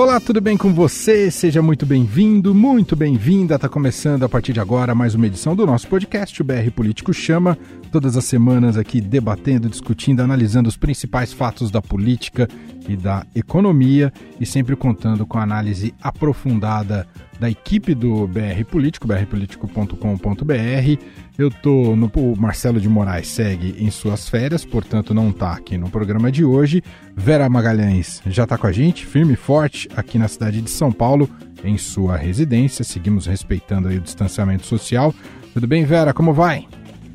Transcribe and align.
Olá, 0.00 0.18
tudo 0.18 0.40
bem 0.40 0.56
com 0.56 0.72
você? 0.72 1.30
Seja 1.30 1.60
muito 1.60 1.84
bem-vindo, 1.84 2.54
muito 2.54 2.96
bem-vinda. 2.96 3.56
Está 3.56 3.68
começando 3.68 4.24
a 4.24 4.30
partir 4.30 4.54
de 4.54 4.58
agora 4.58 4.94
mais 4.94 5.14
uma 5.14 5.26
edição 5.26 5.54
do 5.54 5.66
nosso 5.66 5.86
podcast, 5.88 6.40
o 6.40 6.44
BR 6.44 6.70
Político 6.74 7.12
Chama. 7.12 7.58
Todas 7.92 8.16
as 8.16 8.24
semanas 8.24 8.78
aqui 8.78 8.98
debatendo, 8.98 9.68
discutindo, 9.68 10.20
analisando 10.20 10.70
os 10.70 10.76
principais 10.78 11.34
fatos 11.34 11.70
da 11.70 11.82
política 11.82 12.48
e 12.88 12.96
da 12.96 13.26
economia 13.34 14.10
e 14.40 14.46
sempre 14.46 14.74
contando 14.74 15.26
com 15.26 15.36
a 15.36 15.42
análise 15.42 15.92
aprofundada 16.00 17.06
da 17.38 17.50
equipe 17.50 17.94
do 17.94 18.26
BR 18.26 18.64
Político, 18.70 19.06
brpolitico.com.br. 19.06 21.04
Eu 21.40 21.50
tô 21.50 21.96
no 21.96 22.12
o 22.16 22.36
Marcelo 22.36 22.78
de 22.78 22.86
Moraes 22.86 23.26
segue 23.28 23.74
em 23.82 23.90
suas 23.90 24.28
férias, 24.28 24.62
portanto 24.62 25.14
não 25.14 25.30
está 25.30 25.52
aqui 25.52 25.78
no 25.78 25.88
programa 25.88 26.30
de 26.30 26.44
hoje. 26.44 26.84
Vera 27.16 27.48
Magalhães 27.48 28.20
já 28.26 28.44
está 28.44 28.58
com 28.58 28.66
a 28.66 28.72
gente, 28.72 29.06
firme 29.06 29.32
e 29.32 29.36
forte 29.36 29.88
aqui 29.96 30.18
na 30.18 30.28
cidade 30.28 30.60
de 30.60 30.68
São 30.68 30.92
Paulo, 30.92 31.26
em 31.64 31.78
sua 31.78 32.14
residência. 32.14 32.84
Seguimos 32.84 33.24
respeitando 33.24 33.88
aí 33.88 33.96
o 33.96 34.02
distanciamento 34.02 34.66
social. 34.66 35.14
Tudo 35.54 35.66
bem, 35.66 35.82
Vera? 35.82 36.12
Como 36.12 36.34
vai? 36.34 36.68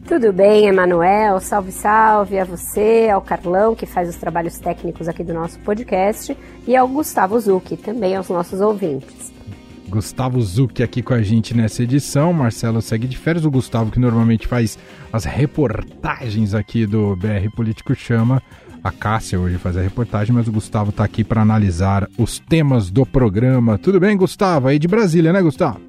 Tudo 0.08 0.34
bem, 0.34 0.66
Emanuel? 0.66 1.40
Salve, 1.40 1.72
salve 1.72 2.40
a 2.40 2.46
você, 2.46 3.08
ao 3.14 3.22
Carlão, 3.22 3.76
que 3.76 3.86
faz 3.86 4.10
os 4.10 4.16
trabalhos 4.16 4.58
técnicos 4.58 5.08
aqui 5.08 5.24
do 5.24 5.36
nosso 5.36 5.60
podcast, 5.60 6.36
e 6.66 6.76
ao 6.76 6.88
Gustavo 6.88 7.40
Zucchi, 7.40 7.78
também 7.78 8.16
aos 8.16 8.30
nossos 8.30 8.60
ouvintes. 8.60 9.35
Gustavo 9.88 10.42
Zucchi 10.42 10.84
aqui 10.84 11.02
com 11.02 11.14
a 11.14 11.22
gente 11.22 11.56
nessa 11.56 11.84
edição. 11.84 12.34
Marcelo 12.34 12.82
segue 12.82 13.08
de 13.08 13.18
férias. 13.18 13.46
O 13.46 13.52
Gustavo, 13.52 13.92
que 13.92 14.00
normalmente 14.00 14.48
faz 14.48 14.78
as 15.12 15.26
reportagens 15.26 16.54
aqui 16.54 16.86
do 16.86 17.16
BR 17.16 17.50
Político 17.56 17.96
Chama. 17.96 18.42
A 18.84 18.92
Cássia 18.92 19.40
hoje 19.40 19.58
faz 19.58 19.78
a 19.78 19.82
reportagem, 19.82 20.34
mas 20.34 20.48
o 20.48 20.52
Gustavo 20.52 20.92
está 20.92 21.04
aqui 21.04 21.24
para 21.24 21.42
analisar 21.42 22.08
os 22.18 22.38
temas 22.40 22.92
do 22.92 23.06
programa. 23.06 23.78
Tudo 23.78 24.00
bem, 24.00 24.16
Gustavo? 24.16 24.68
Aí 24.68 24.78
de 24.78 24.88
Brasília, 24.88 25.34
né, 25.34 25.42
Gustavo? 25.42 25.82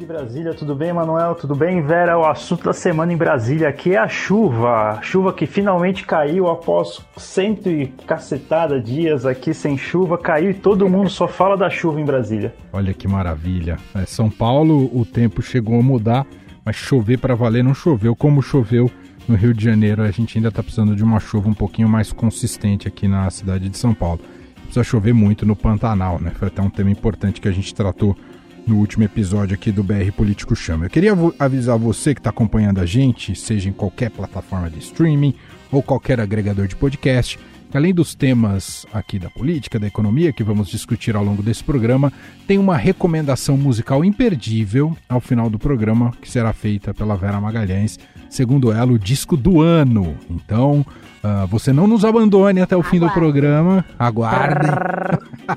De 0.00 0.06
Brasília, 0.06 0.54
tudo 0.54 0.74
bem, 0.74 0.94
Manuel? 0.94 1.34
Tudo 1.34 1.54
bem, 1.54 1.82
Vera? 1.82 2.18
O 2.18 2.24
assunto 2.24 2.64
da 2.64 2.72
semana 2.72 3.12
em 3.12 3.18
Brasília 3.18 3.68
aqui 3.68 3.92
é 3.94 3.98
a 3.98 4.08
chuva. 4.08 4.98
Chuva 5.02 5.30
que 5.30 5.44
finalmente 5.44 6.06
caiu 6.06 6.48
após 6.48 7.04
cento 7.18 7.68
e 7.68 7.86
cacetada 8.06 8.80
dias 8.80 9.26
aqui 9.26 9.52
sem 9.52 9.76
chuva, 9.76 10.16
caiu 10.16 10.52
e 10.52 10.54
todo 10.54 10.88
mundo 10.88 11.10
só 11.10 11.28
fala 11.28 11.54
da 11.54 11.68
chuva 11.68 12.00
em 12.00 12.04
Brasília. 12.06 12.54
Olha 12.72 12.94
que 12.94 13.06
maravilha. 13.06 13.76
É, 13.94 14.06
São 14.06 14.30
Paulo, 14.30 14.90
o 14.98 15.04
tempo 15.04 15.42
chegou 15.42 15.78
a 15.78 15.82
mudar, 15.82 16.26
mas 16.64 16.76
chover 16.76 17.18
para 17.18 17.34
valer 17.34 17.62
não 17.62 17.74
choveu 17.74 18.16
como 18.16 18.40
choveu 18.40 18.90
no 19.28 19.36
Rio 19.36 19.52
de 19.52 19.62
Janeiro. 19.62 20.02
A 20.02 20.10
gente 20.10 20.38
ainda 20.38 20.48
está 20.48 20.62
precisando 20.62 20.96
de 20.96 21.04
uma 21.04 21.20
chuva 21.20 21.50
um 21.50 21.54
pouquinho 21.54 21.90
mais 21.90 22.10
consistente 22.10 22.88
aqui 22.88 23.06
na 23.06 23.28
cidade 23.28 23.68
de 23.68 23.76
São 23.76 23.92
Paulo. 23.92 24.20
Precisa 24.62 24.82
chover 24.82 25.12
muito 25.12 25.44
no 25.44 25.54
Pantanal, 25.54 26.18
né? 26.18 26.32
Foi 26.36 26.48
até 26.48 26.62
um 26.62 26.70
tema 26.70 26.90
importante 26.90 27.38
que 27.38 27.48
a 27.48 27.52
gente 27.52 27.74
tratou 27.74 28.16
no 28.66 28.76
último 28.76 29.04
episódio 29.04 29.54
aqui 29.54 29.72
do 29.72 29.82
BR 29.82 30.10
Político 30.16 30.54
Chama. 30.54 30.86
Eu 30.86 30.90
queria 30.90 31.12
avisar 31.38 31.78
você 31.78 32.14
que 32.14 32.20
está 32.20 32.30
acompanhando 32.30 32.80
a 32.80 32.86
gente, 32.86 33.34
seja 33.34 33.68
em 33.68 33.72
qualquer 33.72 34.10
plataforma 34.10 34.70
de 34.70 34.78
streaming 34.78 35.34
ou 35.70 35.82
qualquer 35.82 36.20
agregador 36.20 36.66
de 36.66 36.76
podcast, 36.76 37.38
que 37.70 37.76
além 37.76 37.94
dos 37.94 38.14
temas 38.14 38.84
aqui 38.92 39.18
da 39.18 39.30
política, 39.30 39.78
da 39.78 39.86
economia 39.86 40.32
que 40.32 40.42
vamos 40.42 40.68
discutir 40.68 41.14
ao 41.14 41.24
longo 41.24 41.42
desse 41.42 41.62
programa, 41.62 42.12
tem 42.46 42.58
uma 42.58 42.76
recomendação 42.76 43.56
musical 43.56 44.04
imperdível 44.04 44.96
ao 45.08 45.20
final 45.20 45.48
do 45.48 45.58
programa, 45.58 46.12
que 46.20 46.28
será 46.28 46.52
feita 46.52 46.92
pela 46.92 47.16
Vera 47.16 47.40
Magalhães, 47.40 47.98
segundo 48.28 48.72
ela, 48.72 48.92
o 48.92 48.98
disco 48.98 49.36
do 49.36 49.60
ano. 49.60 50.16
Então, 50.28 50.84
uh, 51.22 51.46
você 51.46 51.72
não 51.72 51.86
nos 51.86 52.04
abandone 52.04 52.60
até 52.60 52.76
o 52.76 52.82
fim 52.82 52.98
do 52.98 53.08
programa, 53.10 53.84
aguarde. 53.96 54.66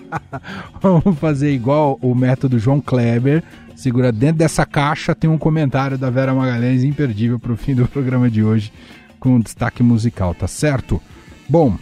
Vamos 0.81 1.17
fazer 1.19 1.53
igual 1.53 1.97
o 2.01 2.13
método 2.13 2.59
João 2.59 2.81
Kleber. 2.81 3.43
Segura 3.75 4.11
dentro 4.11 4.37
dessa 4.37 4.65
caixa, 4.65 5.15
tem 5.15 5.29
um 5.29 5.37
comentário 5.37 5.97
da 5.97 6.09
Vera 6.09 6.33
Magalhães 6.33 6.83
imperdível 6.83 7.39
para 7.39 7.51
o 7.51 7.57
fim 7.57 7.73
do 7.73 7.87
programa 7.87 8.29
de 8.29 8.43
hoje, 8.43 8.71
com 9.19 9.39
destaque 9.39 9.81
musical, 9.81 10.33
tá 10.33 10.47
certo? 10.47 11.01
Bom, 11.49 11.77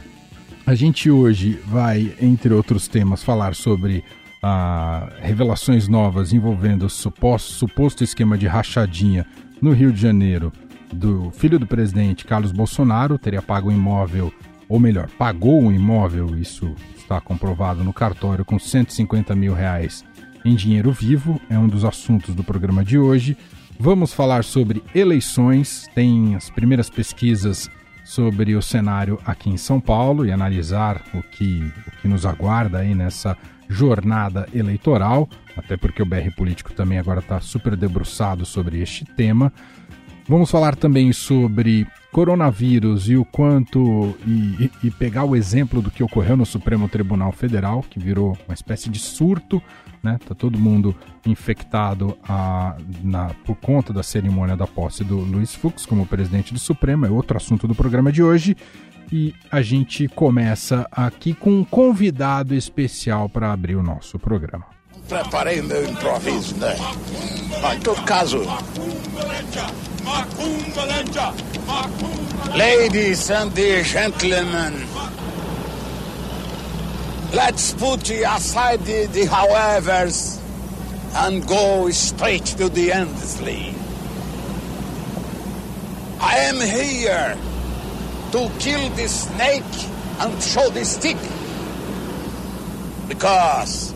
a 0.66 0.74
gente 0.74 1.12
hoje 1.12 1.60
vai, 1.68 2.14
entre 2.22 2.54
outros 2.54 2.88
temas, 2.88 3.24
falar 3.24 3.56
sobre 3.56 4.04
ah, 4.42 5.10
revelações 5.22 5.88
novas 5.88 6.34
envolvendo 6.34 6.86
o 6.86 6.90
suposto, 6.90 7.52
suposto 7.52 8.04
esquema 8.04 8.38
de 8.38 8.48
rachadinha 8.48 9.26
no 9.62 9.72
Rio 9.72 9.92
de 9.92 10.02
Janeiro 10.02 10.52
do 10.94 11.32
filho 11.32 11.60
do 11.60 11.68
presidente 11.68 12.26
Carlos 12.26 12.52
Bolsonaro, 12.52 13.18
teria 13.18 13.42
pago 13.42 13.70
um 13.70 13.72
imóvel, 13.72 14.34
ou 14.68 14.80
melhor, 14.80 15.10
pagou 15.18 15.62
um 15.62 15.72
imóvel, 15.72 16.38
isso 16.38 16.74
está 17.12 17.20
comprovado 17.20 17.84
no 17.84 17.92
cartório, 17.92 18.46
com 18.46 18.58
150 18.58 19.36
mil 19.36 19.54
reais 19.54 20.06
em 20.46 20.56
dinheiro 20.56 20.94
vivo, 20.94 21.42
é 21.50 21.60
um 21.60 21.68
dos 21.68 21.84
assuntos 21.84 22.34
do 22.34 22.42
programa 22.42 22.86
de 22.86 22.98
hoje. 22.98 23.38
Vamos 23.78 24.14
falar 24.14 24.46
sobre 24.46 24.82
eleições, 24.96 25.88
tem 25.94 26.36
as 26.36 26.50
primeiras 26.50 26.90
pesquisas 26.90 27.70
sobre 28.06 28.56
o 28.56 28.62
cenário 28.62 29.20
aqui 29.26 29.50
em 29.50 29.58
São 29.58 29.80
Paulo 29.80 30.26
e 30.26 30.32
analisar 30.32 31.02
o 31.14 31.22
que, 31.22 31.72
o 31.86 32.02
que 32.02 32.08
nos 32.08 32.26
aguarda 32.26 32.80
aí 32.80 32.96
nessa 32.96 33.38
jornada 33.68 34.48
eleitoral, 34.54 35.30
até 35.58 35.76
porque 35.76 36.02
o 36.02 36.06
BR 36.06 36.32
Político 36.36 36.72
também 36.72 36.98
agora 36.98 37.20
está 37.20 37.42
super 37.42 37.76
debruçado 37.76 38.46
sobre 38.46 38.82
este 38.82 39.04
tema. 39.04 39.52
Vamos 40.30 40.50
falar 40.50 40.76
também 40.76 41.12
sobre 41.12 41.86
coronavírus 42.12 43.10
e 43.10 43.16
o 43.16 43.26
quanto. 43.26 44.16
E, 44.26 44.70
e, 44.84 44.92
pegar 44.92 45.24
o 45.24 45.36
exemplo 45.36 45.82
do 45.82 45.90
que 45.90 46.04
ocorreu 46.04 46.36
no 46.36 46.46
Supremo 46.46 46.88
Tribunal 46.88 47.32
Federal, 47.32 47.84
que 47.90 48.00
virou 48.00 48.38
uma 48.48 48.54
espécie 48.54 48.90
de 48.90 49.00
surto, 49.00 49.62
né? 50.04 50.20
Tá 50.28 50.36
todo 50.36 50.60
mundo 50.60 50.96
infectado 51.26 52.18
a, 52.28 52.76
na, 53.04 53.34
por 53.46 53.56
conta 53.56 53.94
da 53.94 54.04
cerimônia 54.04 54.56
da 54.56 54.68
posse 54.68 55.04
do 55.04 55.18
Luiz 55.18 55.56
Fux 55.56 55.86
como 55.86 56.06
presidente 56.06 56.54
do 56.54 56.60
Supremo, 56.60 57.06
é 57.06 57.10
outro 57.10 57.38
assunto 57.38 57.68
do 57.68 57.76
programa 57.76 58.12
de 58.12 58.22
hoje. 58.22 58.56
E 59.12 59.36
a 59.52 59.62
gente 59.62 60.08
começa 60.08 60.88
aqui 60.90 61.34
com 61.34 61.52
um 61.52 61.66
convidado 61.66 62.56
especial 62.56 63.28
para 63.28 63.52
abrir 63.52 63.76
o 63.76 63.84
nosso 63.84 64.18
programa. 64.18 64.66
Preparei 65.10 65.62
meu 65.62 65.84
improviso, 65.84 66.56
né? 66.56 66.74
Mas, 67.62 67.78
em 67.78 67.82
todo 67.82 68.02
caso, 68.04 68.40
Ladies 72.56 73.30
and 73.32 73.56
gentlemen, 73.56 74.88
let's 77.34 77.74
put 77.74 78.10
aside 78.10 78.82
the, 78.86 79.06
the 79.08 79.26
howevers 79.26 80.40
and 81.16 81.48
go 81.48 81.90
straight 81.92 82.46
to 82.46 82.70
the 82.70 82.92
endlessly. 82.92 83.76
I 86.20 86.38
am 86.38 86.56
here 86.56 87.38
to 88.32 88.52
kill 88.60 88.90
the 88.92 89.08
snake 89.08 89.64
and 90.20 90.42
show 90.42 90.70
the 90.70 90.86
stick. 90.86 91.18
Because 93.08 93.94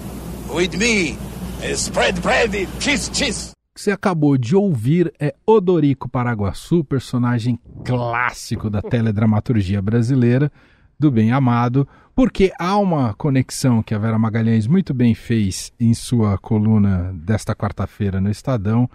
with 0.49 0.77
me, 0.77 1.17
is 1.63 1.85
spread 1.85 2.21
bread, 2.21 2.51
cheese, 2.79 3.09
kiss 3.13 3.54
que 3.75 3.81
você 3.81 3.91
acabou 3.91 4.37
de 4.37 4.55
ouvir 4.55 5.13
é 5.19 5.35
Odorico 5.45 6.07
Paraguaçu, 6.07 6.81
personagem 6.81 7.59
clássico 7.83 8.69
da 8.69 8.81
teledramaturgia 8.81 9.81
brasileira, 9.81 10.49
do 10.97 11.11
Bem 11.11 11.33
Amado, 11.33 11.85
porque 12.15 12.53
há 12.57 12.77
uma 12.77 13.13
conexão 13.13 13.83
que 13.83 13.93
a 13.93 13.97
Vera 13.97 14.17
Magalhães 14.17 14.65
muito 14.65 14.93
bem 14.93 15.13
fez 15.13 15.73
em 15.77 15.93
sua 15.93 16.37
coluna 16.37 17.13
desta 17.13 17.53
quarta-feira 17.53 18.21
no 18.21 18.31
Estadão, 18.31 18.85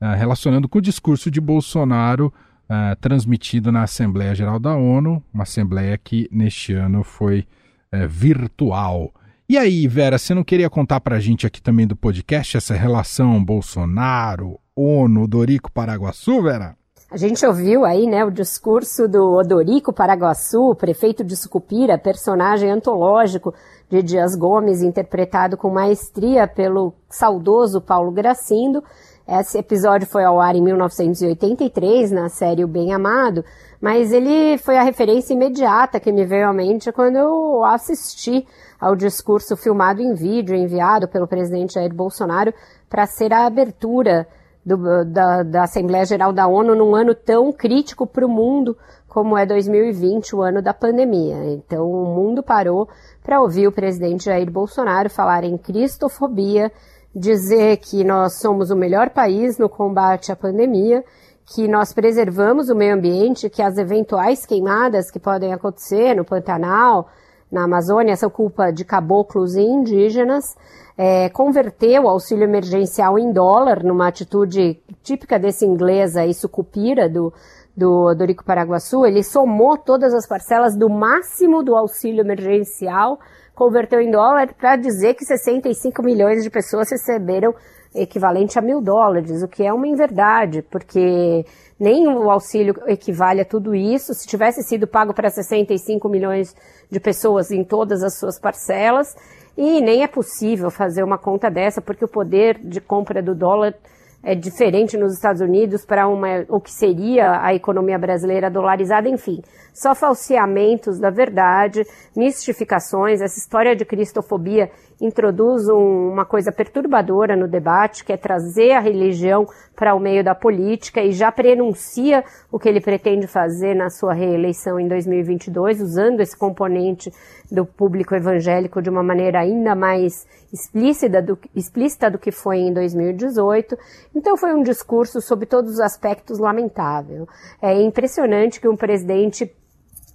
uh, 0.00 0.16
relacionando 0.16 0.66
com 0.66 0.78
o 0.78 0.82
discurso 0.82 1.30
de 1.30 1.38
Bolsonaro 1.38 2.32
uh, 2.64 2.96
transmitido 2.98 3.70
na 3.70 3.82
Assembleia 3.82 4.34
Geral 4.34 4.58
da 4.58 4.74
ONU, 4.74 5.22
uma 5.34 5.42
assembleia 5.42 5.98
que 5.98 6.26
neste 6.32 6.72
ano 6.72 7.04
foi 7.04 7.46
uh, 7.92 8.08
virtual. 8.08 9.12
E 9.50 9.58
aí, 9.58 9.88
Vera, 9.88 10.16
você 10.16 10.32
não 10.32 10.44
queria 10.44 10.70
contar 10.70 11.00
para 11.00 11.16
a 11.16 11.18
gente 11.18 11.44
aqui 11.44 11.60
também 11.60 11.84
do 11.84 11.96
podcast 11.96 12.56
essa 12.56 12.72
relação 12.72 13.44
Bolsonaro, 13.44 14.60
ONU, 14.76 15.24
Odorico 15.24 15.72
Paraguaçu, 15.72 16.40
Vera? 16.40 16.76
A 17.10 17.16
gente 17.16 17.44
ouviu 17.44 17.84
aí, 17.84 18.06
né, 18.06 18.24
o 18.24 18.30
discurso 18.30 19.08
do 19.08 19.32
Odorico 19.32 19.92
Paraguaçu, 19.92 20.72
prefeito 20.76 21.24
de 21.24 21.34
Sucupira, 21.34 21.98
personagem 21.98 22.70
antológico 22.70 23.52
de 23.90 24.00
Dias 24.04 24.36
Gomes, 24.36 24.82
interpretado 24.82 25.56
com 25.56 25.68
maestria 25.68 26.46
pelo 26.46 26.94
saudoso 27.08 27.80
Paulo 27.80 28.12
Gracindo. 28.12 28.84
Esse 29.26 29.58
episódio 29.58 30.06
foi 30.06 30.22
ao 30.22 30.40
ar 30.40 30.54
em 30.54 30.62
1983, 30.62 32.12
na 32.12 32.28
série 32.28 32.62
O 32.62 32.68
Bem 32.68 32.92
Amado, 32.92 33.44
mas 33.80 34.12
ele 34.12 34.58
foi 34.58 34.76
a 34.76 34.84
referência 34.84 35.34
imediata 35.34 35.98
que 35.98 36.12
me 36.12 36.24
veio 36.24 36.48
à 36.48 36.52
mente 36.52 36.92
quando 36.92 37.16
eu 37.16 37.64
assisti 37.64 38.46
ao 38.80 38.96
discurso 38.96 39.56
filmado 39.56 40.00
em 40.00 40.14
vídeo 40.14 40.54
enviado 40.54 41.06
pelo 41.06 41.28
presidente 41.28 41.74
Jair 41.74 41.94
Bolsonaro 41.94 42.54
para 42.88 43.06
ser 43.06 43.32
a 43.32 43.46
abertura 43.46 44.26
do, 44.64 45.04
da, 45.04 45.42
da 45.42 45.62
Assembleia 45.64 46.04
Geral 46.04 46.32
da 46.32 46.46
ONU 46.46 46.74
num 46.74 46.94
ano 46.94 47.14
tão 47.14 47.52
crítico 47.52 48.06
para 48.06 48.26
o 48.26 48.28
mundo 48.28 48.76
como 49.08 49.36
é 49.36 49.44
2020, 49.44 50.36
o 50.36 50.42
ano 50.42 50.62
da 50.62 50.72
pandemia. 50.72 51.44
Então, 51.52 51.84
o 51.84 52.14
mundo 52.14 52.44
parou 52.44 52.88
para 53.22 53.40
ouvir 53.40 53.66
o 53.66 53.72
presidente 53.72 54.26
Jair 54.26 54.48
Bolsonaro 54.50 55.10
falar 55.10 55.42
em 55.42 55.58
cristofobia, 55.58 56.70
dizer 57.12 57.78
que 57.78 58.04
nós 58.04 58.38
somos 58.38 58.70
o 58.70 58.76
melhor 58.76 59.10
país 59.10 59.58
no 59.58 59.68
combate 59.68 60.30
à 60.30 60.36
pandemia, 60.36 61.04
que 61.44 61.66
nós 61.66 61.92
preservamos 61.92 62.68
o 62.68 62.76
meio 62.76 62.94
ambiente, 62.94 63.50
que 63.50 63.60
as 63.60 63.76
eventuais 63.76 64.46
queimadas 64.46 65.10
que 65.10 65.18
podem 65.18 65.52
acontecer 65.52 66.14
no 66.14 66.24
Pantanal, 66.24 67.08
na 67.50 67.64
Amazônia, 67.64 68.16
são 68.16 68.30
culpa 68.30 68.70
de 68.70 68.84
caboclos 68.84 69.56
e 69.56 69.62
indígenas, 69.62 70.56
é, 70.96 71.28
converteu 71.30 72.04
o 72.04 72.08
auxílio 72.08 72.44
emergencial 72.44 73.18
em 73.18 73.32
dólar, 73.32 73.82
numa 73.82 74.06
atitude 74.06 74.78
típica 75.02 75.38
desse 75.38 75.64
inglês 75.64 76.16
aí, 76.16 76.32
sucupira 76.32 77.08
do, 77.08 77.32
do 77.76 78.14
Dorico 78.14 78.44
Paraguaçu, 78.44 79.04
ele 79.04 79.22
somou 79.22 79.76
todas 79.78 80.14
as 80.14 80.26
parcelas 80.26 80.76
do 80.76 80.88
máximo 80.88 81.62
do 81.62 81.74
auxílio 81.74 82.20
emergencial, 82.20 83.18
converteu 83.54 84.00
em 84.00 84.10
dólar 84.10 84.54
para 84.54 84.76
dizer 84.76 85.14
que 85.14 85.24
65 85.24 86.02
milhões 86.02 86.42
de 86.44 86.50
pessoas 86.50 86.90
receberam 86.90 87.54
equivalente 87.94 88.58
a 88.58 88.62
mil 88.62 88.80
dólares, 88.80 89.42
o 89.42 89.48
que 89.48 89.64
é 89.64 89.72
uma 89.72 89.88
inverdade, 89.88 90.62
porque 90.62 91.44
nem 91.80 92.06
o 92.06 92.30
auxílio 92.30 92.74
equivale 92.86 93.40
a 93.40 93.44
tudo 93.44 93.74
isso. 93.74 94.12
Se 94.12 94.28
tivesse 94.28 94.62
sido 94.62 94.86
pago 94.86 95.14
para 95.14 95.30
65 95.30 96.08
milhões 96.08 96.54
de 96.90 97.00
pessoas 97.00 97.50
em 97.50 97.64
todas 97.64 98.02
as 98.02 98.18
suas 98.18 98.38
parcelas, 98.38 99.16
e 99.56 99.80
nem 99.80 100.02
é 100.02 100.06
possível 100.06 100.70
fazer 100.70 101.02
uma 101.02 101.16
conta 101.16 101.50
dessa, 101.50 101.80
porque 101.80 102.04
o 102.04 102.08
poder 102.08 102.58
de 102.62 102.80
compra 102.80 103.22
do 103.22 103.34
dólar 103.34 103.74
é 104.22 104.34
diferente 104.34 104.98
nos 104.98 105.14
Estados 105.14 105.40
Unidos 105.40 105.84
para 105.84 106.06
uma 106.06 106.44
o 106.48 106.60
que 106.60 106.70
seria 106.70 107.42
a 107.42 107.54
economia 107.54 107.98
brasileira 107.98 108.50
dolarizada, 108.50 109.08
enfim, 109.08 109.42
só 109.72 109.94
falseamentos 109.94 110.98
da 110.98 111.08
verdade, 111.08 111.82
mistificações, 112.14 113.22
essa 113.22 113.38
história 113.38 113.74
de 113.74 113.84
cristofobia 113.84 114.70
introduz 115.00 115.68
um, 115.68 116.10
uma 116.10 116.24
coisa 116.24 116.52
perturbadora 116.52 117.34
no 117.34 117.48
debate, 117.48 118.04
que 118.04 118.12
é 118.12 118.16
trazer 118.16 118.72
a 118.72 118.80
religião 118.80 119.46
para 119.74 119.94
o 119.94 120.00
meio 120.00 120.22
da 120.22 120.34
política 120.34 121.02
e 121.02 121.12
já 121.12 121.32
prenuncia 121.32 122.22
o 122.52 122.58
que 122.58 122.68
ele 122.68 122.80
pretende 122.80 123.26
fazer 123.26 123.74
na 123.74 123.88
sua 123.88 124.12
reeleição 124.12 124.78
em 124.78 124.86
2022, 124.86 125.80
usando 125.80 126.20
esse 126.20 126.36
componente 126.36 127.10
do 127.50 127.64
público 127.64 128.14
evangélico 128.14 128.82
de 128.82 128.90
uma 128.90 129.02
maneira 129.02 129.40
ainda 129.40 129.74
mais 129.74 130.26
explícita 130.52 131.22
do, 131.22 131.38
explícita 131.54 132.10
do 132.10 132.18
que 132.18 132.30
foi 132.30 132.58
em 132.58 132.72
2018. 132.72 133.76
Então 134.14 134.36
foi 134.36 134.52
um 134.52 134.62
discurso 134.62 135.20
sob 135.20 135.46
todos 135.46 135.72
os 135.72 135.80
aspectos 135.80 136.38
lamentável. 136.38 137.26
É 137.62 137.80
impressionante 137.80 138.60
que 138.60 138.68
um 138.68 138.76
presidente 138.76 139.50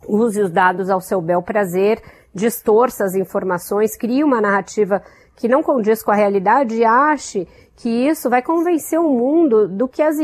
use 0.08 0.42
os 0.42 0.52
dados 0.52 0.90
ao 0.90 1.02
seu 1.02 1.22
bel 1.22 1.42
prazer 1.42 2.02
distorça 2.34 3.06
as 3.06 3.16
informações, 3.16 3.96
crie 3.96 4.24
uma 4.24 4.42
narrativa 4.42 5.02
que 5.38 5.48
não 5.48 5.64
condiz 5.64 6.04
com 6.04 6.12
a 6.12 6.16
realidade 6.16 6.76
e 6.76 6.86
ache 6.86 7.48
que 7.78 7.90
isso 7.90 8.30
vai 8.30 8.42
convencer 8.42 9.00
o 9.00 9.10
mundo 9.10 9.68
do 9.68 9.88
que 9.88 10.02
as 10.02 10.16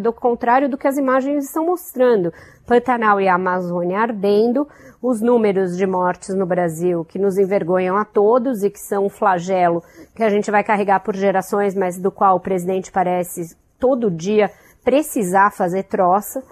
do 0.00 0.12
contrário 0.12 0.68
do 0.68 0.76
que 0.76 0.88
as 0.88 0.96
imagens 0.96 1.44
estão 1.44 1.64
mostrando. 1.64 2.32
Pantanal 2.66 3.20
e 3.20 3.28
Amazônia 3.28 4.00
ardendo, 4.00 4.66
os 5.00 5.20
números 5.20 5.76
de 5.76 5.86
mortes 5.86 6.34
no 6.34 6.44
Brasil 6.44 7.04
que 7.04 7.18
nos 7.18 7.38
envergonham 7.38 7.96
a 7.96 8.04
todos 8.04 8.64
e 8.64 8.70
que 8.70 8.80
são 8.80 9.06
um 9.06 9.08
flagelo 9.08 9.82
que 10.14 10.22
a 10.22 10.28
gente 10.28 10.50
vai 10.50 10.64
carregar 10.64 11.00
por 11.00 11.14
gerações, 11.14 11.76
mas 11.76 11.96
do 11.96 12.10
qual 12.10 12.36
o 12.36 12.40
presidente 12.40 12.90
parece 12.90 13.56
todo 13.78 14.10
dia 14.10 14.50
precisar 14.84 15.52
fazer 15.52 15.84
troça. 15.84 16.42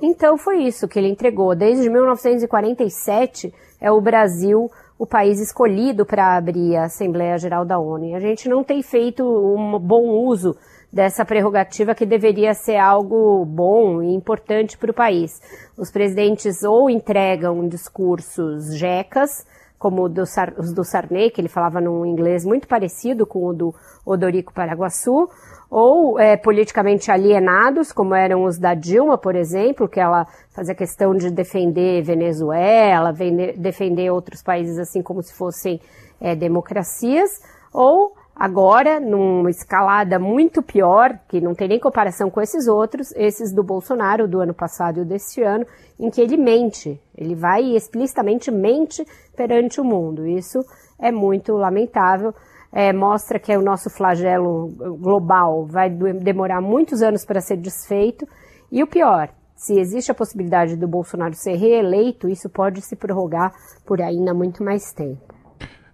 Então 0.00 0.38
foi 0.38 0.62
isso 0.62 0.86
que 0.86 0.98
ele 0.98 1.08
entregou. 1.08 1.54
Desde 1.54 1.90
1947, 1.90 3.52
é 3.80 3.90
o 3.90 4.00
Brasil 4.00 4.70
o 4.98 5.06
país 5.06 5.40
escolhido 5.40 6.04
para 6.04 6.36
abrir 6.36 6.76
a 6.76 6.84
Assembleia 6.84 7.38
Geral 7.38 7.64
da 7.64 7.78
ONU. 7.78 8.06
E 8.06 8.14
a 8.14 8.20
gente 8.20 8.48
não 8.48 8.64
tem 8.64 8.82
feito 8.82 9.22
um 9.24 9.78
bom 9.78 10.08
uso 10.26 10.56
dessa 10.92 11.24
prerrogativa 11.24 11.94
que 11.94 12.04
deveria 12.04 12.52
ser 12.54 12.76
algo 12.76 13.44
bom 13.44 14.02
e 14.02 14.12
importante 14.12 14.76
para 14.76 14.90
o 14.90 14.94
país. 14.94 15.40
Os 15.76 15.90
presidentes 15.90 16.64
ou 16.64 16.90
entregam 16.90 17.68
discursos 17.68 18.76
jecas, 18.76 19.46
como 19.78 20.04
os 20.04 20.72
do 20.72 20.84
Sarney, 20.84 21.30
que 21.30 21.40
ele 21.40 21.48
falava 21.48 21.80
num 21.80 22.04
inglês 22.04 22.44
muito 22.44 22.66
parecido 22.66 23.24
com 23.24 23.46
o 23.46 23.52
do 23.52 23.74
Odorico 24.04 24.52
Paraguaçu, 24.52 25.28
ou 25.70 26.18
é, 26.18 26.36
politicamente 26.36 27.10
alienados, 27.10 27.92
como 27.92 28.14
eram 28.14 28.44
os 28.44 28.58
da 28.58 28.74
Dilma, 28.74 29.18
por 29.18 29.36
exemplo, 29.36 29.88
que 29.88 30.00
ela 30.00 30.26
fazia 30.50 30.74
questão 30.74 31.14
de 31.14 31.30
defender 31.30 32.02
Venezuela, 32.02 33.14
defender 33.56 34.10
outros 34.10 34.42
países 34.42 34.78
assim 34.78 35.02
como 35.02 35.22
se 35.22 35.34
fossem 35.34 35.80
é, 36.20 36.34
democracias, 36.34 37.30
ou 37.72 38.17
agora, 38.38 39.00
numa 39.00 39.50
escalada 39.50 40.18
muito 40.18 40.62
pior, 40.62 41.18
que 41.28 41.40
não 41.40 41.54
tem 41.54 41.68
nem 41.68 41.80
comparação 41.80 42.30
com 42.30 42.40
esses 42.40 42.68
outros, 42.68 43.12
esses 43.16 43.52
do 43.52 43.62
Bolsonaro, 43.62 44.28
do 44.28 44.40
ano 44.40 44.54
passado 44.54 45.00
e 45.00 45.04
deste 45.04 45.42
ano, 45.42 45.66
em 45.98 46.10
que 46.10 46.20
ele 46.20 46.36
mente, 46.36 47.00
ele 47.16 47.34
vai 47.34 47.62
e 47.62 47.76
explicitamente 47.76 48.50
mente 48.50 49.04
perante 49.36 49.80
o 49.80 49.84
mundo. 49.84 50.26
Isso 50.26 50.60
é 50.98 51.10
muito 51.10 51.54
lamentável 51.54 52.32
é, 52.72 52.92
mostra 52.92 53.38
que 53.38 53.56
o 53.56 53.62
nosso 53.62 53.90
flagelo 53.90 54.68
global 55.00 55.66
vai 55.66 55.90
demorar 55.90 56.60
muitos 56.60 57.02
anos 57.02 57.24
para 57.24 57.40
ser 57.40 57.56
desfeito. 57.56 58.26
E 58.70 58.82
o 58.82 58.86
pior, 58.86 59.30
se 59.56 59.78
existe 59.78 60.10
a 60.10 60.14
possibilidade 60.14 60.76
do 60.76 60.86
Bolsonaro 60.86 61.34
ser 61.34 61.56
reeleito, 61.56 62.28
isso 62.28 62.48
pode 62.48 62.82
se 62.82 62.94
prorrogar 62.94 63.52
por 63.86 64.00
ainda 64.00 64.34
muito 64.34 64.62
mais 64.62 64.92
tempo. 64.92 65.37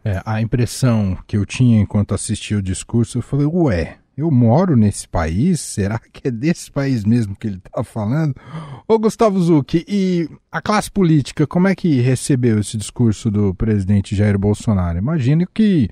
É, 0.04 0.20
a 0.24 0.42
impressão 0.42 1.16
que 1.26 1.36
eu 1.36 1.46
tinha 1.46 1.80
enquanto 1.80 2.14
assistia 2.14 2.58
o 2.58 2.62
discurso, 2.62 3.18
eu 3.18 3.22
falei, 3.22 3.46
ué, 3.46 3.96
eu 4.16 4.30
moro 4.30 4.76
nesse 4.76 5.08
país? 5.08 5.60
Será 5.60 5.98
que 5.98 6.28
é 6.28 6.30
desse 6.30 6.70
país 6.70 7.04
mesmo 7.04 7.34
que 7.34 7.46
ele 7.46 7.56
está 7.56 7.82
falando? 7.82 8.34
Ô 8.86 8.98
Gustavo 8.98 9.40
Zucchi, 9.40 9.84
e 9.88 10.28
a 10.52 10.60
classe 10.60 10.90
política, 10.90 11.46
como 11.46 11.68
é 11.68 11.74
que 11.74 12.00
recebeu 12.00 12.60
esse 12.60 12.76
discurso 12.76 13.30
do 13.30 13.54
presidente 13.54 14.14
Jair 14.14 14.38
Bolsonaro? 14.38 14.98
Imagino 14.98 15.46
que 15.52 15.88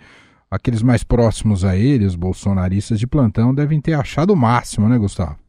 aqueles 0.51 0.83
mais 0.83 1.03
próximos 1.03 1.65
a 1.65 1.75
ele, 1.75 2.05
os 2.05 2.15
bolsonaristas 2.15 3.01
de 3.01 3.07
plantão, 3.07 3.55
devem 3.55 3.81
ter 3.81 3.95
achado 3.95 4.35
o 4.35 4.37
máximo, 4.37 4.89
né, 4.89 4.99
Gustavo? 4.99 5.42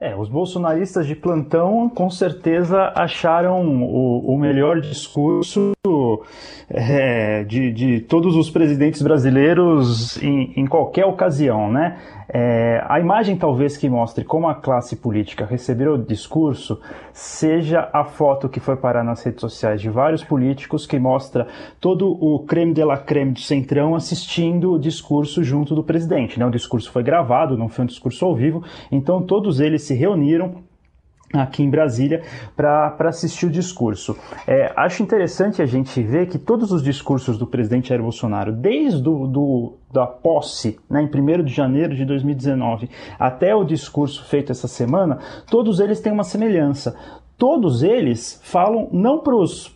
É, 0.00 0.14
os 0.14 0.28
bolsonaristas 0.28 1.08
de 1.08 1.16
plantão 1.16 1.88
com 1.88 2.08
certeza 2.08 2.92
acharam 2.94 3.66
o, 3.82 4.32
o 4.32 4.38
melhor 4.38 4.80
discurso 4.80 5.72
é, 6.70 7.42
de, 7.42 7.72
de 7.72 8.00
todos 8.02 8.36
os 8.36 8.48
presidentes 8.48 9.02
brasileiros 9.02 10.16
em, 10.22 10.52
em 10.56 10.66
qualquer 10.68 11.04
ocasião, 11.04 11.72
né? 11.72 11.98
É, 12.30 12.84
a 12.86 13.00
imagem 13.00 13.36
talvez 13.36 13.76
que 13.76 13.88
mostre 13.88 14.22
como 14.22 14.48
a 14.48 14.54
classe 14.54 14.96
política 14.96 15.46
recebeu 15.46 15.94
o 15.94 15.98
discurso 15.98 16.78
seja 17.10 17.88
a 17.90 18.04
foto 18.04 18.50
que 18.50 18.60
foi 18.60 18.76
parar 18.76 19.02
nas 19.02 19.22
redes 19.22 19.40
sociais 19.40 19.80
de 19.80 19.88
vários 19.88 20.22
políticos 20.22 20.86
que 20.86 20.98
mostra 20.98 21.46
todo 21.80 22.06
o 22.06 22.40
creme 22.40 22.74
de 22.74 22.84
la 22.84 22.98
creme 22.98 23.32
do 23.32 23.40
Centrão 23.40 23.94
assistindo 23.94 24.74
o 24.74 24.78
discurso 24.78 25.42
junto 25.42 25.74
do 25.74 25.82
presidente. 25.82 26.38
Né? 26.38 26.44
O 26.44 26.50
discurso 26.50 26.92
foi 26.92 27.02
gravado, 27.02 27.56
não 27.56 27.68
foi 27.68 27.84
um 27.84 27.88
discurso 27.88 28.26
ao 28.26 28.34
vivo, 28.34 28.62
então 28.92 29.22
todos 29.22 29.58
eles 29.58 29.82
se 29.82 29.94
reuniram 29.94 30.67
aqui 31.32 31.62
em 31.62 31.70
Brasília 31.70 32.22
para 32.56 33.08
assistir 33.08 33.46
o 33.46 33.50
discurso. 33.50 34.16
É, 34.46 34.72
acho 34.76 35.02
interessante 35.02 35.60
a 35.60 35.66
gente 35.66 36.02
ver 36.02 36.26
que 36.26 36.38
todos 36.38 36.72
os 36.72 36.82
discursos 36.82 37.36
do 37.38 37.46
presidente 37.46 37.88
Jair 37.88 38.02
Bolsonaro, 38.02 38.52
desde 38.52 39.02
do, 39.02 39.26
do, 39.26 39.78
da 39.92 40.06
posse, 40.06 40.78
né, 40.88 41.02
em 41.02 41.06
1 41.06 41.44
de 41.44 41.52
janeiro 41.52 41.94
de 41.94 42.04
2019, 42.04 42.88
até 43.18 43.54
o 43.54 43.64
discurso 43.64 44.24
feito 44.24 44.52
essa 44.52 44.68
semana, 44.68 45.18
todos 45.50 45.80
eles 45.80 46.00
têm 46.00 46.12
uma 46.12 46.24
semelhança 46.24 46.96
todos 47.38 47.84
eles 47.84 48.40
falam 48.42 48.88
não 48.92 49.20
para 49.20 49.34
os, 49.36 49.68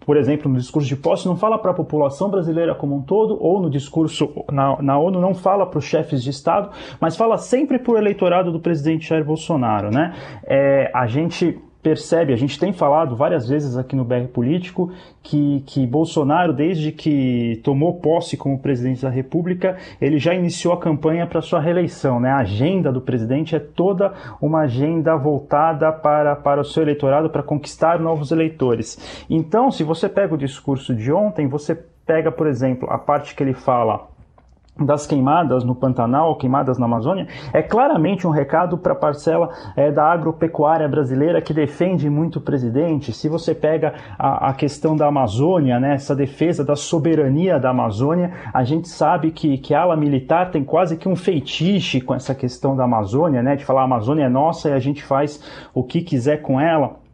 por 0.00 0.16
exemplo, 0.16 0.50
no 0.50 0.58
discurso 0.58 0.88
de 0.88 0.96
posse, 0.96 1.26
não 1.26 1.36
fala 1.36 1.58
para 1.58 1.70
a 1.70 1.74
população 1.74 2.30
brasileira 2.30 2.74
como 2.74 2.96
um 2.96 3.02
todo, 3.02 3.36
ou 3.38 3.60
no 3.60 3.68
discurso 3.68 4.32
na, 4.50 4.80
na 4.80 4.98
ONU 4.98 5.20
não 5.20 5.34
fala 5.34 5.66
para 5.66 5.78
os 5.78 5.84
chefes 5.84 6.22
de 6.22 6.30
Estado, 6.30 6.70
mas 6.98 7.14
fala 7.14 7.36
sempre 7.36 7.78
para 7.78 7.92
o 7.92 7.98
eleitorado 7.98 8.50
do 8.50 8.58
presidente 8.58 9.08
Jair 9.08 9.24
Bolsonaro. 9.24 9.90
Né? 9.90 10.14
É, 10.44 10.90
a 10.94 11.06
gente 11.06 11.60
percebe, 11.86 12.32
a 12.32 12.36
gente 12.36 12.58
tem 12.58 12.72
falado 12.72 13.14
várias 13.14 13.48
vezes 13.48 13.76
aqui 13.76 13.94
no 13.94 14.04
BR 14.04 14.26
Político 14.34 14.90
que, 15.22 15.62
que 15.64 15.86
Bolsonaro, 15.86 16.52
desde 16.52 16.90
que 16.90 17.60
tomou 17.62 18.00
posse 18.00 18.36
como 18.36 18.58
presidente 18.58 19.02
da 19.02 19.08
República, 19.08 19.76
ele 20.00 20.18
já 20.18 20.34
iniciou 20.34 20.74
a 20.74 20.80
campanha 20.80 21.28
para 21.28 21.40
sua 21.40 21.60
reeleição. 21.60 22.18
Né? 22.18 22.28
A 22.28 22.38
agenda 22.38 22.90
do 22.90 23.00
presidente 23.00 23.54
é 23.54 23.60
toda 23.60 24.12
uma 24.42 24.62
agenda 24.62 25.14
voltada 25.14 25.92
para, 25.92 26.34
para 26.34 26.60
o 26.60 26.64
seu 26.64 26.82
eleitorado, 26.82 27.30
para 27.30 27.44
conquistar 27.44 28.00
novos 28.00 28.32
eleitores. 28.32 29.24
Então, 29.30 29.70
se 29.70 29.84
você 29.84 30.08
pega 30.08 30.34
o 30.34 30.38
discurso 30.38 30.92
de 30.92 31.12
ontem, 31.12 31.46
você 31.46 31.72
pega, 32.04 32.32
por 32.32 32.48
exemplo, 32.48 32.90
a 32.90 32.98
parte 32.98 33.32
que 33.32 33.44
ele 33.44 33.54
fala 33.54 34.08
das 34.78 35.06
queimadas 35.06 35.64
no 35.64 35.74
Pantanal, 35.74 36.36
queimadas 36.36 36.78
na 36.78 36.86
Amazônia, 36.86 37.26
é 37.52 37.62
claramente 37.62 38.26
um 38.26 38.30
recado 38.30 38.76
para 38.76 38.92
a 38.92 38.96
parcela 38.96 39.50
é, 39.74 39.90
da 39.90 40.04
agropecuária 40.04 40.86
brasileira 40.88 41.40
que 41.40 41.54
defende 41.54 42.10
muito 42.10 42.38
o 42.38 42.42
presidente. 42.42 43.12
Se 43.12 43.28
você 43.28 43.54
pega 43.54 43.94
a, 44.18 44.50
a, 44.50 44.54
questão 44.54 44.94
da 44.94 45.06
Amazônia, 45.06 45.80
né, 45.80 45.94
essa 45.94 46.14
defesa 46.14 46.62
da 46.64 46.76
soberania 46.76 47.58
da 47.58 47.70
Amazônia, 47.70 48.32
a 48.52 48.64
gente 48.64 48.88
sabe 48.88 49.30
que, 49.30 49.56
que 49.58 49.74
a 49.74 49.82
ala 49.82 49.96
militar 49.96 50.50
tem 50.50 50.62
quase 50.62 50.96
que 50.96 51.08
um 51.08 51.16
feitiço 51.16 52.04
com 52.04 52.14
essa 52.14 52.34
questão 52.34 52.76
da 52.76 52.84
Amazônia, 52.84 53.42
né, 53.42 53.56
de 53.56 53.64
falar 53.64 53.82
a 53.82 53.84
Amazônia 53.84 54.24
é 54.24 54.28
nossa 54.28 54.68
e 54.68 54.72
a 54.72 54.78
gente 54.78 55.02
faz 55.02 55.42
o 55.72 55.82
que 55.82 56.02
quiser 56.02 56.42
com 56.42 56.60
ela 56.60 57.05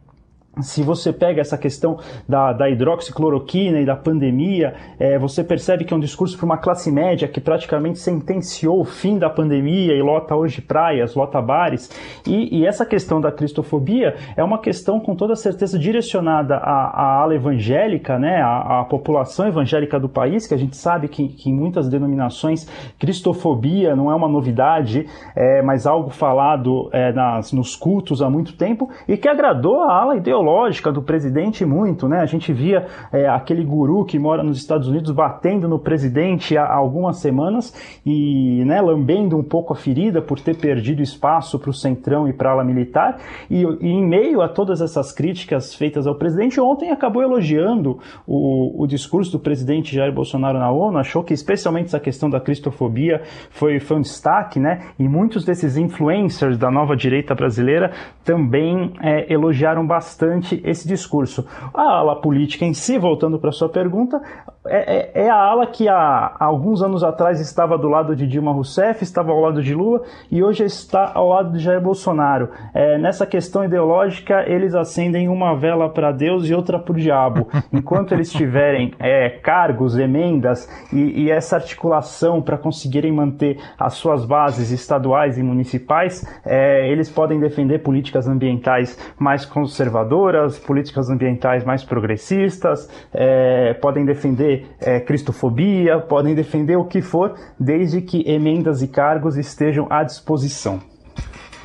se 0.61 0.83
você 0.83 1.11
pega 1.11 1.41
essa 1.41 1.57
questão 1.57 1.97
da, 2.29 2.53
da 2.53 2.69
hidroxicloroquina 2.69 3.79
e 3.79 3.85
da 3.85 3.95
pandemia, 3.95 4.75
é, 4.99 5.17
você 5.17 5.43
percebe 5.43 5.83
que 5.83 5.93
é 5.93 5.97
um 5.97 5.99
discurso 5.99 6.37
para 6.37 6.45
uma 6.45 6.57
classe 6.57 6.91
média 6.91 7.27
que 7.27 7.41
praticamente 7.41 7.97
sentenciou 7.97 8.79
o 8.79 8.85
fim 8.85 9.17
da 9.17 9.29
pandemia 9.29 9.93
e 9.95 10.01
lota 10.01 10.35
hoje 10.35 10.61
praias, 10.61 11.15
lota 11.15 11.41
bares. 11.41 11.89
E, 12.27 12.59
e 12.59 12.67
essa 12.67 12.85
questão 12.85 13.19
da 13.19 13.31
cristofobia 13.31 14.15
é 14.37 14.43
uma 14.43 14.59
questão 14.59 14.99
com 14.99 15.15
toda 15.15 15.35
certeza 15.35 15.79
direcionada 15.79 16.57
à, 16.57 17.01
à 17.01 17.21
ala 17.21 17.33
evangélica, 17.33 18.19
né, 18.19 18.39
à, 18.41 18.81
à, 18.81 18.85
população 18.85 19.47
evangélica 19.47 19.99
do 19.99 20.07
país, 20.07 20.45
que 20.45 20.53
a 20.53 20.57
gente 20.57 20.77
sabe 20.77 21.07
que, 21.07 21.29
que 21.29 21.49
em 21.49 21.53
muitas 21.53 21.89
denominações 21.89 22.67
cristofobia 22.99 23.95
não 23.95 24.11
é 24.11 24.15
uma 24.15 24.29
novidade, 24.29 25.07
é, 25.35 25.63
mas 25.63 25.87
algo 25.87 26.11
falado 26.11 26.89
é, 26.93 27.11
nas, 27.11 27.51
nos 27.51 27.75
cultos 27.75 28.21
há 28.21 28.29
muito 28.29 28.55
tempo 28.55 28.89
e 29.07 29.17
que 29.17 29.27
agradou 29.27 29.81
a 29.81 29.99
ala 29.99 30.15
ideológica 30.15 30.42
ideológica 30.43 30.91
do 30.91 31.01
presidente 31.01 31.65
muito, 31.65 32.07
né? 32.07 32.19
A 32.19 32.25
gente 32.25 32.51
via 32.51 32.85
é, 33.11 33.27
aquele 33.27 33.63
guru 33.63 34.03
que 34.03 34.19
mora 34.19 34.43
nos 34.43 34.57
Estados 34.57 34.87
Unidos 34.87 35.11
batendo 35.11 35.67
no 35.67 35.79
presidente 35.79 36.57
há 36.57 36.71
algumas 36.71 37.17
semanas 37.17 37.73
e 38.05 38.63
né, 38.65 38.81
lambendo 38.81 39.37
um 39.37 39.43
pouco 39.43 39.73
a 39.73 39.75
ferida 39.75 40.21
por 40.21 40.39
ter 40.39 40.57
perdido 40.57 41.01
espaço 41.01 41.57
para 41.57 41.69
o 41.69 41.73
centrão 41.73 42.27
e 42.27 42.33
para 42.33 42.49
a 42.49 42.53
ala 42.53 42.63
militar. 42.63 43.17
E, 43.49 43.63
e, 43.63 43.87
em 43.87 44.05
meio 44.05 44.41
a 44.41 44.49
todas 44.49 44.81
essas 44.81 45.13
críticas 45.13 45.73
feitas 45.73 46.05
ao 46.05 46.15
presidente, 46.15 46.59
ontem 46.59 46.91
acabou 46.91 47.23
elogiando 47.23 47.99
o, 48.27 48.83
o 48.83 48.85
discurso 48.85 49.31
do 49.31 49.39
presidente 49.39 49.95
Jair 49.95 50.11
Bolsonaro 50.11 50.59
na 50.59 50.69
ONU, 50.69 50.97
achou 50.97 51.23
que 51.23 51.33
especialmente 51.33 51.85
essa 51.85 51.99
questão 51.99 52.29
da 52.29 52.39
cristofobia 52.39 53.21
foi, 53.49 53.79
foi 53.79 53.97
um 53.97 54.01
destaque, 54.01 54.59
né? 54.59 54.87
E 54.99 55.07
muitos 55.07 55.45
desses 55.45 55.77
influencers 55.77 56.57
da 56.57 56.69
nova 56.69 56.95
direita 56.95 57.33
brasileira 57.33 57.91
também 58.23 58.93
é, 59.01 59.31
elogiaram 59.31 59.85
bastante 59.85 60.32
bastante 60.33 60.61
esse 60.63 60.87
discurso. 60.87 61.45
A 61.73 61.81
ala 61.81 62.15
política 62.15 62.65
em 62.65 62.73
si, 62.73 62.97
voltando 62.97 63.39
para 63.39 63.51
sua 63.51 63.69
pergunta, 63.69 64.21
é, 64.65 65.21
é, 65.21 65.25
é, 65.25 65.29
a 65.29 65.35
ala 65.35 65.67
que 65.67 65.89
há, 65.89 66.35
há, 66.39 66.45
alguns 66.45 66.81
anos 66.81 67.03
atrás 67.03 67.41
estava 67.41 67.77
do 67.77 67.89
lado 67.89 68.15
de 68.15 68.25
Dilma 68.25 68.53
Rousseff, 68.53 69.03
estava 69.03 69.31
ao 69.33 69.39
lado 69.41 69.61
de 69.61 69.75
Lula 69.75 70.03
e 70.31 70.41
hoje 70.41 70.63
está 70.63 71.11
ao 71.13 71.27
lado 71.27 71.51
de 71.51 71.59
Jair 71.59 71.81
Bolsonaro. 71.81 72.49
É, 72.73 72.97
nessa 72.97 73.25
questão 73.25 73.65
ideológica, 73.65 74.45
eles 74.47 74.73
acendem 74.73 75.27
uma 75.27 75.53
vela 75.53 75.89
para 75.89 76.13
Deus 76.13 76.47
e 76.47 76.53
outra 76.53 76.79
para 76.79 76.93
o 76.93 76.95
diabo. 76.95 77.49
Enquanto 77.73 78.13
eles 78.13 78.31
tiverem 78.31 78.93
é, 78.99 79.29
cargos, 79.29 79.97
emendas 79.97 80.69
e, 80.93 81.23
e 81.23 81.31
essa 81.31 81.57
articulação 81.57 82.41
para 82.41 82.57
conseguirem 82.57 83.11
manter 83.11 83.59
as 83.77 83.95
suas 83.95 84.25
bases 84.25 84.71
estaduais 84.71 85.37
e 85.37 85.43
municipais, 85.43 86.25
é, 86.45 86.89
eles 86.89 87.09
podem 87.09 87.37
defender 87.37 87.79
políticas 87.79 88.29
ambientais 88.29 88.97
mais 89.19 89.45
conservadoras, 89.45 90.22
políticas 90.65 91.09
ambientais 91.09 91.63
mais 91.63 91.83
progressistas, 91.83 92.89
é, 93.13 93.73
podem 93.75 94.05
defender 94.05 94.67
é, 94.79 94.99
cristofobia, 94.99 95.99
podem 95.99 96.35
defender 96.35 96.75
o 96.75 96.85
que 96.85 97.01
for, 97.01 97.35
desde 97.59 98.01
que 98.01 98.23
emendas 98.29 98.81
e 98.81 98.87
cargos 98.87 99.37
estejam 99.37 99.87
à 99.89 100.03
disposição. 100.03 100.79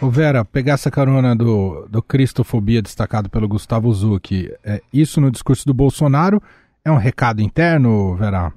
Ô 0.00 0.08
Vera, 0.08 0.44
pegar 0.44 0.74
essa 0.74 0.90
carona 0.90 1.34
do, 1.34 1.86
do 1.88 2.00
cristofobia 2.00 2.80
destacado 2.80 3.28
pelo 3.28 3.48
Gustavo 3.48 3.92
Zucchi, 3.92 4.48
é, 4.64 4.80
isso 4.92 5.20
no 5.20 5.30
discurso 5.30 5.66
do 5.66 5.74
Bolsonaro 5.74 6.40
é 6.84 6.90
um 6.90 6.96
recado 6.96 7.42
interno, 7.42 8.14
Vera? 8.14 8.52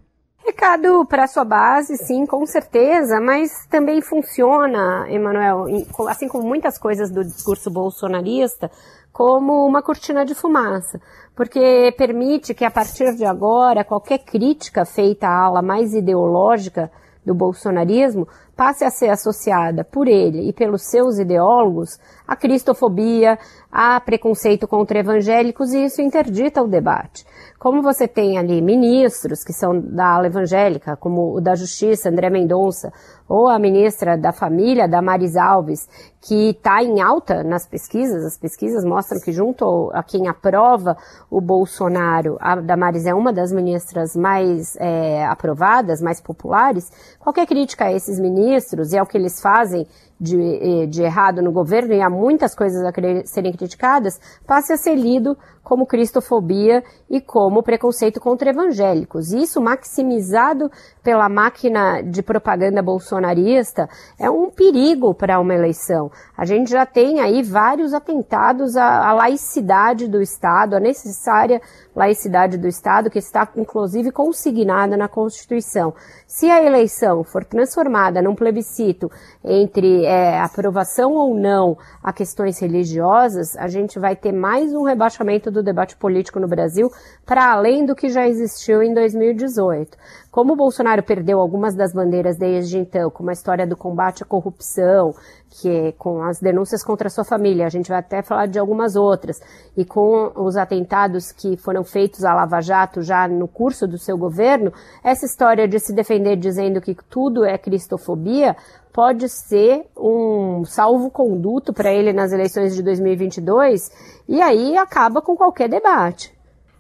Recado 0.46 1.06
para 1.06 1.28
sua 1.28 1.44
base, 1.46 1.98
sim, 1.98 2.26
com 2.26 2.46
certeza, 2.46 3.20
mas 3.20 3.66
também 3.68 4.02
funciona, 4.02 5.06
Emanuel, 5.10 5.66
assim 6.10 6.28
como 6.28 6.48
muitas 6.48 6.78
coisas 6.78 7.12
do 7.12 7.24
discurso 7.24 7.72
bolsonarista, 7.72 8.70
como 9.12 9.66
uma 9.66 9.82
cortina 9.82 10.26
de 10.26 10.34
fumaça, 10.34 11.02
porque 11.36 11.94
permite 11.98 12.54
que 12.54 12.64
a 12.64 12.72
partir 12.72 13.16
de 13.16 13.26
agora 13.26 13.84
qualquer 13.84 14.20
crítica 14.20 14.86
feita 14.86 15.28
à 15.28 15.46
ala 15.46 15.62
mais 15.62 15.94
ideológica 15.94 16.92
do 17.26 17.34
bolsonarismo 17.36 18.28
passe 18.56 18.84
a 18.84 18.90
ser 18.90 19.10
associada 19.10 19.84
por 19.84 20.08
ele 20.08 20.48
e 20.48 20.54
pelos 20.54 20.84
seus 20.84 21.18
ideólogos 21.18 22.00
a 22.28 22.36
cristofobia, 22.36 23.38
a 23.72 24.00
preconceito 24.00 24.68
contra 24.68 25.00
evangélicos 25.00 25.74
e 25.74 25.86
isso 25.86 26.02
interdita 26.02 26.62
o 26.62 26.68
debate. 26.68 27.26
Como 27.60 27.82
você 27.82 28.08
tem 28.08 28.38
ali 28.38 28.62
ministros 28.62 29.44
que 29.44 29.54
são 29.54 29.80
da 29.80 30.16
ala 30.16 30.28
evangélica, 30.28 30.96
como 30.96 31.36
o 31.36 31.42
da 31.42 31.56
Justiça, 31.56 32.10
André 32.10 32.30
Mendonça, 32.30 32.92
ou 33.28 33.48
a 33.48 33.58
ministra 33.58 34.18
da 34.18 34.34
Família, 34.34 34.88
Damaris 34.88 35.38
Alves, 35.38 35.88
que 36.22 36.50
está 36.50 36.84
em 36.84 37.02
alta 37.02 37.44
nas 37.44 37.66
pesquisas, 37.66 38.26
as 38.26 38.38
pesquisas 38.38 38.84
mostram 38.84 39.22
que 39.22 39.32
junto 39.32 39.90
a 39.94 40.04
quem 40.04 40.28
aprova 40.28 40.98
o 41.30 41.40
Bolsonaro, 41.40 42.38
a 42.42 42.56
Damaris 42.56 43.06
é 43.06 43.14
uma 43.14 43.32
das 43.32 43.52
ministras 43.52 44.16
mais 44.16 44.76
é, 44.78 45.26
aprovadas, 45.26 46.02
mais 46.02 46.20
populares, 46.20 46.92
qualquer 47.20 47.48
crítica 47.48 47.86
a 47.86 47.94
esses 47.94 48.20
ministros 48.20 48.51
e 48.94 48.98
ao 48.98 49.06
que 49.06 49.18
eles 49.18 49.42
fazem 49.42 49.88
de, 50.22 50.40
eh, 50.40 50.86
de 50.86 51.02
errado 51.02 51.42
no 51.42 51.52
governo, 51.52 51.96
e 51.96 52.02
há 52.02 52.10
muitas 52.10 52.54
coisas 52.54 52.86
a 52.86 52.92
serem 53.26 53.52
criticadas, 53.52 54.22
passe 54.46 54.72
a 54.72 54.78
ser 54.78 54.94
lido 54.94 55.36
como 55.64 55.86
cristofobia 55.86 56.84
e 57.10 57.22
como 57.22 57.64
preconceito 57.64 58.20
contra 58.20 58.50
evangélicos. 58.50 59.32
Isso 59.32 59.62
maximizado 59.62 60.72
pela 61.04 61.30
máquina 61.30 62.02
de 62.02 62.22
propaganda 62.22 62.82
bolsonarista 62.82 63.90
é 64.20 64.30
um 64.30 64.50
perigo 64.50 65.14
para 65.14 65.40
uma 65.40 65.54
eleição. 65.54 66.12
A 66.38 66.46
gente 66.46 66.72
já 66.72 66.86
tem 66.86 67.20
aí 67.20 67.42
vários 67.42 67.94
atentados 67.94 68.76
à, 68.76 69.08
à 69.08 69.14
laicidade 69.14 70.08
do 70.08 70.22
Estado, 70.22 70.76
a 70.76 70.80
necessária 70.80 71.62
laicidade 71.96 72.58
do 72.58 72.68
Estado, 72.68 73.10
que 73.10 73.20
está 73.20 73.48
inclusive 73.56 74.12
consignada 74.12 74.96
na 74.98 75.08
Constituição. 75.08 75.94
Se 76.26 76.50
a 76.50 76.64
eleição 76.64 77.24
for 77.24 77.44
transformada 77.44 78.22
num 78.22 78.36
plebiscito 78.36 79.12
entre 79.44 80.06
é, 80.12 80.38
aprovação 80.42 81.14
ou 81.14 81.34
não 81.34 81.78
a 82.04 82.12
questões 82.12 82.60
religiosas, 82.60 83.56
a 83.56 83.70
gente 83.70 83.98
vai 83.98 84.14
ter 84.14 84.34
mais 84.34 84.74
um 84.74 84.84
rebaixamento 84.84 85.50
do 85.50 85.64
debate 85.64 85.96
político 85.96 86.38
no 86.38 86.50
Brasil 86.50 86.92
para 87.26 87.50
além 87.50 87.86
do 87.86 87.96
que 87.96 88.10
já 88.10 88.28
existiu 88.28 88.84
em 88.84 88.94
2018. 88.94 89.98
Como 90.30 90.52
o 90.52 90.56
Bolsonaro 90.56 91.02
perdeu 91.02 91.40
algumas 91.40 91.76
das 91.76 91.94
bandeiras 91.94 92.38
desde 92.38 92.78
então, 92.78 93.10
como 93.10 93.30
a 93.30 93.34
história 93.34 93.66
do 93.66 93.78
combate 93.78 94.24
à 94.24 94.26
corrupção, 94.26 95.14
que 95.50 95.70
é 95.70 95.92
com 95.92 96.22
as 96.24 96.40
denúncias 96.40 96.84
contra 96.84 97.08
a 97.08 97.10
sua 97.10 97.26
família, 97.26 97.66
a 97.66 97.70
gente 97.70 97.90
vai 97.90 98.00
até 98.00 98.22
falar 98.22 98.48
de 98.48 98.58
algumas 98.58 98.96
outras, 98.96 99.42
e 99.76 99.84
com 99.84 100.32
os 100.36 100.56
atentados 100.56 101.32
que 101.32 101.58
foram 101.58 101.84
feitos 101.84 102.24
à 102.24 102.34
Lava 102.34 102.62
Jato 102.62 103.02
já 103.02 103.28
no 103.28 103.48
curso 103.48 103.86
do 103.86 103.98
seu 103.98 104.18
governo, 104.18 104.72
essa 105.04 105.26
história 105.26 105.68
de 105.68 105.80
se 105.80 105.94
defender 105.94 106.38
dizendo 106.38 106.80
que 106.80 106.96
tudo 107.10 107.44
é 107.44 107.58
cristofobia 107.58 108.56
pode 108.94 109.28
ser 109.30 109.86
um 109.98 110.64
salvo-conduto 110.66 111.74
para 111.74 111.94
ele 111.94 112.14
nas 112.14 112.32
eleições 112.32 112.76
de 112.76 112.84
2022, 112.84 113.90
e 114.28 114.42
aí 114.42 114.78
acaba 114.78 115.22
com 115.22 115.36
qualquer 115.36 115.70
debate. 115.70 116.34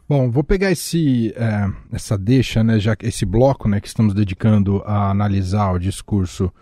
Bom, 0.07 0.29
vou 0.29 0.43
pegar 0.43 0.71
esse, 0.71 1.33
é, 1.37 1.95
essa 1.95 2.17
deixa, 2.17 2.63
né, 2.63 2.77
já 2.79 2.97
esse 3.01 3.25
bloco 3.25 3.69
né, 3.69 3.79
que 3.79 3.87
estamos 3.87 4.13
dedicando 4.13 4.83
a 4.85 5.09
analisar 5.09 5.71
o 5.71 5.79
discurso 5.79 6.47
do 6.47 6.53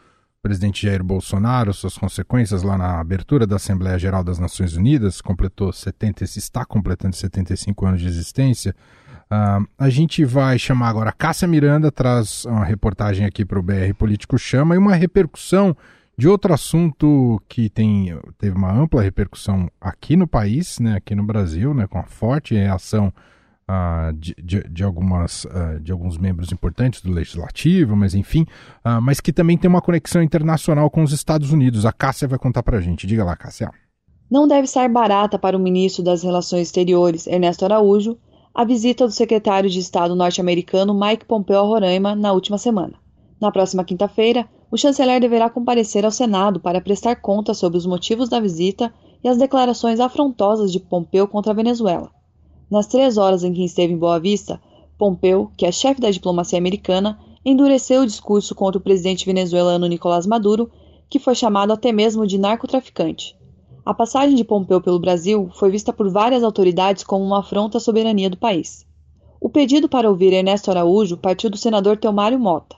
presidente 0.42 0.86
Jair 0.86 1.04
Bolsonaro, 1.04 1.74
suas 1.74 1.98
consequências 1.98 2.62
lá 2.62 2.78
na 2.78 3.00
abertura 3.00 3.48
da 3.48 3.56
Assembleia 3.56 3.98
Geral 3.98 4.24
das 4.24 4.38
Nações 4.38 4.76
Unidas, 4.76 5.20
completou 5.20 5.74
70, 5.74 6.24
está 6.26 6.64
completando 6.64 7.16
75 7.16 7.86
anos 7.88 8.02
de 8.02 8.08
existência. 8.08 8.76
Uh, 9.32 9.68
a 9.78 9.90
gente 9.90 10.26
vai 10.26 10.58
chamar 10.58 10.90
agora 10.90 11.10
a 11.12 11.14
Cássia 11.14 11.48
Miranda, 11.48 11.92
traz 11.92 12.46
uma 12.46 12.66
reportagem 12.66 13.26
aqui 13.26 13.46
para 13.46 13.60
o 13.60 13.64
BR 13.64 13.94
Político 13.98 14.38
Chama 14.40 14.74
e 14.74 14.78
uma 14.78 14.96
repercussão 14.96 15.76
de 16.18 16.28
outro 16.28 16.54
assunto 16.54 17.42
que 17.48 17.70
tem, 17.70 18.18
teve 18.38 18.58
uma 18.58 18.74
ampla 18.74 19.02
repercussão 19.02 19.70
aqui 19.80 20.18
no 20.18 20.28
país, 20.28 20.80
né, 20.80 20.98
aqui 20.98 21.16
no 21.16 21.24
Brasil, 21.24 21.74
né, 21.74 21.88
com 21.88 21.98
a 21.98 22.04
forte 22.04 22.56
reação 22.56 23.14
uh, 23.70 24.12
de, 24.14 24.36
de, 24.44 24.64
de, 24.68 24.84
algumas, 24.84 25.46
uh, 25.46 25.80
de 25.80 25.92
alguns 25.92 26.18
membros 26.18 26.52
importantes 26.52 27.02
do 27.02 27.12
Legislativo, 27.12 27.96
mas 27.96 28.16
enfim, 28.16 28.42
uh, 28.84 29.00
mas 29.02 29.22
que 29.22 29.32
também 29.32 29.58
tem 29.58 29.70
uma 29.70 29.82
conexão 29.82 30.22
internacional 30.22 30.90
com 30.90 31.04
os 31.04 31.14
Estados 31.14 31.54
Unidos. 31.54 31.86
A 31.86 31.94
Cássia 31.94 32.28
vai 32.28 32.40
contar 32.40 32.64
para 32.64 32.78
a 32.78 32.82
gente. 32.82 33.08
Diga 33.08 33.24
lá, 33.24 33.36
Cássia. 33.36 33.72
Não 34.30 34.48
deve 34.48 34.68
ser 34.68 34.90
barata 34.90 35.40
para 35.40 35.56
o 35.56 35.60
ministro 35.60 36.04
das 36.04 36.24
Relações 36.24 36.68
Exteriores, 36.68 37.28
Ernesto 37.28 37.64
Araújo, 37.66 38.18
a 38.54 38.66
visita 38.66 39.06
do 39.06 39.14
secretário 39.14 39.70
de 39.70 39.80
Estado 39.80 40.16
norte-americano 40.16 40.94
Mike 40.94 41.26
Pompeo 41.26 41.60
a 41.60 41.62
Roraima 41.62 42.16
na 42.16 42.34
última 42.34 42.58
semana. 42.58 42.96
Na 43.40 43.52
próxima 43.52 43.84
quinta-feira, 43.84 44.50
o 44.72 44.78
chanceler 44.78 45.22
deverá 45.22 45.50
comparecer 45.50 46.04
ao 46.04 46.12
Senado 46.12 46.60
para 46.60 46.82
prestar 46.82 47.16
contas 47.18 47.58
sobre 47.58 47.78
os 47.78 47.86
motivos 47.86 48.28
da 48.28 48.40
visita 48.40 48.94
e 49.24 49.28
as 49.28 49.38
declarações 49.38 50.00
afrontosas 50.00 50.72
de 50.72 50.80
Pompeu 50.80 51.28
contra 51.28 51.52
a 51.52 51.56
Venezuela. 51.56 52.12
Nas 52.70 52.88
três 52.88 53.18
horas 53.18 53.44
em 53.44 53.54
que 53.54 53.64
esteve 53.64 53.94
em 53.94 53.98
Boa 53.98 54.20
Vista, 54.20 54.62
Pompeu, 54.98 55.52
que 55.56 55.66
é 55.66 55.72
chefe 55.72 56.02
da 56.02 56.12
diplomacia 56.12 56.58
americana, 56.58 57.18
endureceu 57.46 58.02
o 58.02 58.06
discurso 58.06 58.54
contra 58.54 58.78
o 58.78 58.84
presidente 58.84 59.26
venezuelano 59.26 59.88
Nicolás 59.88 60.26
Maduro, 60.28 60.70
que 61.10 61.20
foi 61.20 61.34
chamado 61.34 61.72
até 61.72 61.92
mesmo 61.92 62.28
de 62.28 62.38
narcotraficante. 62.38 63.39
A 63.90 63.94
passagem 63.96 64.36
de 64.36 64.46
Pompeu 64.46 64.80
pelo 64.80 65.00
Brasil 65.00 65.50
foi 65.58 65.72
vista 65.72 65.92
por 65.92 66.12
várias 66.12 66.44
autoridades 66.44 67.04
como 67.04 67.26
uma 67.26 67.40
afronta 67.40 67.80
à 67.80 67.82
soberania 67.82 68.30
do 68.30 68.38
país. 68.38 68.86
O 69.42 69.50
pedido 69.50 69.90
para 69.90 70.08
ouvir 70.08 70.32
Ernesto 70.32 70.70
Araújo 70.70 71.18
partiu 71.18 71.50
do 71.50 71.58
senador 71.58 71.98
Teomário 71.98 72.38
Mota. 72.38 72.76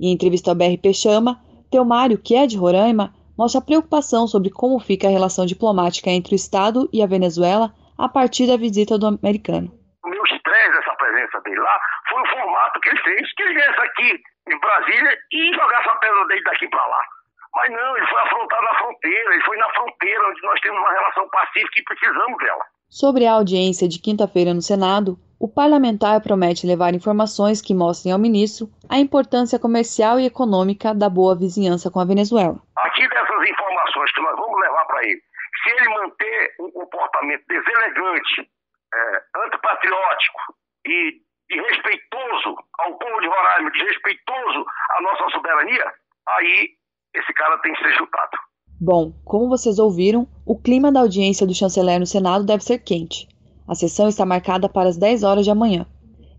Em 0.00 0.10
entrevista 0.10 0.50
ao 0.50 0.56
BRP 0.56 0.94
Chama, 0.94 1.38
Teomário, 1.70 2.16
que 2.16 2.34
é 2.34 2.46
de 2.46 2.56
Roraima, 2.56 3.12
mostra 3.36 3.60
preocupação 3.60 4.26
sobre 4.26 4.48
como 4.48 4.80
fica 4.80 5.06
a 5.06 5.10
relação 5.10 5.44
diplomática 5.44 6.08
entre 6.08 6.34
o 6.34 6.40
Estado 6.40 6.88
e 6.94 7.02
a 7.02 7.06
Venezuela 7.06 7.70
a 7.98 8.08
partir 8.08 8.46
da 8.46 8.56
visita 8.56 8.96
do 8.96 9.06
americano. 9.06 9.70
O 10.02 10.08
meu 10.08 10.22
estresse 10.24 10.72
dessa 10.72 10.96
presença 10.96 11.40
dele 11.42 11.60
lá 11.60 11.78
foi 12.08 12.22
o 12.22 12.26
formato 12.26 12.80
que 12.80 12.88
ele 12.88 13.02
fez, 13.02 13.34
que 13.34 13.42
ele 13.42 13.52
viesse 13.52 13.80
aqui 13.82 14.18
em 14.48 14.58
Brasília 14.58 15.12
e 15.30 15.52
jogasse 15.52 15.88
a 15.90 15.96
pedra 15.96 16.26
dele 16.26 16.42
daqui 16.44 16.66
para 16.68 16.86
lá. 16.86 17.17
Mas 17.58 17.72
não, 17.72 17.96
ele 17.96 18.06
foi 18.06 18.20
afrontado 18.22 18.62
na 18.62 18.74
fronteira, 18.74 19.34
ele 19.34 19.42
foi 19.42 19.56
na 19.56 19.68
fronteira 19.70 20.28
onde 20.28 20.42
nós 20.42 20.60
temos 20.60 20.78
uma 20.78 20.92
relação 20.92 21.28
pacífica 21.28 21.80
e 21.80 21.82
precisamos 21.82 22.38
dela. 22.38 22.64
Sobre 22.88 23.26
a 23.26 23.32
audiência 23.32 23.88
de 23.88 24.00
quinta-feira 24.00 24.54
no 24.54 24.62
Senado, 24.62 25.18
o 25.40 25.52
parlamentar 25.52 26.22
promete 26.22 26.68
levar 26.68 26.94
informações 26.94 27.60
que 27.60 27.74
mostrem 27.74 28.12
ao 28.12 28.18
ministro 28.18 28.68
a 28.88 28.98
importância 28.98 29.58
comercial 29.58 30.20
e 30.20 30.26
econômica 30.26 30.94
da 30.94 31.10
boa 31.10 31.36
vizinhança 31.36 31.90
com 31.90 31.98
a 31.98 32.04
Venezuela. 32.04 32.62
Aqui 32.76 33.08
dessas 33.08 33.50
informações 33.50 34.12
que 34.12 34.20
nós 34.20 34.36
vamos 34.36 34.60
levar 34.60 34.84
para 34.86 35.02
ele, 35.02 35.20
se 35.64 35.70
ele 35.70 35.88
manter 35.88 36.54
um 36.60 36.70
comportamento 36.70 37.44
deselegante, 37.48 38.48
é, 38.94 39.22
antipatriótico 39.44 40.40
e, 40.86 41.12
e 41.50 41.60
respeitoso 41.60 42.56
ao 42.78 42.96
povo 42.98 43.20
de 43.20 43.26
Roraima, 43.26 43.70
desrespeitoso 43.72 44.64
à 44.90 45.02
nossa 45.02 45.28
soberania, 45.30 45.92
aí 46.28 46.78
esse 47.18 47.32
cara 47.34 47.58
tem 47.58 47.72
que 47.72 47.78
ser 47.80 47.92
chutado. 47.96 48.38
Bom, 48.80 49.12
como 49.24 49.48
vocês 49.48 49.78
ouviram, 49.78 50.26
o 50.46 50.56
clima 50.56 50.92
da 50.92 51.00
audiência 51.00 51.46
do 51.46 51.54
chanceler 51.54 51.98
no 51.98 52.06
Senado 52.06 52.44
deve 52.44 52.62
ser 52.62 52.78
quente. 52.78 53.28
A 53.66 53.74
sessão 53.74 54.08
está 54.08 54.24
marcada 54.24 54.68
para 54.68 54.88
as 54.88 54.96
10 54.96 55.24
horas 55.24 55.44
de 55.44 55.50
amanhã. 55.50 55.86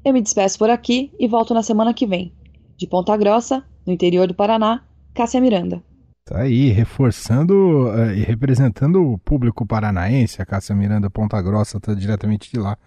Eu 0.04 0.14
me 0.14 0.22
despeço 0.22 0.58
por 0.58 0.70
aqui 0.70 1.12
e 1.20 1.28
volto 1.28 1.54
na 1.54 1.62
semana 1.62 1.94
que 1.94 2.08
vem. 2.08 2.34
De 2.78 2.88
Ponta 2.88 3.16
Grossa, 3.18 3.64
no 3.86 3.92
interior 3.92 4.26
do 4.26 4.34
Paraná, 4.34 4.82
Cássia 5.14 5.42
Miranda. 5.42 5.84
Tá 6.24 6.40
aí, 6.40 6.70
reforçando 6.70 7.90
uh, 7.90 8.12
e 8.12 8.22
representando 8.22 9.02
o 9.04 9.18
público 9.18 9.66
paranaense, 9.66 10.42
a 10.42 10.46
Cássia 10.46 10.76
Miranda 10.76 11.10
Ponta 11.10 11.42
Grossa 11.42 11.78
está 11.78 11.94
diretamente 11.94 12.52
de 12.52 12.60
lá 12.60 12.78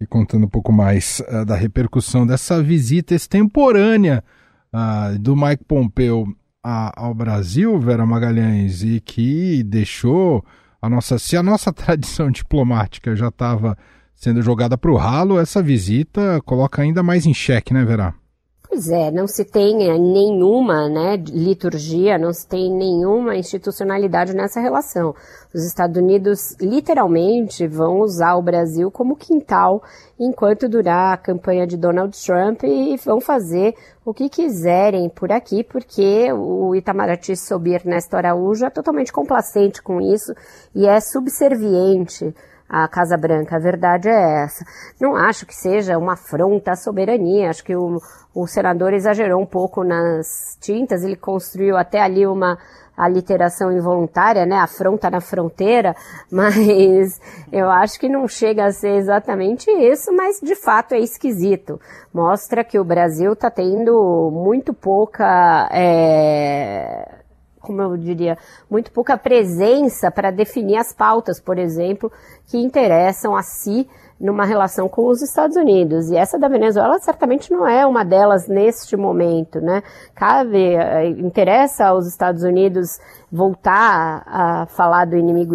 e 0.00 0.06
contando 0.06 0.46
um 0.46 0.48
pouco 0.48 0.72
mais 0.72 1.22
uh, 1.28 1.44
da 1.44 1.54
repercussão 1.54 2.26
dessa 2.26 2.62
visita 2.62 3.14
extemporânea 3.14 4.24
uh, 4.72 5.18
do 5.18 5.36
Mike 5.36 5.64
Pompeu 5.64 6.26
a, 6.62 6.92
ao 7.00 7.14
Brasil, 7.14 7.78
Vera 7.78 8.04
Magalhães, 8.06 8.82
e 8.82 9.00
que 9.00 9.62
deixou 9.62 10.44
a 10.80 10.88
nossa. 10.88 11.18
Se 11.18 11.36
a 11.36 11.42
nossa 11.42 11.72
tradição 11.72 12.30
diplomática 12.30 13.14
já 13.14 13.28
estava 13.28 13.76
sendo 14.14 14.42
jogada 14.42 14.76
para 14.76 14.90
o 14.90 14.96
ralo, 14.96 15.38
essa 15.38 15.62
visita 15.62 16.40
coloca 16.44 16.82
ainda 16.82 17.02
mais 17.02 17.26
em 17.26 17.34
xeque, 17.34 17.72
né, 17.72 17.84
Vera? 17.84 18.14
Pois 18.70 18.90
é, 18.90 19.10
não 19.10 19.26
se 19.26 19.46
tem 19.46 19.88
eh, 19.88 19.98
nenhuma 19.98 20.90
né, 20.90 21.16
liturgia, 21.16 22.18
não 22.18 22.34
se 22.34 22.46
tem 22.46 22.70
nenhuma 22.70 23.34
institucionalidade 23.34 24.34
nessa 24.34 24.60
relação. 24.60 25.14
Os 25.54 25.64
Estados 25.64 25.96
Unidos 25.96 26.54
literalmente 26.60 27.66
vão 27.66 28.00
usar 28.00 28.34
o 28.34 28.42
Brasil 28.42 28.90
como 28.90 29.16
quintal 29.16 29.82
enquanto 30.20 30.68
durar 30.68 31.14
a 31.14 31.16
campanha 31.16 31.66
de 31.66 31.78
Donald 31.78 32.14
Trump 32.22 32.62
e 32.64 32.94
vão 32.98 33.22
fazer 33.22 33.74
o 34.04 34.12
que 34.12 34.28
quiserem 34.28 35.08
por 35.08 35.32
aqui, 35.32 35.64
porque 35.64 36.30
o 36.30 36.74
Itamaraty 36.74 37.36
sob 37.36 37.72
Ernesto 37.72 38.16
Araújo 38.16 38.66
é 38.66 38.70
totalmente 38.70 39.10
complacente 39.10 39.82
com 39.82 39.98
isso 39.98 40.34
e 40.74 40.86
é 40.86 41.00
subserviente 41.00 42.34
a 42.68 42.86
Casa 42.86 43.16
Branca. 43.16 43.56
A 43.56 43.60
verdade 43.60 44.08
é 44.08 44.42
essa. 44.44 44.64
Não 45.00 45.16
acho 45.16 45.46
que 45.46 45.54
seja 45.54 45.96
uma 45.96 46.12
afronta 46.12 46.72
à 46.72 46.76
soberania. 46.76 47.48
Acho 47.48 47.64
que 47.64 47.74
o, 47.74 47.98
o 48.34 48.46
senador 48.46 48.92
exagerou 48.92 49.40
um 49.40 49.46
pouco 49.46 49.82
nas 49.82 50.58
tintas. 50.60 51.02
Ele 51.02 51.16
construiu 51.16 51.76
até 51.76 52.00
ali 52.00 52.26
uma 52.26 52.58
aliteração 52.96 53.70
involuntária, 53.72 54.44
né? 54.44 54.56
Afronta 54.56 55.08
na 55.08 55.20
fronteira. 55.20 55.94
Mas 56.30 57.20
eu 57.50 57.70
acho 57.70 57.98
que 57.98 58.08
não 58.08 58.28
chega 58.28 58.66
a 58.66 58.72
ser 58.72 58.96
exatamente 58.96 59.70
isso, 59.70 60.12
mas 60.12 60.40
de 60.42 60.54
fato 60.56 60.94
é 60.94 60.98
esquisito. 60.98 61.80
Mostra 62.12 62.64
que 62.64 62.78
o 62.78 62.84
Brasil 62.84 63.32
está 63.32 63.50
tendo 63.50 64.30
muito 64.32 64.74
pouca. 64.74 65.68
É 65.72 67.17
como 67.60 67.82
eu 67.82 67.96
diria, 67.96 68.38
muito 68.70 68.90
pouca 68.92 69.16
presença 69.16 70.10
para 70.10 70.30
definir 70.30 70.76
as 70.76 70.92
pautas, 70.92 71.40
por 71.40 71.58
exemplo, 71.58 72.10
que 72.46 72.58
interessam 72.58 73.36
a 73.36 73.42
si 73.42 73.88
numa 74.20 74.44
relação 74.44 74.88
com 74.88 75.06
os 75.06 75.22
Estados 75.22 75.56
Unidos. 75.56 76.10
E 76.10 76.16
essa 76.16 76.38
da 76.38 76.48
Venezuela 76.48 76.98
certamente 76.98 77.52
não 77.52 77.66
é 77.66 77.86
uma 77.86 78.04
delas 78.04 78.48
neste 78.48 78.96
momento, 78.96 79.60
né? 79.60 79.82
Cabe, 80.14 80.74
eh, 80.74 81.08
interessa 81.10 81.86
aos 81.86 82.06
Estados 82.06 82.42
Unidos 82.42 82.98
voltar 83.30 84.22
a 84.26 84.66
falar 84.66 85.04
do 85.04 85.16
inimigo 85.16 85.54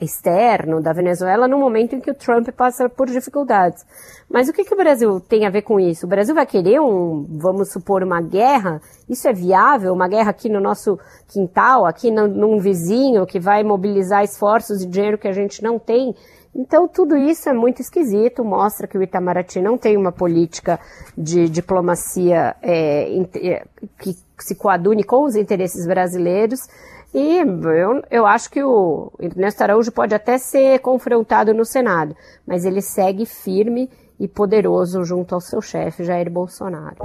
externo 0.00 0.80
da 0.80 0.92
Venezuela 0.92 1.48
no 1.48 1.58
momento 1.58 1.94
em 1.94 2.00
que 2.00 2.10
o 2.10 2.14
Trump 2.14 2.48
passa 2.50 2.88
por 2.88 3.08
dificuldades. 3.08 3.84
Mas 4.30 4.48
o 4.48 4.52
que, 4.52 4.64
que 4.64 4.72
o 4.72 4.76
Brasil 4.76 5.20
tem 5.20 5.44
a 5.44 5.50
ver 5.50 5.62
com 5.62 5.80
isso? 5.80 6.06
O 6.06 6.08
Brasil 6.08 6.34
vai 6.34 6.46
querer 6.46 6.80
um, 6.80 7.26
vamos 7.28 7.72
supor, 7.72 8.02
uma 8.04 8.22
guerra? 8.22 8.80
Isso 9.08 9.28
é 9.28 9.32
viável? 9.32 9.92
Uma 9.92 10.06
guerra 10.06 10.30
aqui 10.30 10.48
no 10.48 10.60
nosso 10.60 10.98
quintal, 11.28 11.84
aqui 11.84 12.12
no, 12.12 12.28
num 12.28 12.58
vizinho 12.58 13.26
que 13.26 13.40
vai 13.40 13.64
mobilizar 13.64 14.22
esforços 14.22 14.82
e 14.82 14.86
dinheiro 14.86 15.18
que 15.18 15.26
a 15.26 15.32
gente 15.32 15.62
não 15.62 15.80
tem? 15.80 16.14
Então, 16.54 16.88
tudo 16.88 17.16
isso 17.16 17.48
é 17.48 17.52
muito 17.52 17.80
esquisito, 17.80 18.44
mostra 18.44 18.86
que 18.86 18.98
o 18.98 19.02
Itamaraty 19.02 19.60
não 19.60 19.78
tem 19.78 19.96
uma 19.96 20.10
política 20.10 20.80
de 21.16 21.48
diplomacia 21.48 22.56
é, 22.60 23.22
é, 23.36 23.64
que 23.98 24.16
se 24.38 24.56
coadune 24.56 25.04
com 25.04 25.24
os 25.24 25.36
interesses 25.36 25.86
brasileiros. 25.86 26.60
E 27.14 27.38
eu, 27.38 28.02
eu 28.10 28.26
acho 28.26 28.50
que 28.50 28.62
o 28.62 29.12
Ernesto 29.18 29.62
Araújo 29.62 29.92
pode 29.92 30.14
até 30.14 30.38
ser 30.38 30.78
confrontado 30.80 31.54
no 31.54 31.64
Senado, 31.64 32.16
mas 32.46 32.64
ele 32.64 32.80
segue 32.80 33.26
firme 33.26 33.90
e 34.18 34.28
poderoso 34.28 35.02
junto 35.04 35.34
ao 35.34 35.40
seu 35.40 35.60
chefe, 35.60 36.04
Jair 36.04 36.30
Bolsonaro. 36.30 36.96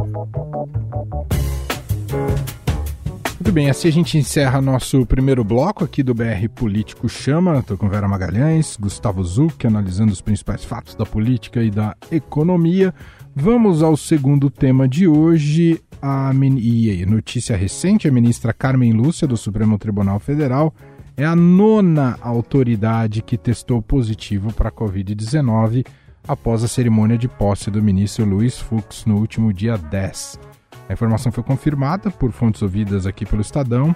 Muito 3.35 3.51
bem, 3.51 3.69
assim 3.69 3.89
a 3.89 3.91
gente 3.91 4.17
encerra 4.17 4.61
nosso 4.61 5.05
primeiro 5.05 5.43
bloco 5.43 5.83
aqui 5.83 6.01
do 6.01 6.13
BR 6.13 6.47
Político 6.55 7.09
Chama. 7.09 7.59
Estou 7.59 7.77
com 7.77 7.89
Vera 7.89 8.07
Magalhães, 8.07 8.77
Gustavo 8.79 9.21
Zuc, 9.25 9.67
analisando 9.67 10.13
os 10.13 10.21
principais 10.21 10.63
fatos 10.63 10.95
da 10.95 11.05
política 11.05 11.61
e 11.61 11.69
da 11.69 11.97
economia. 12.09 12.93
Vamos 13.35 13.83
ao 13.83 13.97
segundo 13.97 14.49
tema 14.49 14.87
de 14.87 15.05
hoje. 15.05 15.81
A 16.01 16.31
e 16.33 17.05
notícia 17.05 17.57
recente: 17.57 18.07
a 18.07 18.11
ministra 18.11 18.53
Carmen 18.53 18.93
Lúcia, 18.93 19.27
do 19.27 19.35
Supremo 19.35 19.77
Tribunal 19.77 20.19
Federal, 20.19 20.73
é 21.17 21.25
a 21.25 21.35
nona 21.35 22.17
autoridade 22.21 23.21
que 23.21 23.37
testou 23.37 23.81
positivo 23.81 24.53
para 24.53 24.69
a 24.69 24.71
Covid-19 24.71 25.85
após 26.25 26.63
a 26.63 26.69
cerimônia 26.69 27.17
de 27.17 27.27
posse 27.27 27.69
do 27.69 27.83
ministro 27.83 28.23
Luiz 28.23 28.57
Fux 28.57 29.05
no 29.05 29.17
último 29.17 29.51
dia 29.51 29.77
10. 29.77 30.54
A 30.87 30.93
informação 30.93 31.31
foi 31.31 31.43
confirmada 31.43 32.11
por 32.11 32.31
fontes 32.31 32.61
ouvidas 32.61 33.05
aqui 33.05 33.25
pelo 33.25 33.41
Estadão. 33.41 33.95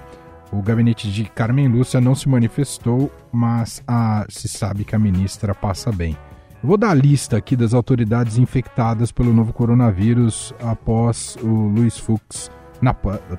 O 0.51 0.61
gabinete 0.61 1.11
de 1.11 1.25
Carmen 1.25 1.67
Lúcia 1.67 2.01
não 2.01 2.15
se 2.15 2.27
manifestou, 2.27 3.11
mas 3.31 3.83
a, 3.87 4.25
se 4.29 4.47
sabe 4.47 4.83
que 4.83 4.95
a 4.95 4.99
ministra 4.99 5.53
passa 5.53 5.91
bem. 5.91 6.17
Eu 6.61 6.67
vou 6.67 6.77
dar 6.77 6.89
a 6.89 6.93
lista 6.93 7.37
aqui 7.37 7.55
das 7.55 7.73
autoridades 7.73 8.37
infectadas 8.37 9.11
pelo 9.11 9.31
novo 9.31 9.53
coronavírus 9.53 10.53
após 10.61 11.37
o 11.41 11.47
Luiz 11.47 11.97
Fux. 11.97 12.51
Na, 12.81 12.93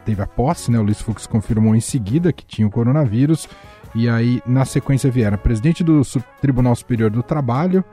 teve 0.05 0.23
a 0.23 0.27
posse, 0.27 0.71
né? 0.71 0.79
O 0.79 0.83
Luiz 0.83 1.01
Fux 1.01 1.27
confirmou 1.27 1.75
em 1.75 1.81
seguida 1.81 2.33
que 2.33 2.47
tinha 2.47 2.67
o 2.67 2.71
coronavírus. 2.71 3.49
E 3.95 4.09
aí, 4.09 4.41
na 4.47 4.65
sequência, 4.65 5.11
vieram 5.11 5.37
presidente 5.37 5.83
do 5.83 6.01
Tribunal 6.41 6.77
Superior 6.77 7.11
do 7.11 7.23
Trabalho, 7.23 7.85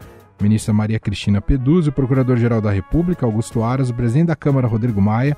ministra 0.42 0.74
Maria 0.74 1.00
Cristina 1.00 1.42
Peduzzi, 1.42 1.90
o 1.90 1.92
Procurador-Geral 1.92 2.62
da 2.62 2.72
República, 2.72 3.26
Augusto 3.26 3.64
Aras, 3.64 3.90
o 3.90 3.94
presidente 3.94 4.28
da 4.28 4.36
Câmara, 4.36 4.68
Rodrigo 4.68 5.02
Maia, 5.02 5.36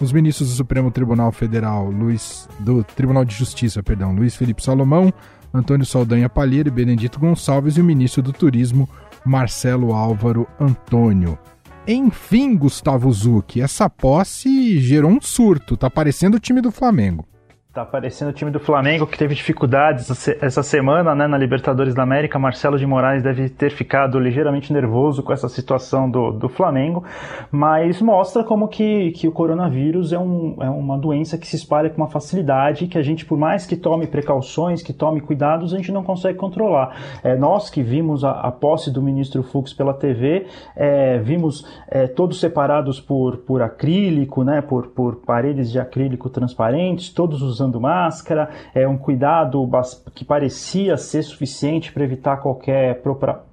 os 0.00 0.12
ministros 0.12 0.48
do 0.48 0.54
Supremo 0.54 0.90
Tribunal 0.90 1.30
Federal, 1.30 1.90
Luiz, 1.90 2.48
do 2.58 2.82
Tribunal 2.82 3.24
de 3.24 3.34
Justiça, 3.34 3.82
perdão, 3.82 4.14
Luiz 4.14 4.34
Felipe 4.34 4.62
Salomão, 4.62 5.12
Antônio 5.52 5.84
Saldanha 5.84 6.28
Palheiro 6.28 6.68
e 6.68 6.72
Benedito 6.72 7.18
Gonçalves 7.18 7.76
e 7.76 7.80
o 7.80 7.84
ministro 7.84 8.22
do 8.22 8.32
Turismo, 8.32 8.88
Marcelo 9.24 9.92
Álvaro 9.92 10.46
Antônio. 10.58 11.38
Enfim, 11.86 12.56
Gustavo 12.56 13.12
Zucchi, 13.12 13.60
essa 13.60 13.90
posse 13.90 14.78
gerou 14.78 15.10
um 15.10 15.20
surto. 15.20 15.76
Tá 15.76 15.90
parecendo 15.90 16.36
o 16.36 16.40
time 16.40 16.60
do 16.60 16.70
Flamengo. 16.70 17.26
Tá 17.72 17.82
aparecendo 17.82 18.30
o 18.30 18.32
time 18.32 18.50
do 18.50 18.58
Flamengo 18.58 19.06
que 19.06 19.16
teve 19.16 19.32
dificuldades 19.32 20.26
essa 20.42 20.60
semana 20.60 21.14
né, 21.14 21.28
na 21.28 21.38
Libertadores 21.38 21.94
da 21.94 22.02
América. 22.02 22.36
Marcelo 22.36 22.76
de 22.76 22.84
Moraes 22.84 23.22
deve 23.22 23.48
ter 23.48 23.70
ficado 23.70 24.18
ligeiramente 24.18 24.72
nervoso 24.72 25.22
com 25.22 25.32
essa 25.32 25.48
situação 25.48 26.10
do, 26.10 26.32
do 26.32 26.48
Flamengo, 26.48 27.04
mas 27.48 28.02
mostra 28.02 28.42
como 28.42 28.66
que, 28.66 29.12
que 29.12 29.28
o 29.28 29.30
coronavírus 29.30 30.12
é, 30.12 30.18
um, 30.18 30.56
é 30.58 30.68
uma 30.68 30.98
doença 30.98 31.38
que 31.38 31.46
se 31.46 31.54
espalha 31.54 31.88
com 31.88 31.98
uma 31.98 32.08
facilidade 32.08 32.88
que 32.88 32.98
a 32.98 33.02
gente, 33.02 33.24
por 33.24 33.38
mais 33.38 33.64
que 33.64 33.76
tome 33.76 34.08
precauções, 34.08 34.82
que 34.82 34.92
tome 34.92 35.20
cuidados, 35.20 35.72
a 35.72 35.76
gente 35.76 35.92
não 35.92 36.02
consegue 36.02 36.36
controlar. 36.36 37.20
É, 37.22 37.36
nós 37.36 37.70
que 37.70 37.84
vimos 37.84 38.24
a, 38.24 38.32
a 38.32 38.50
posse 38.50 38.90
do 38.90 39.00
ministro 39.00 39.44
Fux 39.44 39.72
pela 39.72 39.94
TV, 39.94 40.48
é, 40.74 41.18
vimos 41.18 41.64
é, 41.86 42.08
todos 42.08 42.40
separados 42.40 43.00
por, 43.00 43.36
por 43.36 43.62
acrílico, 43.62 44.42
né, 44.42 44.60
por, 44.60 44.88
por 44.88 45.20
paredes 45.24 45.70
de 45.70 45.78
acrílico 45.78 46.28
transparentes, 46.28 47.10
todos 47.10 47.40
os 47.42 47.59
usando 47.60 47.80
máscara, 47.80 48.48
é 48.74 48.88
um 48.88 48.96
cuidado 48.96 49.68
que 50.14 50.24
parecia 50.24 50.96
ser 50.96 51.22
suficiente 51.22 51.92
para 51.92 52.04
evitar 52.04 52.38
qualquer 52.38 53.02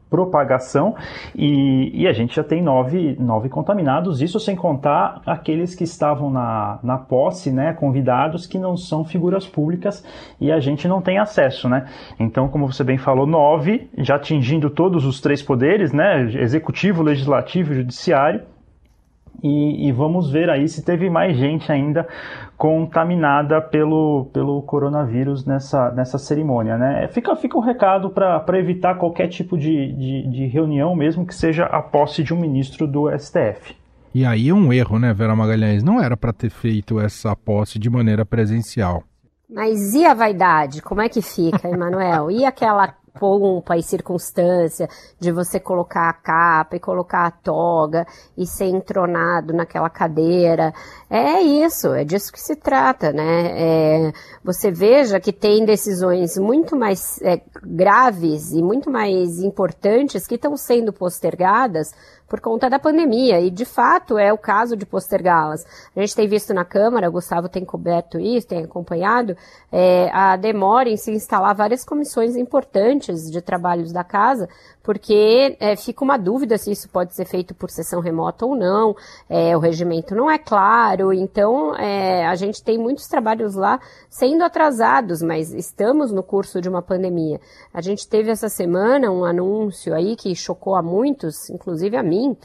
propagação 0.09 0.95
e, 1.35 1.91
e, 1.93 2.07
a 2.07 2.13
gente 2.13 2.33
já 2.33 2.43
tem 2.43 2.61
nove, 2.61 3.17
nove 3.19 3.49
contaminados, 3.49 4.21
isso 4.21 4.39
sem 4.39 4.55
contar 4.55 5.21
aqueles 5.25 5.75
que 5.75 5.83
estavam 5.83 6.31
na, 6.31 6.79
na 6.81 6.97
posse, 6.97 7.51
né, 7.51 7.73
convidados 7.73 8.47
que 8.47 8.57
não 8.57 8.77
são 8.77 9.03
figuras 9.03 9.45
públicas 9.45 10.03
e 10.39 10.49
a 10.49 10.61
gente 10.61 10.87
não 10.87 11.01
tem 11.01 11.19
acesso, 11.19 11.67
né? 11.67 11.87
Então, 12.17 12.47
como 12.47 12.71
você 12.71 12.85
bem 12.85 12.97
falou, 12.97 13.27
nove, 13.27 13.89
já 13.97 14.15
atingindo 14.15 14.69
todos 14.69 15.05
os 15.05 15.19
três 15.19 15.41
poderes, 15.41 15.91
né, 15.91 16.23
executivo, 16.39 17.03
legislativo 17.03 17.73
e 17.73 17.75
judiciário, 17.75 18.41
e, 19.43 19.87
e, 19.87 19.91
vamos 19.91 20.31
ver 20.31 20.49
aí 20.49 20.67
se 20.67 20.83
teve 20.83 21.09
mais 21.09 21.37
gente 21.37 21.71
ainda 21.71 22.07
contaminada 22.57 23.61
pelo, 23.61 24.29
pelo 24.33 24.61
coronavírus 24.63 25.45
nessa, 25.45 25.91
nessa 25.91 26.17
cerimônia. 26.17 26.77
Né? 26.77 27.07
Fica, 27.09 27.35
fica 27.35 27.57
um 27.57 27.61
recado 27.61 28.09
para 28.09 28.59
evitar 28.59 28.95
qualquer 28.95 29.27
tipo 29.27 29.57
de, 29.57 29.93
de, 29.93 30.27
de 30.27 30.47
reunião, 30.47 30.95
mesmo 30.95 31.25
que 31.25 31.35
seja 31.35 31.65
a 31.65 31.81
posse 31.81 32.23
de 32.23 32.33
um 32.33 32.39
ministro 32.39 32.87
do 32.87 33.09
STF. 33.17 33.75
E 34.13 34.25
aí 34.25 34.49
é 34.49 34.53
um 34.53 34.73
erro, 34.73 34.97
né, 34.97 35.13
Vera 35.13 35.35
Magalhães? 35.35 35.83
Não 35.83 36.01
era 36.01 36.17
para 36.17 36.33
ter 36.33 36.49
feito 36.49 36.99
essa 36.99 37.35
posse 37.35 37.77
de 37.77 37.89
maneira 37.89 38.25
presencial. 38.25 39.03
Mas 39.49 39.93
e 39.93 40.05
a 40.05 40.13
vaidade? 40.13 40.81
Como 40.81 41.01
é 41.01 41.07
que 41.07 41.21
fica, 41.21 41.69
Emanuel? 41.69 42.31
E 42.31 42.43
aquela 42.43 42.95
pompa 43.17 43.77
e 43.77 43.83
circunstância 43.83 44.87
de 45.19 45.31
você 45.31 45.59
colocar 45.59 46.09
a 46.09 46.13
capa 46.13 46.75
e 46.75 46.79
colocar 46.79 47.25
a 47.25 47.31
toga 47.31 48.05
e 48.37 48.45
ser 48.45 48.65
entronado 48.65 49.53
naquela 49.53 49.89
cadeira. 49.89 50.73
É 51.09 51.41
isso, 51.41 51.93
é 51.93 52.03
disso 52.03 52.31
que 52.31 52.39
se 52.39 52.55
trata, 52.55 53.11
né? 53.11 53.51
É, 54.07 54.13
você 54.43 54.71
veja 54.71 55.19
que 55.19 55.33
tem 55.33 55.65
decisões 55.65 56.37
muito 56.37 56.75
mais 56.75 57.21
é, 57.21 57.41
graves 57.63 58.51
e 58.51 58.61
muito 58.61 58.89
mais 58.89 59.39
importantes 59.39 60.27
que 60.27 60.35
estão 60.35 60.55
sendo 60.57 60.91
postergadas 60.91 61.93
por 62.27 62.41
conta 62.41 62.69
da 62.69 62.77
pandemia, 62.77 63.39
e 63.39 63.49
de 63.49 63.65
fato 63.65 64.17
é 64.17 64.31
o 64.33 64.37
caso 64.37 64.75
de 64.75 64.85
postergá-las. 64.85 65.65
A 65.95 65.99
gente 65.99 66.15
tem 66.15 66.27
visto 66.27 66.53
na 66.53 66.65
Câmara, 66.65 67.07
o 67.07 67.11
Gustavo 67.11 67.47
tem 67.47 67.63
coberto 67.63 68.19
isso, 68.19 68.47
tem 68.47 68.63
acompanhado, 68.63 69.35
é, 69.71 70.09
a 70.11 70.35
demora 70.35 70.89
em 70.89 70.97
se 70.97 71.11
instalar 71.11 71.55
várias 71.55 71.85
comissões 71.85 72.35
importantes 72.35 73.31
de 73.31 73.41
trabalhos 73.41 73.91
da 73.91 74.03
casa, 74.03 74.49
porque 74.87 75.57
é, 75.59 75.75
fica 75.75 76.01
uma 76.01 76.15
dúvida 76.15 76.57
se 76.57 76.71
isso 76.71 76.87
pode 76.87 77.13
ser 77.13 77.25
feito 77.25 77.53
por 77.53 77.69
sessão 77.69 77.99
remota 77.99 78.45
ou 78.45 78.55
não, 78.55 78.95
é, 79.29 79.53
o 79.53 79.59
regimento 79.59 80.15
não 80.15 80.31
é 80.31 80.37
claro, 80.37 81.11
então 81.11 81.75
é, 81.75 82.25
a 82.25 82.33
gente 82.35 82.63
tem 82.63 82.77
muitos 82.77 83.05
trabalhos 83.05 83.53
lá 83.53 83.81
sendo 84.09 84.45
atrasados, 84.45 85.21
mas 85.21 85.51
estamos 85.51 86.13
no 86.13 86.23
curso 86.23 86.61
de 86.61 86.69
uma 86.69 86.81
pandemia. 86.81 87.37
A 87.73 87.81
gente 87.81 88.07
teve 88.07 88.31
essa 88.31 88.47
semana 88.47 89.11
um 89.11 89.25
anúncio 89.25 89.93
aí 89.93 90.15
que 90.15 90.33
chocou 90.33 90.73
a 90.73 90.81
muitos, 90.81 91.49
inclusive 91.49 91.97
a 91.97 92.01
mim, 92.01 92.37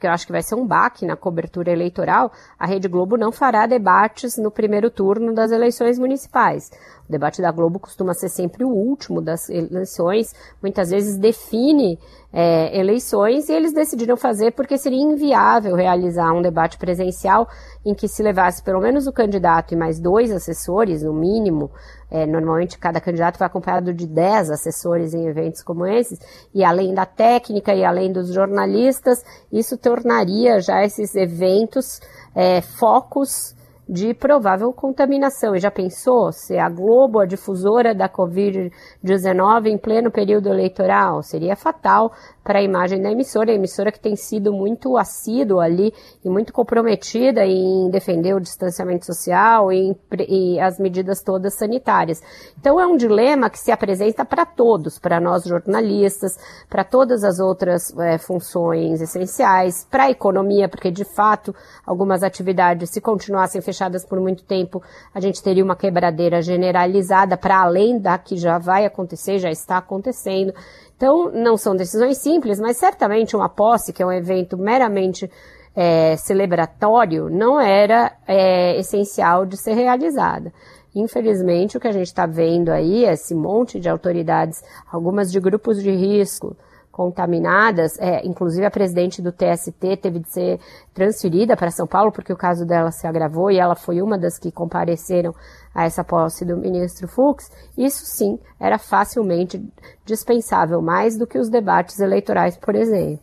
porque 0.00 0.06
eu 0.06 0.12
acho 0.12 0.24
que 0.24 0.32
vai 0.32 0.42
ser 0.42 0.54
um 0.54 0.66
baque 0.66 1.04
na 1.04 1.14
cobertura 1.14 1.70
eleitoral, 1.70 2.32
a 2.58 2.64
Rede 2.64 2.88
Globo 2.88 3.18
não 3.18 3.30
fará 3.30 3.66
debates 3.66 4.38
no 4.38 4.50
primeiro 4.50 4.90
turno 4.90 5.34
das 5.34 5.52
eleições 5.52 5.98
municipais. 5.98 6.70
O 7.06 7.12
debate 7.12 7.42
da 7.42 7.52
Globo 7.52 7.78
costuma 7.78 8.14
ser 8.14 8.30
sempre 8.30 8.64
o 8.64 8.70
último 8.70 9.20
das 9.20 9.50
eleições, 9.50 10.34
muitas 10.62 10.88
vezes 10.88 11.18
define 11.18 11.98
é, 12.32 12.78
eleições 12.78 13.50
e 13.50 13.52
eles 13.52 13.74
decidiram 13.74 14.16
fazer 14.16 14.52
porque 14.52 14.78
seria 14.78 15.02
inviável 15.02 15.76
realizar 15.76 16.32
um 16.32 16.40
debate 16.40 16.78
presencial 16.78 17.46
em 17.84 17.94
que 17.94 18.08
se 18.08 18.22
levasse 18.22 18.62
pelo 18.62 18.80
menos 18.80 19.06
o 19.06 19.12
candidato 19.12 19.74
e 19.74 19.76
mais 19.76 20.00
dois 20.00 20.30
assessores, 20.30 21.02
no 21.02 21.12
mínimo. 21.12 21.70
É, 22.10 22.26
normalmente 22.26 22.78
cada 22.78 23.00
candidato 23.00 23.38
vai 23.38 23.46
acompanhado 23.46 23.94
de 23.94 24.06
dez 24.06 24.50
assessores 24.50 25.14
em 25.14 25.26
eventos 25.26 25.62
como 25.62 25.86
esses, 25.86 26.18
e 26.52 26.64
além 26.64 26.92
da 26.92 27.06
técnica 27.06 27.74
e 27.74 27.84
além 27.84 28.12
dos 28.12 28.32
jornalistas, 28.32 29.24
isso 29.52 29.78
tornaria 29.78 30.60
já 30.60 30.84
esses 30.84 31.14
eventos 31.14 32.00
é, 32.34 32.60
focos 32.60 33.54
de 33.90 34.14
provável 34.14 34.72
contaminação. 34.72 35.56
E 35.56 35.58
já 35.58 35.70
pensou 35.70 36.30
se 36.30 36.56
a 36.56 36.68
Globo, 36.68 37.18
a 37.18 37.26
difusora 37.26 37.92
da 37.92 38.08
Covid-19 38.08 39.66
em 39.66 39.76
pleno 39.76 40.12
período 40.12 40.48
eleitoral? 40.48 41.24
Seria 41.24 41.56
fatal 41.56 42.12
para 42.44 42.60
a 42.60 42.62
imagem 42.62 43.02
da 43.02 43.10
emissora, 43.10 43.50
a 43.50 43.54
emissora 43.54 43.90
que 43.90 43.98
tem 43.98 44.14
sido 44.14 44.52
muito 44.52 44.96
assídua 44.96 45.64
ali 45.64 45.92
e 46.24 46.30
muito 46.30 46.52
comprometida 46.52 47.44
em 47.44 47.90
defender 47.90 48.32
o 48.34 48.40
distanciamento 48.40 49.06
social 49.06 49.72
e, 49.72 49.96
e 50.28 50.60
as 50.60 50.78
medidas 50.78 51.20
todas 51.20 51.54
sanitárias. 51.54 52.22
Então 52.58 52.78
é 52.78 52.86
um 52.86 52.96
dilema 52.96 53.50
que 53.50 53.58
se 53.58 53.72
apresenta 53.72 54.24
para 54.24 54.46
todos, 54.46 55.00
para 55.00 55.20
nós 55.20 55.44
jornalistas, 55.44 56.38
para 56.68 56.84
todas 56.84 57.24
as 57.24 57.40
outras 57.40 57.92
é, 57.98 58.18
funções 58.18 59.00
essenciais, 59.00 59.84
para 59.90 60.04
a 60.04 60.10
economia, 60.10 60.68
porque 60.68 60.92
de 60.92 61.04
fato 61.04 61.52
algumas 61.84 62.22
atividades, 62.22 62.90
se 62.90 63.00
continuassem 63.00 63.60
fechadas 63.80 64.04
por 64.04 64.20
muito 64.20 64.44
tempo, 64.44 64.82
a 65.14 65.20
gente 65.20 65.42
teria 65.42 65.64
uma 65.64 65.74
quebradeira 65.74 66.42
generalizada 66.42 67.36
para 67.36 67.62
além 67.62 67.98
da 67.98 68.18
que 68.18 68.36
já 68.36 68.58
vai 68.58 68.84
acontecer, 68.84 69.38
já 69.38 69.50
está 69.50 69.78
acontecendo. 69.78 70.52
Então, 70.96 71.30
não 71.32 71.56
são 71.56 71.74
decisões 71.74 72.18
simples, 72.18 72.60
mas 72.60 72.76
certamente 72.76 73.34
uma 73.34 73.48
posse, 73.48 73.92
que 73.92 74.02
é 74.02 74.06
um 74.06 74.12
evento 74.12 74.58
meramente 74.58 75.30
é, 75.74 76.14
celebratório, 76.18 77.30
não 77.30 77.58
era 77.58 78.12
é, 78.26 78.78
essencial 78.78 79.46
de 79.46 79.56
ser 79.56 79.72
realizada. 79.72 80.52
Infelizmente, 80.94 81.76
o 81.76 81.80
que 81.80 81.88
a 81.88 81.92
gente 81.92 82.08
está 82.08 82.26
vendo 82.26 82.70
aí 82.70 83.04
é 83.04 83.12
esse 83.12 83.34
monte 83.34 83.80
de 83.80 83.88
autoridades, 83.88 84.62
algumas 84.92 85.30
de 85.32 85.40
grupos 85.40 85.82
de 85.82 85.90
risco, 85.90 86.56
contaminadas, 86.90 87.98
é, 87.98 88.26
inclusive 88.26 88.66
a 88.66 88.70
presidente 88.70 89.22
do 89.22 89.32
TST 89.32 89.96
teve 89.96 90.18
de 90.18 90.28
ser 90.28 90.60
transferida 90.92 91.56
para 91.56 91.70
São 91.70 91.86
Paulo 91.86 92.10
porque 92.10 92.32
o 92.32 92.36
caso 92.36 92.66
dela 92.66 92.90
se 92.90 93.06
agravou 93.06 93.50
e 93.50 93.58
ela 93.58 93.74
foi 93.74 94.02
uma 94.02 94.18
das 94.18 94.38
que 94.38 94.50
compareceram 94.50 95.34
a 95.74 95.84
essa 95.84 96.02
posse 96.02 96.44
do 96.44 96.56
ministro 96.56 97.06
Fux, 97.06 97.50
isso 97.78 98.04
sim 98.04 98.38
era 98.58 98.78
facilmente 98.78 99.62
dispensável, 100.04 100.82
mais 100.82 101.16
do 101.16 101.26
que 101.26 101.38
os 101.38 101.48
debates 101.48 102.00
eleitorais, 102.00 102.56
por 102.56 102.74
exemplo. 102.74 103.20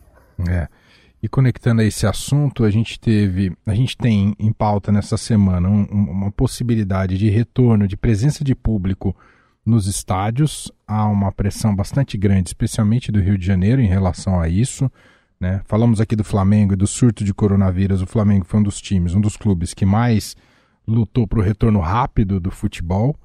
É. 0.50 0.68
E 1.22 1.28
conectando 1.28 1.82
a 1.82 1.84
esse 1.86 2.06
assunto, 2.06 2.64
a 2.64 2.70
gente 2.70 3.00
teve, 3.00 3.52
a 3.66 3.74
gente 3.74 3.98
tem 3.98 4.36
em 4.40 4.54
pauta 4.54 4.92
nessa 4.92 5.18
semana 5.18 5.68
um, 5.68 5.84
uma 5.92 6.32
possibilidade 6.32 7.18
de 7.18 7.30
retorno 7.30 7.88
de 7.88 7.98
presença 7.98 8.44
de 8.44 8.56
público 8.56 9.16
nos 9.68 9.88
estádios. 9.88 10.72
Há 10.88 11.06
uma 11.08 11.32
pressão 11.32 11.76
bastante 11.76 12.18
grande, 12.18 12.50
especialmente 12.50 13.12
do 13.12 13.20
Rio 13.20 13.38
de 13.38 13.46
Janeiro, 13.46 13.82
em 13.82 13.88
relação 13.88 14.40
a 14.40 14.48
isso. 14.48 14.90
Né? 15.40 15.62
Falamos 15.66 16.02
aqui 16.02 16.16
do 16.16 16.24
Flamengo 16.24 16.74
e 16.74 16.78
do 16.78 16.88
surto 16.88 17.24
de 17.24 17.34
coronavírus. 17.34 18.02
O 18.02 18.08
Flamengo 18.08 18.46
foi 18.46 18.60
um 18.60 18.64
dos 18.64 18.82
times, 18.82 19.14
um 19.14 19.22
dos 19.22 19.38
clubes 19.38 19.74
que 19.74 19.86
mais 19.86 20.36
lutou 20.88 21.28
para 21.28 21.40
o 21.40 21.44
retorno 21.44 21.80
rápido 21.80 22.40
do 22.40 22.50
futebol, 22.50 23.16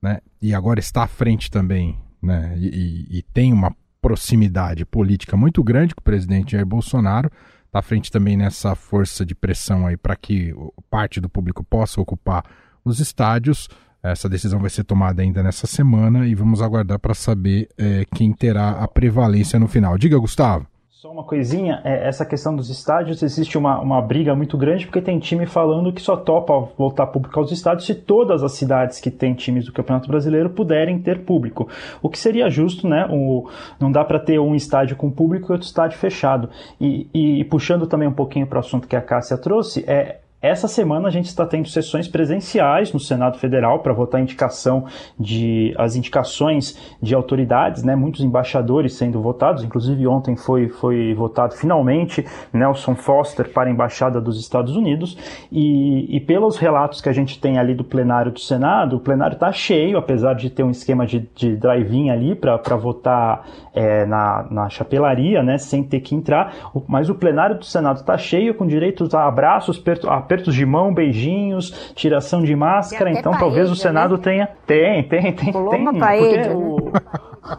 né? 0.00 0.20
E 0.40 0.54
agora 0.54 0.80
está 0.80 1.02
à 1.02 1.06
frente 1.06 1.50
também, 1.50 1.98
né? 2.22 2.54
E, 2.56 3.06
e, 3.10 3.18
e 3.18 3.22
tem 3.22 3.52
uma 3.52 3.76
proximidade 4.00 4.86
política 4.86 5.36
muito 5.36 5.62
grande 5.62 5.94
com 5.94 6.00
o 6.00 6.04
presidente 6.04 6.52
Jair 6.52 6.64
Bolsonaro. 6.64 7.30
Está 7.66 7.80
à 7.80 7.82
frente 7.82 8.10
também 8.10 8.36
nessa 8.36 8.74
força 8.74 9.24
de 9.24 9.34
pressão 9.34 9.86
aí 9.86 9.96
para 9.96 10.16
que 10.16 10.54
parte 10.88 11.20
do 11.20 11.28
público 11.28 11.62
possa 11.62 12.00
ocupar 12.00 12.44
os 12.84 12.98
estádios. 12.98 13.68
Essa 14.02 14.28
decisão 14.28 14.58
vai 14.58 14.70
ser 14.70 14.84
tomada 14.84 15.20
ainda 15.20 15.42
nessa 15.42 15.66
semana 15.66 16.26
e 16.26 16.34
vamos 16.34 16.62
aguardar 16.62 16.98
para 16.98 17.14
saber 17.14 17.68
é, 17.76 18.04
quem 18.14 18.32
terá 18.32 18.70
a 18.70 18.88
prevalência 18.88 19.58
no 19.58 19.68
final. 19.68 19.98
Diga, 19.98 20.18
Gustavo. 20.18 20.66
Só 20.88 21.10
uma 21.10 21.24
coisinha, 21.24 21.80
é, 21.82 22.06
essa 22.06 22.26
questão 22.26 22.54
dos 22.54 22.68
estádios, 22.68 23.22
existe 23.22 23.56
uma, 23.56 23.80
uma 23.80 24.02
briga 24.02 24.34
muito 24.34 24.58
grande, 24.58 24.84
porque 24.84 25.00
tem 25.00 25.18
time 25.18 25.46
falando 25.46 25.90
que 25.94 26.02
só 26.02 26.14
topa 26.14 26.68
voltar 26.76 27.06
público 27.06 27.40
aos 27.40 27.50
estádios 27.50 27.86
se 27.86 27.94
todas 27.94 28.42
as 28.42 28.52
cidades 28.52 29.00
que 29.00 29.10
têm 29.10 29.32
times 29.32 29.64
do 29.64 29.72
Campeonato 29.72 30.08
Brasileiro 30.08 30.50
puderem 30.50 30.98
ter 30.98 31.20
público. 31.20 31.68
O 32.02 32.10
que 32.10 32.18
seria 32.18 32.50
justo, 32.50 32.86
né? 32.86 33.06
O, 33.10 33.48
não 33.80 33.90
dá 33.90 34.04
para 34.04 34.18
ter 34.18 34.38
um 34.38 34.54
estádio 34.54 34.94
com 34.94 35.10
público 35.10 35.50
e 35.50 35.52
outro 35.52 35.66
estádio 35.66 35.98
fechado. 35.98 36.50
E, 36.78 37.08
e, 37.14 37.40
e 37.40 37.44
puxando 37.44 37.86
também 37.86 38.06
um 38.06 38.12
pouquinho 38.12 38.46
para 38.46 38.56
o 38.56 38.60
assunto 38.60 38.86
que 38.86 38.94
a 38.94 39.00
Cássia 39.00 39.38
trouxe, 39.38 39.82
é 39.86 40.20
essa 40.42 40.66
semana 40.66 41.08
a 41.08 41.10
gente 41.10 41.26
está 41.26 41.44
tendo 41.44 41.68
sessões 41.68 42.08
presenciais 42.08 42.92
no 42.94 42.98
Senado 42.98 43.38
Federal 43.38 43.80
para 43.80 43.92
votar 43.92 44.22
indicação 44.22 44.86
de 45.18 45.74
as 45.76 45.96
indicações 45.96 46.96
de 47.00 47.14
autoridades, 47.14 47.82
né? 47.82 47.94
Muitos 47.94 48.22
embaixadores 48.22 48.94
sendo 48.94 49.20
votados, 49.20 49.62
inclusive 49.62 50.06
ontem 50.06 50.36
foi, 50.36 50.68
foi 50.68 51.12
votado 51.12 51.54
finalmente 51.54 52.24
Nelson 52.52 52.94
Foster 52.94 53.52
para 53.52 53.68
a 53.68 53.72
embaixada 53.72 54.18
dos 54.18 54.40
Estados 54.40 54.76
Unidos 54.76 55.16
e, 55.52 56.16
e 56.16 56.20
pelos 56.20 56.56
relatos 56.56 57.02
que 57.02 57.08
a 57.10 57.12
gente 57.12 57.38
tem 57.38 57.58
ali 57.58 57.74
do 57.74 57.84
plenário 57.84 58.32
do 58.32 58.40
Senado, 58.40 58.96
o 58.96 59.00
plenário 59.00 59.34
está 59.34 59.52
cheio, 59.52 59.98
apesar 59.98 60.34
de 60.34 60.48
ter 60.48 60.62
um 60.62 60.70
esquema 60.70 61.06
de, 61.06 61.28
de 61.34 61.54
drive-in 61.54 62.10
ali 62.10 62.34
para 62.34 62.76
votar 62.76 63.46
é, 63.74 64.06
na, 64.06 64.46
na 64.50 64.68
chapelaria, 64.70 65.42
né? 65.42 65.58
Sem 65.58 65.82
ter 65.82 66.00
que 66.00 66.14
entrar, 66.14 66.70
mas 66.88 67.10
o 67.10 67.14
plenário 67.14 67.58
do 67.58 67.64
Senado 67.64 67.96
está 68.00 68.16
cheio 68.16 68.54
com 68.54 68.66
direitos 68.66 69.14
a 69.14 69.26
abraços, 69.26 69.82
a 70.08 70.29
apertos 70.30 70.54
de 70.54 70.64
mão, 70.64 70.94
beijinhos, 70.94 71.92
tiração 71.96 72.40
de 72.40 72.54
máscara. 72.54 73.10
Então 73.10 73.32
talvez 73.32 73.68
o 73.68 73.74
Senado 73.74 74.16
né? 74.16 74.22
tenha. 74.22 74.48
Tem, 74.64 75.02
tem, 75.02 75.32
tem. 75.32 75.52
Tem 75.52 75.52
porque 75.52 76.36
né? 76.36 76.54
o, 76.54 76.92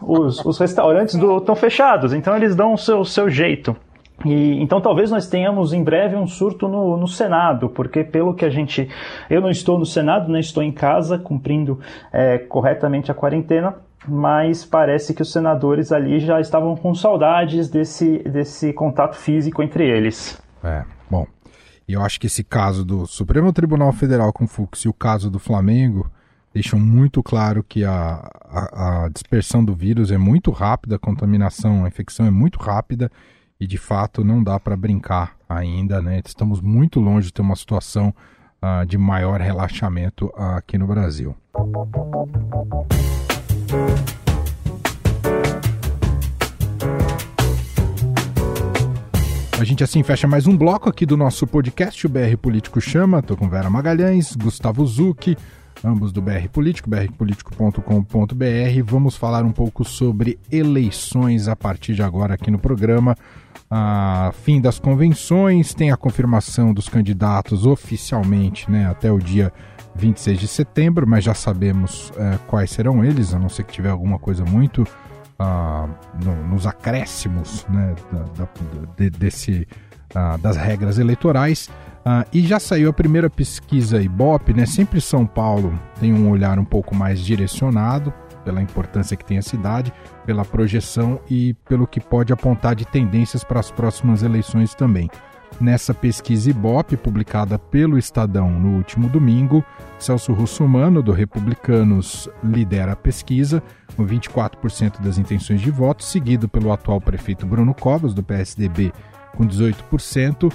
os, 0.22 0.42
os 0.44 0.58
restaurantes 0.58 1.14
estão 1.14 1.54
fechados, 1.54 2.14
então 2.14 2.34
eles 2.34 2.56
dão 2.56 2.72
o 2.72 2.78
seu, 2.78 3.04
seu 3.04 3.28
jeito. 3.28 3.76
E, 4.24 4.62
então 4.62 4.80
talvez 4.80 5.10
nós 5.10 5.28
tenhamos 5.28 5.72
em 5.72 5.82
breve 5.82 6.16
um 6.16 6.26
surto 6.26 6.66
no, 6.66 6.96
no, 6.96 7.08
Senado, 7.08 7.68
porque 7.68 8.02
pelo 8.04 8.34
que 8.34 8.44
a 8.44 8.50
gente. 8.50 8.88
Eu 9.28 9.42
não 9.42 9.50
estou 9.50 9.78
no 9.78 9.84
Senado, 9.84 10.32
né, 10.32 10.40
estou 10.40 10.62
em 10.62 10.72
casa 10.72 11.18
cumprindo 11.18 11.78
é, 12.10 12.38
corretamente 12.38 13.10
a 13.10 13.14
quarentena, 13.14 13.74
mas 14.08 14.64
parece 14.64 15.12
que 15.12 15.20
os 15.20 15.30
senadores 15.30 15.92
ali 15.92 16.20
já 16.20 16.40
estavam 16.40 16.74
com 16.74 16.94
saudades 16.94 17.68
desse, 17.68 18.20
desse 18.20 18.72
contato 18.72 19.16
físico 19.16 19.62
entre 19.62 19.86
eles. 19.86 20.40
É, 20.64 20.84
bom. 21.10 21.26
E 21.86 21.94
eu 21.94 22.02
acho 22.02 22.18
que 22.20 22.26
esse 22.26 22.44
caso 22.44 22.84
do 22.84 23.06
Supremo 23.06 23.52
Tribunal 23.52 23.92
Federal 23.92 24.32
com 24.32 24.46
Fux 24.46 24.80
e 24.80 24.88
o 24.88 24.92
caso 24.92 25.30
do 25.30 25.38
Flamengo 25.38 26.10
deixam 26.52 26.78
muito 26.78 27.22
claro 27.22 27.64
que 27.64 27.84
a, 27.84 28.30
a, 28.44 29.04
a, 29.04 29.08
dispersão 29.08 29.64
do 29.64 29.74
vírus 29.74 30.10
é 30.10 30.18
muito 30.18 30.50
rápida, 30.50 30.96
a 30.96 30.98
contaminação, 30.98 31.84
a 31.84 31.88
infecção 31.88 32.26
é 32.26 32.30
muito 32.30 32.58
rápida 32.58 33.10
e 33.58 33.66
de 33.66 33.78
fato 33.78 34.24
não 34.24 34.42
dá 34.42 34.60
para 34.60 34.76
brincar 34.76 35.36
ainda, 35.48 36.00
né? 36.02 36.20
Estamos 36.24 36.60
muito 36.60 37.00
longe 37.00 37.28
de 37.28 37.32
ter 37.32 37.42
uma 37.42 37.56
situação 37.56 38.14
uh, 38.62 38.84
de 38.86 38.98
maior 38.98 39.40
relaxamento 39.40 40.32
aqui 40.36 40.76
no 40.76 40.86
Brasil. 40.86 41.34
A 49.58 49.64
gente 49.64 49.84
assim 49.84 50.02
fecha 50.02 50.26
mais 50.26 50.46
um 50.46 50.56
bloco 50.56 50.88
aqui 50.88 51.06
do 51.06 51.16
nosso 51.16 51.46
podcast, 51.46 52.06
o 52.06 52.08
BR 52.08 52.36
Político 52.40 52.80
Chama. 52.80 53.20
Estou 53.20 53.36
com 53.36 53.48
Vera 53.48 53.70
Magalhães, 53.70 54.34
Gustavo 54.34 54.84
Zucchi, 54.84 55.36
ambos 55.84 56.10
do 56.10 56.20
BR 56.20 56.48
Político, 56.52 56.90
brpolitico.com.br. 56.90 58.82
Vamos 58.84 59.16
falar 59.16 59.44
um 59.44 59.52
pouco 59.52 59.84
sobre 59.84 60.38
eleições 60.50 61.46
a 61.46 61.54
partir 61.54 61.94
de 61.94 62.02
agora 62.02 62.34
aqui 62.34 62.50
no 62.50 62.58
programa. 62.58 63.16
Ah, 63.70 64.32
fim 64.42 64.60
das 64.60 64.78
convenções, 64.78 65.74
tem 65.74 65.92
a 65.92 65.96
confirmação 65.96 66.74
dos 66.74 66.88
candidatos 66.88 67.64
oficialmente 67.64 68.70
né, 68.70 68.86
até 68.86 69.12
o 69.12 69.18
dia 69.18 69.52
26 69.94 70.40
de 70.40 70.48
setembro, 70.48 71.06
mas 71.06 71.22
já 71.24 71.34
sabemos 71.34 72.12
eh, 72.16 72.38
quais 72.46 72.70
serão 72.70 73.04
eles, 73.04 73.34
a 73.34 73.38
não 73.38 73.48
ser 73.48 73.64
que 73.64 73.72
tiver 73.72 73.90
alguma 73.90 74.18
coisa 74.18 74.44
muito 74.44 74.86
ah, 75.42 75.88
no, 76.22 76.36
nos 76.46 76.66
acréscimos 76.68 77.66
né, 77.68 77.94
da, 78.12 78.44
da, 78.44 78.48
de, 78.96 79.10
desse, 79.10 79.66
ah, 80.14 80.36
das 80.36 80.56
regras 80.56 80.98
eleitorais. 80.98 81.68
Ah, 82.04 82.24
e 82.32 82.46
já 82.46 82.60
saiu 82.60 82.90
a 82.90 82.92
primeira 82.92 83.28
pesquisa 83.28 84.00
Ibope, 84.00 84.54
né? 84.54 84.66
Sempre 84.66 85.00
São 85.00 85.26
Paulo 85.26 85.76
tem 85.98 86.12
um 86.12 86.30
olhar 86.30 86.58
um 86.58 86.64
pouco 86.64 86.94
mais 86.94 87.20
direcionado 87.20 88.12
pela 88.44 88.62
importância 88.62 89.16
que 89.16 89.24
tem 89.24 89.38
a 89.38 89.42
cidade, 89.42 89.92
pela 90.24 90.44
projeção 90.44 91.20
e 91.30 91.54
pelo 91.68 91.86
que 91.86 92.00
pode 92.00 92.32
apontar 92.32 92.74
de 92.74 92.84
tendências 92.84 93.44
para 93.44 93.60
as 93.60 93.70
próximas 93.70 94.22
eleições 94.22 94.74
também. 94.74 95.08
Nessa 95.62 95.94
pesquisa 95.94 96.50
Ibope, 96.50 96.96
publicada 96.96 97.56
pelo 97.56 97.96
Estadão 97.96 98.50
no 98.50 98.78
último 98.78 99.08
domingo, 99.08 99.64
Celso 99.96 100.32
Russomano, 100.32 101.00
do 101.00 101.12
Republicanos, 101.12 102.28
lidera 102.42 102.94
a 102.94 102.96
pesquisa, 102.96 103.62
com 103.96 104.04
24% 104.04 105.00
das 105.00 105.18
intenções 105.18 105.60
de 105.60 105.70
voto, 105.70 106.02
seguido 106.02 106.48
pelo 106.48 106.72
atual 106.72 107.00
prefeito 107.00 107.46
Bruno 107.46 107.72
Covas, 107.74 108.12
do 108.12 108.24
PSDB, 108.24 108.92
com 109.36 109.46
18%. 109.46 110.52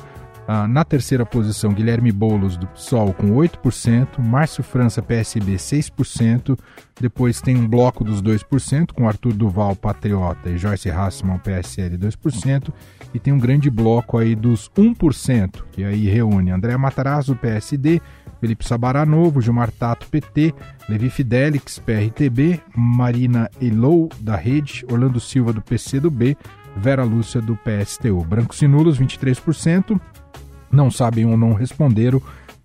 Ah, 0.49 0.65
na 0.65 0.85
terceira 0.85 1.25
posição, 1.25 1.73
Guilherme 1.73 2.09
Boulos, 2.09 2.55
do 2.55 2.65
PSOL, 2.67 3.13
com 3.13 3.35
8%, 3.35 4.17
Márcio 4.17 4.63
França, 4.63 5.01
PSB, 5.01 5.55
6%. 5.57 6.57
Depois 7.01 7.41
tem 7.41 7.57
um 7.57 7.67
bloco 7.67 8.01
dos 8.01 8.21
2%, 8.21 8.93
com 8.93 9.09
Arthur 9.09 9.33
Duval, 9.33 9.75
Patriota, 9.75 10.49
e 10.49 10.57
Joyce 10.57 10.89
Hassman, 10.89 11.37
PSL, 11.39 11.97
2%. 11.97 12.73
E 13.13 13.19
tem 13.19 13.33
um 13.33 13.37
grande 13.37 13.69
bloco 13.69 14.17
aí 14.17 14.35
dos 14.35 14.69
1%, 14.69 15.63
que 15.69 15.83
aí 15.83 16.07
reúne 16.07 16.51
André 16.51 16.77
Matarazzo, 16.77 17.35
PSD, 17.35 18.01
Felipe 18.39 18.65
Sabará 18.65 19.05
Novo, 19.05 19.41
Gilmar 19.41 19.69
Tato, 19.69 20.07
PT, 20.07 20.53
Levi 20.87 21.09
Fidelix, 21.09 21.77
PRTB, 21.77 22.61
Marina 22.73 23.49
Elou, 23.61 24.07
da 24.21 24.37
Rede, 24.37 24.85
Orlando 24.89 25.19
Silva, 25.19 25.51
do 25.51 25.61
PCdoB, 25.61 26.37
Vera 26.77 27.03
Lúcia, 27.03 27.41
do 27.41 27.57
PSTU. 27.57 28.23
Brancos 28.23 28.61
e 28.61 28.67
nulos, 28.67 28.99
23%, 28.99 29.99
não 30.77 30.89
sabem 30.89 31.25
ou 31.25 31.35
não 31.35 31.53
responderam, 31.53 32.21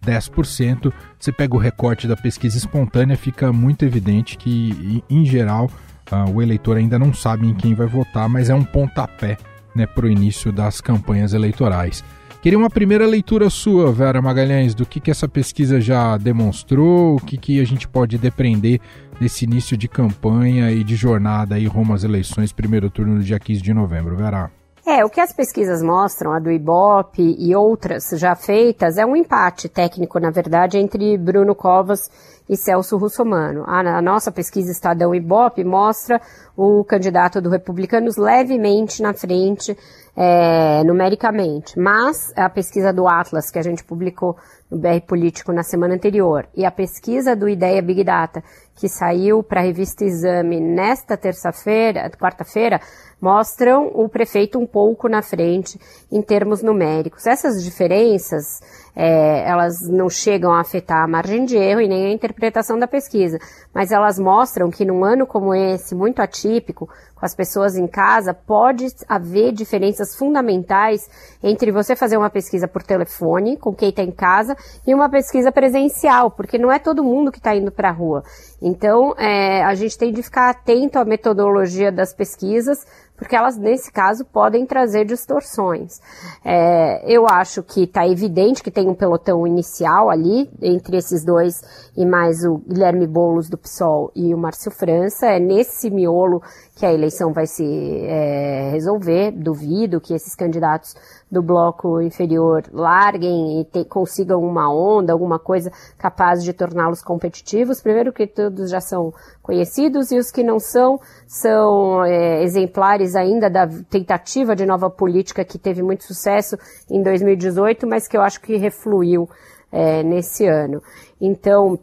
10%. 0.06 0.92
Você 1.18 1.32
pega 1.32 1.56
o 1.56 1.58
recorte 1.58 2.06
da 2.06 2.16
pesquisa 2.16 2.58
espontânea, 2.58 3.16
fica 3.16 3.52
muito 3.52 3.84
evidente 3.84 4.36
que, 4.36 5.02
em 5.08 5.24
geral, 5.24 5.70
uh, 6.12 6.30
o 6.30 6.42
eleitor 6.42 6.76
ainda 6.76 6.98
não 6.98 7.12
sabe 7.12 7.48
em 7.48 7.54
quem 7.54 7.74
vai 7.74 7.86
votar, 7.86 8.28
mas 8.28 8.50
é 8.50 8.54
um 8.54 8.64
pontapé 8.64 9.38
né, 9.74 9.86
para 9.86 10.06
o 10.06 10.10
início 10.10 10.52
das 10.52 10.80
campanhas 10.80 11.32
eleitorais. 11.32 12.04
Queria 12.42 12.58
uma 12.58 12.68
primeira 12.68 13.06
leitura 13.06 13.48
sua, 13.48 13.92
Vera 13.92 14.20
Magalhães, 14.20 14.74
do 14.74 14.84
que, 14.84 14.98
que 14.98 15.12
essa 15.12 15.28
pesquisa 15.28 15.80
já 15.80 16.18
demonstrou, 16.18 17.14
o 17.14 17.20
que, 17.20 17.36
que 17.36 17.60
a 17.60 17.64
gente 17.64 17.86
pode 17.86 18.18
depreender 18.18 18.80
desse 19.20 19.44
início 19.44 19.76
de 19.76 19.86
campanha 19.86 20.72
e 20.72 20.82
de 20.82 20.96
jornada 20.96 21.54
aí 21.54 21.66
rumo 21.66 21.94
às 21.94 22.02
eleições, 22.02 22.52
primeiro 22.52 22.90
turno 22.90 23.14
no 23.14 23.22
dia 23.22 23.38
15 23.38 23.62
de 23.62 23.72
novembro, 23.72 24.16
Vera. 24.16 24.50
É, 24.84 25.04
o 25.04 25.08
que 25.08 25.20
as 25.20 25.32
pesquisas 25.32 25.80
mostram, 25.80 26.32
a 26.32 26.40
do 26.40 26.50
Ibope 26.50 27.36
e 27.38 27.54
outras 27.54 28.10
já 28.14 28.34
feitas, 28.34 28.98
é 28.98 29.06
um 29.06 29.14
empate 29.14 29.68
técnico, 29.68 30.18
na 30.18 30.30
verdade, 30.30 30.76
entre 30.76 31.16
Bruno 31.16 31.54
Covas 31.54 32.10
e 32.48 32.56
Celso 32.56 32.96
Russomano. 32.96 33.62
A, 33.64 33.78
a 33.78 34.02
nossa 34.02 34.32
pesquisa 34.32 34.72
Estadão 34.72 35.14
Ibope 35.14 35.62
mostra 35.62 36.20
o 36.56 36.82
candidato 36.84 37.40
do 37.40 37.48
Republicanos 37.48 38.16
levemente 38.16 39.00
na 39.00 39.14
frente, 39.14 39.76
é, 40.16 40.82
numericamente, 40.84 41.78
mas 41.78 42.32
a 42.36 42.50
pesquisa 42.50 42.92
do 42.92 43.08
Atlas, 43.08 43.50
que 43.50 43.58
a 43.58 43.62
gente 43.62 43.84
publicou 43.84 44.36
no 44.70 44.78
BR 44.78 45.00
Político 45.06 45.52
na 45.52 45.62
semana 45.62 45.94
anterior, 45.94 46.46
e 46.54 46.66
a 46.66 46.70
pesquisa 46.70 47.34
do 47.34 47.48
Ideia 47.48 47.80
Big 47.80 48.04
Data, 48.04 48.42
que 48.74 48.88
saiu 48.88 49.42
para 49.42 49.60
a 49.60 49.64
revista 49.64 50.04
Exame 50.04 50.60
nesta 50.60 51.16
terça-feira, 51.16 52.10
quarta-feira, 52.10 52.80
mostram 53.22 53.86
o 53.94 54.08
prefeito 54.08 54.58
um 54.58 54.66
pouco 54.66 55.08
na 55.08 55.22
frente 55.22 55.78
em 56.10 56.20
termos 56.20 56.60
numéricos. 56.60 57.24
Essas 57.24 57.62
diferenças, 57.62 58.60
é, 58.96 59.48
elas 59.48 59.80
não 59.88 60.10
chegam 60.10 60.52
a 60.52 60.60
afetar 60.60 61.04
a 61.04 61.06
margem 61.06 61.44
de 61.44 61.56
erro 61.56 61.80
e 61.80 61.86
nem 61.86 62.06
a 62.06 62.12
interpretação 62.12 62.76
da 62.76 62.88
pesquisa, 62.88 63.38
mas 63.72 63.92
elas 63.92 64.18
mostram 64.18 64.70
que 64.70 64.84
num 64.84 65.04
ano 65.04 65.24
como 65.24 65.54
esse, 65.54 65.94
muito 65.94 66.20
atípico, 66.20 66.88
com 67.14 67.24
as 67.24 67.36
pessoas 67.36 67.76
em 67.76 67.86
casa, 67.86 68.34
pode 68.34 68.88
haver 69.08 69.52
diferenças 69.52 70.16
fundamentais 70.16 71.08
entre 71.40 71.70
você 71.70 71.94
fazer 71.94 72.16
uma 72.16 72.28
pesquisa 72.28 72.66
por 72.66 72.82
telefone, 72.82 73.56
com 73.56 73.72
quem 73.72 73.90
está 73.90 74.02
em 74.02 74.10
casa, 74.10 74.56
e 74.84 74.92
uma 74.92 75.08
pesquisa 75.08 75.52
presencial, 75.52 76.32
porque 76.32 76.58
não 76.58 76.72
é 76.72 76.80
todo 76.80 77.04
mundo 77.04 77.30
que 77.30 77.38
está 77.38 77.54
indo 77.54 77.70
para 77.70 77.90
a 77.90 77.92
rua. 77.92 78.24
Então, 78.60 79.14
é, 79.16 79.62
a 79.62 79.72
gente 79.76 79.96
tem 79.96 80.12
de 80.12 80.20
ficar 80.20 80.50
atento 80.50 80.98
à 80.98 81.04
metodologia 81.04 81.92
das 81.92 82.12
pesquisas, 82.12 82.84
porque 83.16 83.36
elas, 83.36 83.56
nesse 83.56 83.92
caso, 83.92 84.24
podem 84.24 84.66
trazer 84.66 85.04
distorções. 85.04 86.00
É, 86.44 87.04
eu 87.06 87.26
acho 87.28 87.62
que 87.62 87.84
está 87.84 88.06
evidente 88.06 88.62
que 88.62 88.70
tem 88.70 88.88
um 88.88 88.94
pelotão 88.94 89.46
inicial 89.46 90.10
ali, 90.10 90.50
entre 90.60 90.96
esses 90.96 91.24
dois 91.24 91.62
e 91.96 92.04
mais 92.04 92.44
o 92.44 92.58
Guilherme 92.58 93.06
Boulos 93.06 93.48
do 93.48 93.56
PSOL 93.56 94.10
e 94.14 94.34
o 94.34 94.38
Márcio 94.38 94.70
França. 94.70 95.26
É 95.26 95.38
nesse 95.38 95.88
miolo 95.90 96.42
que 96.74 96.86
a 96.86 96.92
eleição 96.92 97.32
vai 97.32 97.46
se 97.46 97.64
é, 97.64 98.70
resolver. 98.70 99.30
Duvido 99.30 100.00
que 100.00 100.14
esses 100.14 100.34
candidatos 100.34 100.94
do 101.30 101.42
bloco 101.42 102.00
inferior 102.00 102.64
larguem 102.72 103.60
e 103.60 103.64
te, 103.64 103.84
consigam 103.84 104.40
uma 104.42 104.72
onda, 104.72 105.12
alguma 105.12 105.38
coisa 105.38 105.70
capaz 105.98 106.42
de 106.42 106.52
torná-los 106.52 107.02
competitivos. 107.02 107.80
Primeiro 107.80 108.12
que 108.12 108.26
todos 108.26 108.70
já 108.70 108.80
são 108.80 109.12
conhecidos 109.42 110.10
e 110.10 110.18
os 110.18 110.30
que 110.30 110.42
não 110.42 110.58
são, 110.58 110.98
são 111.26 112.04
é, 112.04 112.42
exemplares 112.42 113.14
ainda 113.14 113.50
da 113.50 113.66
tentativa 113.90 114.56
de 114.56 114.64
nova 114.64 114.88
política 114.88 115.44
que 115.44 115.58
teve 115.58 115.82
muito 115.82 116.04
sucesso 116.04 116.56
em 116.90 117.02
2018, 117.02 117.86
mas 117.86 118.08
que 118.08 118.16
eu 118.16 118.22
acho 118.22 118.40
que 118.40 118.56
refluiu 118.56 119.28
é, 119.70 120.02
nesse 120.02 120.46
ano. 120.46 120.82
Então, 121.20 121.78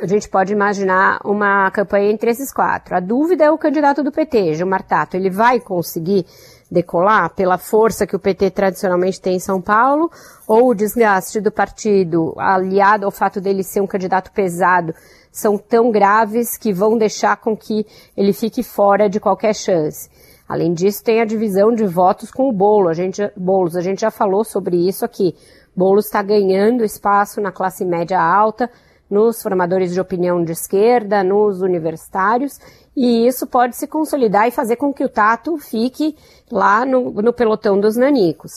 a 0.00 0.06
gente 0.06 0.28
pode 0.28 0.52
imaginar 0.52 1.20
uma 1.24 1.70
campanha 1.70 2.10
entre 2.10 2.30
esses 2.30 2.52
quatro. 2.52 2.94
A 2.94 3.00
dúvida 3.00 3.44
é 3.44 3.50
o 3.50 3.56
candidato 3.56 4.02
do 4.02 4.12
PT, 4.12 4.54
Gilmar 4.54 4.82
Tato. 4.82 5.16
Ele 5.16 5.30
vai 5.30 5.58
conseguir 5.58 6.26
decolar 6.70 7.30
pela 7.30 7.56
força 7.56 8.06
que 8.06 8.16
o 8.16 8.18
PT 8.18 8.50
tradicionalmente 8.50 9.20
tem 9.20 9.36
em 9.36 9.40
São 9.40 9.60
Paulo, 9.60 10.10
ou 10.46 10.68
o 10.68 10.74
desgaste 10.74 11.40
do 11.40 11.50
partido, 11.50 12.34
aliado 12.36 13.06
ao 13.06 13.10
fato 13.10 13.40
dele 13.40 13.62
ser 13.62 13.80
um 13.80 13.86
candidato 13.86 14.32
pesado, 14.32 14.94
são 15.30 15.56
tão 15.56 15.90
graves 15.90 16.56
que 16.56 16.72
vão 16.72 16.98
deixar 16.98 17.36
com 17.36 17.56
que 17.56 17.86
ele 18.16 18.32
fique 18.32 18.62
fora 18.62 19.08
de 19.08 19.20
qualquer 19.20 19.54
chance. 19.54 20.10
Além 20.48 20.72
disso, 20.72 21.02
tem 21.02 21.20
a 21.20 21.24
divisão 21.24 21.74
de 21.74 21.84
votos 21.86 22.30
com 22.30 22.48
o 22.48 22.52
Bolo. 22.52 22.88
A 22.88 22.94
gente, 22.94 23.20
Boulos, 23.36 23.76
a 23.76 23.80
gente 23.80 24.00
já 24.00 24.10
falou 24.10 24.44
sobre 24.44 24.76
isso 24.76 25.04
aqui. 25.04 25.34
Boulos 25.74 26.06
está 26.06 26.22
ganhando 26.22 26.84
espaço 26.84 27.40
na 27.40 27.52
classe 27.52 27.84
média 27.84 28.20
alta, 28.20 28.70
nos 29.10 29.42
formadores 29.42 29.92
de 29.92 30.00
opinião 30.00 30.42
de 30.42 30.52
esquerda, 30.52 31.22
nos 31.22 31.60
universitários, 31.60 32.58
e 32.96 33.26
isso 33.26 33.46
pode 33.46 33.76
se 33.76 33.86
consolidar 33.86 34.48
e 34.48 34.50
fazer 34.50 34.76
com 34.76 34.92
que 34.92 35.04
o 35.04 35.08
Tato 35.08 35.56
fique 35.58 36.16
lá 36.50 36.84
no, 36.84 37.10
no 37.10 37.32
pelotão 37.32 37.78
dos 37.78 37.96
nanicos. 37.96 38.52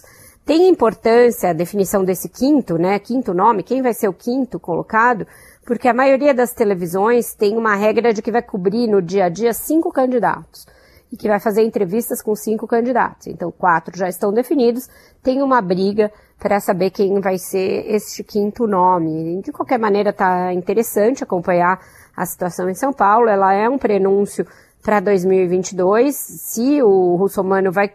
Tem 0.45 0.67
importância 0.67 1.49
a 1.49 1.53
definição 1.53 2.03
desse 2.03 2.27
quinto, 2.27 2.77
né, 2.77 2.97
quinto 2.97 3.33
nome, 3.33 3.63
quem 3.63 3.81
vai 3.81 3.93
ser 3.93 4.07
o 4.07 4.13
quinto 4.13 4.59
colocado, 4.59 5.27
porque 5.65 5.87
a 5.87 5.93
maioria 5.93 6.33
das 6.33 6.53
televisões 6.53 7.35
tem 7.35 7.55
uma 7.55 7.75
regra 7.75 8.13
de 8.13 8.21
que 8.21 8.31
vai 8.31 8.41
cobrir 8.41 8.87
no 8.87 9.01
dia 9.01 9.25
a 9.25 9.29
dia 9.29 9.53
cinco 9.53 9.91
candidatos 9.91 10.65
e 11.11 11.17
que 11.17 11.27
vai 11.27 11.39
fazer 11.39 11.63
entrevistas 11.63 12.21
com 12.21 12.35
cinco 12.35 12.67
candidatos. 12.67 13.27
Então, 13.27 13.51
quatro 13.51 13.97
já 13.97 14.07
estão 14.07 14.31
definidos, 14.31 14.87
tem 15.23 15.41
uma 15.41 15.61
briga 15.61 16.11
para 16.37 16.59
saber 16.59 16.91
quem 16.91 17.19
vai 17.19 17.37
ser 17.37 17.85
este 17.87 18.23
quinto 18.23 18.67
nome. 18.67 19.41
De 19.41 19.51
qualquer 19.51 19.79
maneira, 19.79 20.11
está 20.11 20.53
interessante 20.53 21.23
acompanhar 21.23 21.79
a 22.15 22.25
situação 22.25 22.69
em 22.69 22.75
São 22.75 22.93
Paulo. 22.93 23.27
Ela 23.27 23.53
é 23.53 23.67
um 23.67 23.77
prenúncio 23.77 24.45
para 24.83 24.99
2022. 24.99 26.15
Se 26.15 26.81
o 26.81 27.15
Russomano 27.15 27.71
vai 27.71 27.91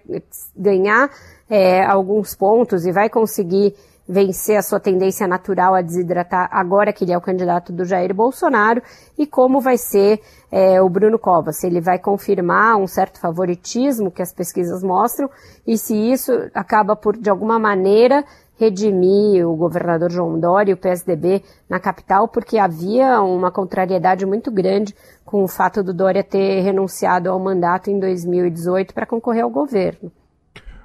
ganhar 0.56 1.10
é, 1.48 1.84
alguns 1.84 2.34
pontos 2.34 2.84
e 2.84 2.92
vai 2.92 3.08
conseguir 3.08 3.74
vencer 4.06 4.56
a 4.56 4.62
sua 4.62 4.78
tendência 4.78 5.26
natural 5.26 5.74
a 5.74 5.80
desidratar 5.80 6.48
agora 6.50 6.92
que 6.92 7.04
ele 7.04 7.12
é 7.12 7.18
o 7.18 7.22
candidato 7.22 7.72
do 7.72 7.84
Jair 7.84 8.14
Bolsonaro 8.14 8.82
e 9.18 9.26
como 9.26 9.60
vai 9.60 9.78
ser 9.78 10.20
é, 10.52 10.80
o 10.80 10.88
Bruno 10.88 11.18
Covas, 11.18 11.56
se 11.56 11.66
ele 11.66 11.80
vai 11.80 11.98
confirmar 11.98 12.76
um 12.76 12.86
certo 12.86 13.18
favoritismo 13.18 14.10
que 14.10 14.22
as 14.22 14.32
pesquisas 14.32 14.82
mostram 14.82 15.28
e 15.66 15.78
se 15.78 15.96
isso 15.96 16.32
acaba 16.54 16.94
por, 16.94 17.16
de 17.16 17.30
alguma 17.30 17.58
maneira, 17.58 18.24
redimir 18.56 19.46
o 19.48 19.56
governador 19.56 20.10
João 20.10 20.38
Dória 20.38 20.70
e 20.70 20.74
o 20.74 20.76
PSDB 20.76 21.42
na 21.68 21.80
capital, 21.80 22.28
porque 22.28 22.58
havia 22.58 23.20
uma 23.20 23.50
contrariedade 23.50 24.24
muito 24.24 24.50
grande 24.50 24.94
com 25.24 25.42
o 25.42 25.48
fato 25.48 25.82
do 25.82 25.92
Dória 25.92 26.22
ter 26.22 26.60
renunciado 26.60 27.30
ao 27.30 27.40
mandato 27.40 27.90
em 27.90 27.98
2018 27.98 28.94
para 28.94 29.06
concorrer 29.06 29.42
ao 29.42 29.50
governo. 29.50 30.12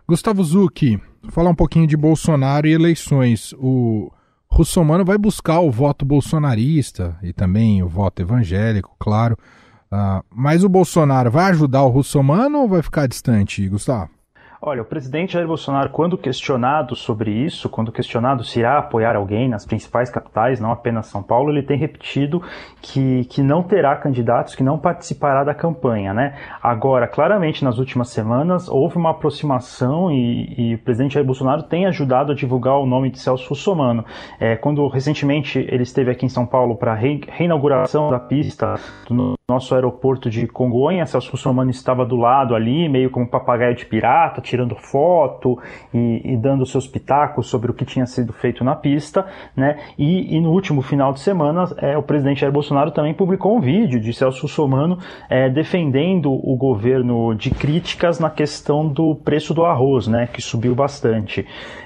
Gustavo 0.08 0.44
Zucchi, 0.44 1.00
falar 1.30 1.50
um 1.50 1.56
pouquinho 1.56 1.88
de 1.88 1.98
Bolsonaro 1.98 2.68
e 2.68 2.74
eleições. 2.74 3.54
O 3.58 4.12
Russomano 4.50 5.06
vai 5.06 5.18
buscar 5.18 5.60
o 5.60 5.72
voto 5.72 6.06
bolsonarista 6.06 7.18
e 7.22 7.34
também 7.34 7.84
o 7.84 7.88
voto 7.88 8.22
evangélico, 8.22 8.96
claro. 9.00 9.38
Uh, 9.92 10.24
mas 10.30 10.64
o 10.64 10.70
Bolsonaro 10.70 11.32
vai 11.32 11.52
ajudar 11.52 11.84
o 11.84 11.90
Russomano 11.90 12.60
ou 12.60 12.70
vai 12.70 12.82
ficar 12.82 13.08
distante, 13.08 13.68
Gustavo? 13.68 14.19
Olha, 14.62 14.82
o 14.82 14.86
presidente 14.86 15.34
Jair 15.34 15.48
Bolsonaro, 15.48 15.90
quando 15.90 16.18
questionado 16.18 16.94
sobre 16.94 17.32
isso, 17.32 17.70
quando 17.70 17.94
questionado 17.94 18.44
se 18.44 18.60
irá 18.60 18.78
apoiar 18.78 19.16
alguém 19.16 19.48
nas 19.48 19.66
principais 19.66 20.10
capitais, 20.10 20.60
não 20.60 20.70
apenas 20.70 21.08
São 21.08 21.24
Paulo, 21.24 21.50
ele 21.50 21.64
tem 21.64 21.78
repetido 21.78 22.44
que, 22.82 23.24
que 23.26 23.42
não 23.42 23.64
terá 23.64 23.96
candidatos, 23.96 24.56
que 24.56 24.64
não 24.64 24.78
participará 24.78 25.46
da 25.46 25.54
campanha, 25.54 26.14
né? 26.14 26.36
Agora, 26.62 27.08
claramente, 27.08 27.64
nas 27.64 27.78
últimas 27.78 28.10
semanas, 28.10 28.68
houve 28.68 28.98
uma 28.98 29.12
aproximação 29.12 30.12
e, 30.12 30.54
e 30.58 30.76
o 30.76 30.80
presidente 30.80 31.14
Jair 31.14 31.26
Bolsonaro 31.26 31.64
tem 31.64 31.86
ajudado 31.86 32.34
a 32.34 32.36
divulgar 32.36 32.80
o 32.80 32.86
nome 32.86 33.10
de 33.10 33.20
Celso 33.20 33.48
Russomano. 33.48 34.04
É, 34.42 34.58
quando 34.58 34.86
recentemente 34.90 35.58
ele 35.58 35.84
esteve 35.84 36.12
aqui 36.12 36.26
em 36.26 36.30
São 36.30 36.46
Paulo 36.46 36.76
para 36.76 36.94
reinauguração 36.94 38.10
da 38.10 38.20
pista 38.20 38.76
do 39.08 39.39
nosso 39.50 39.74
aeroporto 39.74 40.30
de 40.30 40.48
Congonhas, 40.48 41.10
Celso 41.10 41.32
Russomano 41.32 41.72
estava 41.72 42.06
do 42.06 42.16
lado 42.16 42.56
ali, 42.56 42.88
meio 42.88 43.10
como 43.10 43.26
um 43.26 43.28
papagaio 43.28 43.76
de 43.76 43.86
pirata, 43.86 44.40
tirando 44.42 44.76
foto 44.76 45.60
e, 45.94 46.22
e, 46.24 46.38
dando 46.38 46.66
seus 46.66 46.88
pitacos 46.88 47.48
sobre 47.48 47.72
o 47.72 47.74
que 47.74 47.84
tinha 47.84 48.06
sido 48.06 48.32
feito 48.32 48.64
na 48.64 48.76
pista, 48.76 49.26
né? 49.56 49.78
E, 49.98 50.36
e 50.36 50.40
no 50.40 50.52
último 50.52 50.82
final 50.82 51.12
de 51.12 51.20
semana, 51.20 51.66
é, 51.78 51.98
o 51.98 52.04
presidente 52.04 52.42
Jair 52.42 52.54
Bolsonaro 52.54 52.92
também 52.92 53.14
publicou 53.14 53.58
um 53.58 53.60
vídeo 53.60 54.00
de 54.00 54.14
Celso 54.14 54.48
Somano 54.48 55.00
é, 55.30 55.50
defendendo 55.50 56.32
o 56.32 56.56
governo 56.56 57.34
de 57.34 57.52
críticas 57.52 58.20
na 58.20 58.30
questão 58.30 58.88
do 58.88 59.16
preço 59.16 59.54
do 59.54 59.66
arroz, 59.66 60.08
né? 60.08 60.28
Que 60.32 60.42
subiu 60.42 60.76
bastante. 60.76 61.46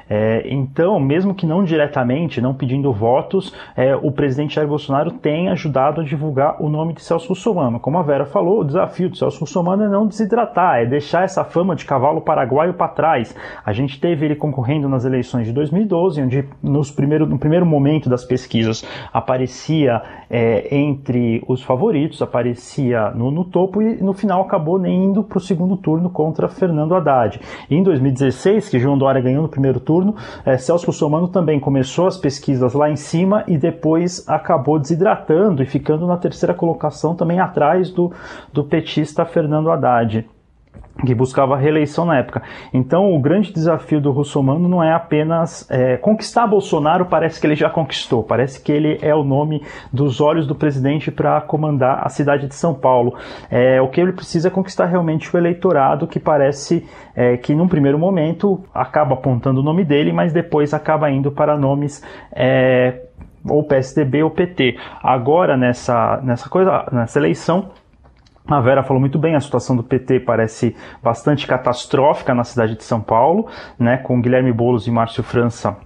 É, 0.10 0.44
então, 0.46 1.00
mesmo 1.00 1.34
que 1.34 1.46
não 1.46 1.64
diretamente, 1.64 2.42
não 2.42 2.54
pedindo 2.54 2.92
votos, 2.92 3.54
é, 3.76 3.96
o 3.96 4.12
presidente 4.12 4.56
Jair 4.56 4.68
Bolsonaro 4.68 5.12
tem 5.12 5.50
ajudado 5.50 6.02
a 6.02 6.04
divulgar 6.04 6.62
o 6.62 6.70
nome 6.70 6.94
de 6.94 7.02
Celso 7.02 7.30
Russomano. 7.30 7.80
Como 7.80 7.98
a 7.98 8.02
Vera 8.02 8.26
falou, 8.26 8.62
o 8.62 8.64
desafio 8.64 9.10
de 9.10 9.18
Celso 9.18 9.40
Russomano 9.40 9.84
é 9.84 9.90
não 9.90 10.08
desidratar, 10.08 10.82
é 10.82 10.86
deixar 10.86 11.24
essa 11.24 11.44
fama 11.44 11.76
de 11.76 11.86
cavalo 11.86 12.22
paraguaio 12.22 12.74
para 12.74 12.88
trás. 12.88 13.36
A 13.66 13.74
gente 13.74 14.00
teve 14.00 14.26
ele 14.26 14.36
concorrendo 14.36 14.90
nas 14.90 15.06
eleições 15.06 15.48
de 15.48 15.54
2012, 15.54 16.22
onde 16.22 16.46
nos 16.62 16.92
primeiro, 16.92 17.26
no 17.26 17.38
primeiro 17.38 17.66
momento 17.66 18.10
das 18.10 18.26
pesquisas 18.26 18.86
aparecia 19.12 20.02
é, 20.30 20.76
entre 20.76 21.44
os 21.48 21.62
favoritos, 21.62 22.22
aparecia 22.22 23.12
no, 23.12 23.32
no, 23.32 23.46
topo 23.46 23.82
e 23.82 24.02
no 24.02 24.14
final 24.14 24.42
acabou 24.42 24.80
nem 24.80 25.06
indo 25.06 25.24
para 25.24 25.38
o 25.38 25.42
segundo 25.42 25.78
turno 25.78 26.10
contra 26.10 26.48
Fernando 26.48 26.96
Haddad. 26.96 27.40
E 27.70 27.76
em 27.76 27.84
2016, 27.84 28.70
que 28.70 28.80
João 28.80 28.98
Dória 28.98 29.22
ganhou 29.22 29.44
no 29.44 29.50
primeiro 29.50 29.80
turno, 29.80 29.93
turno. 29.94 30.16
É, 30.44 30.58
Celso 30.58 30.88
Russomano 30.88 31.28
também 31.28 31.60
começou 31.60 32.08
as 32.08 32.18
pesquisas 32.18 32.74
lá 32.74 32.90
em 32.90 32.96
cima 32.96 33.44
e 33.48 33.58
depois 33.58 34.28
acabou 34.28 34.80
desidratando 34.80 35.62
e 35.62 35.68
ficando 35.68 36.08
na 36.08 36.18
terceira 36.18 36.54
colocação 36.54 37.16
também 37.16 37.40
atrás 37.40 37.92
do, 37.92 38.12
do 38.52 38.64
petista 38.64 39.24
Fernando 39.24 39.70
Haddad 39.70 40.28
que 41.06 41.14
buscava 41.14 41.58
reeleição 41.58 42.06
na 42.06 42.18
época. 42.18 42.42
Então, 42.74 43.14
o 43.14 43.20
grande 43.20 43.52
desafio 43.52 44.00
do 44.00 44.12
Russomano 44.12 44.70
não 44.70 44.82
é 44.84 44.94
apenas 44.94 45.70
é, 45.70 45.98
conquistar 45.98 46.48
Bolsonaro, 46.48 47.06
parece 47.06 47.42
que 47.42 47.48
ele 47.48 47.56
já 47.56 47.70
conquistou, 47.70 48.24
parece 48.24 48.62
que 48.62 48.72
ele 48.72 48.98
é 49.02 49.14
o 49.14 49.24
nome 49.24 49.64
dos 49.92 50.22
olhos 50.22 50.48
do 50.48 50.56
presidente 50.56 51.12
para 51.12 51.42
comandar 51.42 52.06
a 52.06 52.10
cidade 52.10 52.48
de 52.48 52.56
São 52.56 52.74
Paulo. 52.74 53.16
É, 53.50 53.82
o 53.82 53.90
que 53.90 54.00
ele 54.00 54.14
precisa 54.14 54.48
é 54.48 54.52
conquistar 54.52 54.86
realmente 54.86 55.34
o 55.34 55.38
eleitorado, 55.38 56.08
que 56.08 56.20
parece 56.20 56.88
é, 57.16 57.38
que 57.38 57.54
num 57.54 57.68
primeiro 57.68 58.00
momento 58.00 58.64
acaba 58.74 59.16
apontando 59.16 59.60
o 59.60 59.64
nome 59.64 59.84
dele, 59.84 60.14
mas 60.14 60.32
depois 60.32 60.74
acaba 60.74 61.10
indo 61.12 61.32
para 61.32 61.58
nomes 61.58 62.04
é, 62.32 63.02
ou 63.50 63.64
PSDB 63.64 64.24
ou 64.24 64.32
PT. 64.32 64.78
Agora, 65.02 65.58
nessa, 65.58 66.22
nessa 66.24 66.50
coisa, 66.50 66.86
nessa 66.92 67.20
eleição, 67.20 67.72
a 68.48 68.60
Vera 68.60 68.84
falou 68.84 69.00
muito 69.00 69.18
bem, 69.18 69.36
a 69.36 69.40
situação 69.40 69.76
do 69.76 69.84
PT 69.84 70.22
parece 70.22 70.76
bastante 71.02 71.48
catastrófica 71.48 72.34
na 72.34 72.44
cidade 72.44 72.76
de 72.76 72.84
São 72.84 73.00
Paulo, 73.00 73.48
né, 73.80 73.98
com 73.98 74.22
Guilherme 74.22 74.52
Boulos 74.52 74.86
e 74.86 74.92
Márcio 74.92 75.24
França 75.24 75.78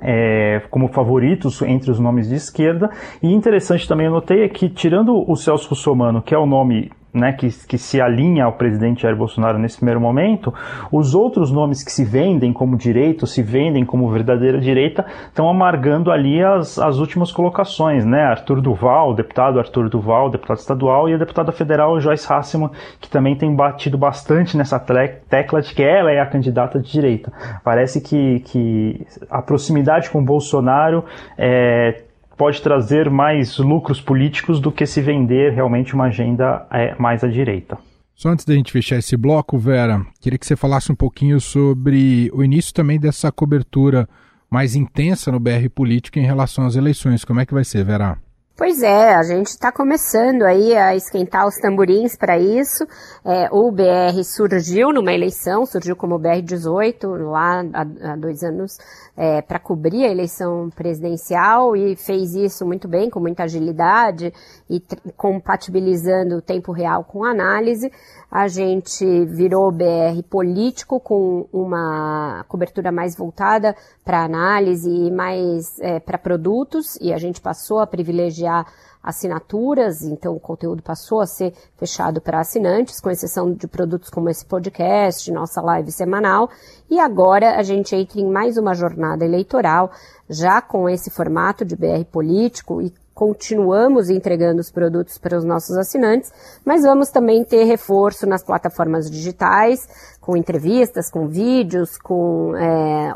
é, 0.00 0.62
como 0.70 0.88
favoritos 0.88 1.62
entre 1.62 1.90
os 1.90 1.98
nomes 1.98 2.28
de 2.28 2.34
esquerda. 2.34 2.90
E 3.22 3.32
interessante 3.32 3.88
também, 3.88 4.06
eu 4.06 4.12
notei 4.12 4.44
é 4.44 4.48
que, 4.48 4.68
tirando 4.68 5.24
o 5.28 5.36
Celso 5.36 5.68
Russomano, 5.70 6.22
que 6.22 6.34
é 6.34 6.38
o 6.38 6.46
nome 6.46 6.90
né, 7.16 7.32
que, 7.32 7.48
que 7.66 7.78
se 7.78 8.00
alinha 8.00 8.44
ao 8.44 8.52
presidente 8.52 9.02
Jair 9.02 9.16
Bolsonaro 9.16 9.58
nesse 9.58 9.78
primeiro 9.78 10.00
momento, 10.00 10.52
os 10.92 11.14
outros 11.14 11.50
nomes 11.50 11.82
que 11.82 11.90
se 11.90 12.04
vendem 12.04 12.52
como 12.52 12.76
direito, 12.76 13.26
se 13.26 13.42
vendem 13.42 13.84
como 13.84 14.10
verdadeira 14.10 14.60
direita, 14.60 15.04
estão 15.26 15.48
amargando 15.48 16.12
ali 16.12 16.42
as, 16.42 16.78
as 16.78 16.98
últimas 16.98 17.32
colocações, 17.32 18.04
né? 18.04 18.22
Arthur 18.22 18.60
Duval, 18.60 19.14
deputado 19.14 19.58
Arthur 19.58 19.88
Duval, 19.88 20.30
deputado 20.30 20.58
estadual, 20.58 21.08
e 21.08 21.14
a 21.14 21.16
deputada 21.16 21.50
federal 21.52 21.98
Joyce 22.00 22.30
Hasselman, 22.30 22.70
que 23.00 23.08
também 23.08 23.34
tem 23.34 23.54
batido 23.54 23.96
bastante 23.96 24.56
nessa 24.56 24.78
tecla 24.78 25.62
de 25.62 25.74
que 25.74 25.82
ela 25.82 26.12
é 26.12 26.20
a 26.20 26.26
candidata 26.26 26.78
de 26.78 26.92
direita. 26.92 27.32
Parece 27.64 28.00
que, 28.00 28.40
que 28.40 29.06
a 29.30 29.40
proximidade 29.40 30.10
com 30.10 30.22
Bolsonaro 30.22 31.04
é, 31.38 32.02
pode 32.36 32.60
trazer 32.60 33.10
mais 33.10 33.58
lucros 33.58 34.00
políticos 34.00 34.60
do 34.60 34.70
que 34.70 34.86
se 34.86 35.00
vender 35.00 35.52
realmente 35.52 35.94
uma 35.94 36.04
agenda 36.04 36.66
é, 36.70 36.94
mais 36.98 37.24
à 37.24 37.28
direita. 37.28 37.78
Só 38.14 38.30
antes 38.30 38.44
da 38.44 38.54
gente 38.54 38.72
fechar 38.72 38.96
esse 38.96 39.16
bloco, 39.16 39.58
Vera, 39.58 40.04
queria 40.20 40.38
que 40.38 40.46
você 40.46 40.56
falasse 40.56 40.90
um 40.90 40.94
pouquinho 40.94 41.40
sobre 41.40 42.30
o 42.32 42.42
início 42.42 42.72
também 42.72 42.98
dessa 42.98 43.30
cobertura 43.30 44.08
mais 44.50 44.74
intensa 44.74 45.30
no 45.30 45.40
BR 45.40 45.68
Político 45.74 46.18
em 46.18 46.24
relação 46.24 46.64
às 46.64 46.76
eleições. 46.76 47.24
Como 47.24 47.40
é 47.40 47.46
que 47.46 47.52
vai 47.52 47.64
ser, 47.64 47.84
Vera? 47.84 48.16
Pois 48.56 48.82
é, 48.82 49.14
a 49.14 49.22
gente 49.22 49.48
está 49.48 49.70
começando 49.70 50.42
aí 50.42 50.74
a 50.74 50.96
esquentar 50.96 51.46
os 51.46 51.56
tamborins 51.56 52.16
para 52.16 52.38
isso. 52.38 52.86
É, 53.22 53.50
o 53.52 53.70
BR 53.70 54.24
surgiu 54.24 54.94
numa 54.94 55.12
eleição, 55.12 55.66
surgiu 55.66 55.94
como 55.94 56.18
BR-18 56.18 57.06
lá 57.30 57.62
há, 57.74 58.12
há, 58.12 58.16
dois 58.16 58.42
anos 58.42 58.78
é, 59.14 59.42
para 59.42 59.58
cobrir 59.58 60.06
a 60.06 60.10
eleição 60.10 60.70
presidencial 60.74 61.76
e 61.76 61.96
fez 61.96 62.34
isso 62.34 62.64
muito 62.64 62.88
bem, 62.88 63.10
com 63.10 63.20
muita 63.20 63.42
agilidade 63.42 64.32
e 64.68 64.82
compatibilizando 65.16 66.36
o 66.36 66.42
tempo 66.42 66.72
real 66.72 67.04
com 67.04 67.24
análise. 67.24 67.90
A 68.30 68.48
gente 68.48 69.24
virou 69.26 69.70
BR 69.70 70.22
político 70.28 70.98
com 70.98 71.46
uma 71.52 72.44
cobertura 72.48 72.90
mais 72.90 73.16
voltada 73.16 73.76
para 74.04 74.24
análise 74.24 74.90
e 74.90 75.10
mais 75.10 75.78
é, 75.80 76.00
para 76.00 76.18
produtos 76.18 76.96
e 77.00 77.12
a 77.12 77.18
gente 77.18 77.40
passou 77.40 77.78
a 77.78 77.86
privilegiar 77.86 78.66
assinaturas, 79.06 80.02
então 80.02 80.34
o 80.34 80.40
conteúdo 80.40 80.82
passou 80.82 81.20
a 81.20 81.26
ser 81.26 81.54
fechado 81.76 82.20
para 82.20 82.40
assinantes, 82.40 83.00
com 83.00 83.08
exceção 83.08 83.52
de 83.52 83.68
produtos 83.68 84.10
como 84.10 84.28
esse 84.28 84.44
podcast, 84.44 85.30
nossa 85.30 85.62
live 85.62 85.92
semanal, 85.92 86.50
e 86.90 86.98
agora 86.98 87.56
a 87.56 87.62
gente 87.62 87.94
entra 87.94 88.20
em 88.20 88.28
mais 88.28 88.58
uma 88.58 88.74
jornada 88.74 89.24
eleitoral, 89.24 89.92
já 90.28 90.60
com 90.60 90.88
esse 90.88 91.08
formato 91.08 91.64
de 91.64 91.76
BR 91.76 92.04
político 92.10 92.82
e 92.82 92.92
continuamos 93.16 94.10
entregando 94.10 94.60
os 94.60 94.70
produtos 94.70 95.16
para 95.16 95.38
os 95.38 95.42
nossos 95.42 95.74
assinantes, 95.78 96.30
mas 96.62 96.82
vamos 96.82 97.08
também 97.08 97.42
ter 97.42 97.64
reforço 97.64 98.26
nas 98.26 98.42
plataformas 98.42 99.10
digitais, 99.10 99.88
com 100.26 100.36
entrevistas, 100.36 101.08
com 101.08 101.28
vídeos, 101.28 101.96
com 101.96 102.52
é, 102.56 103.14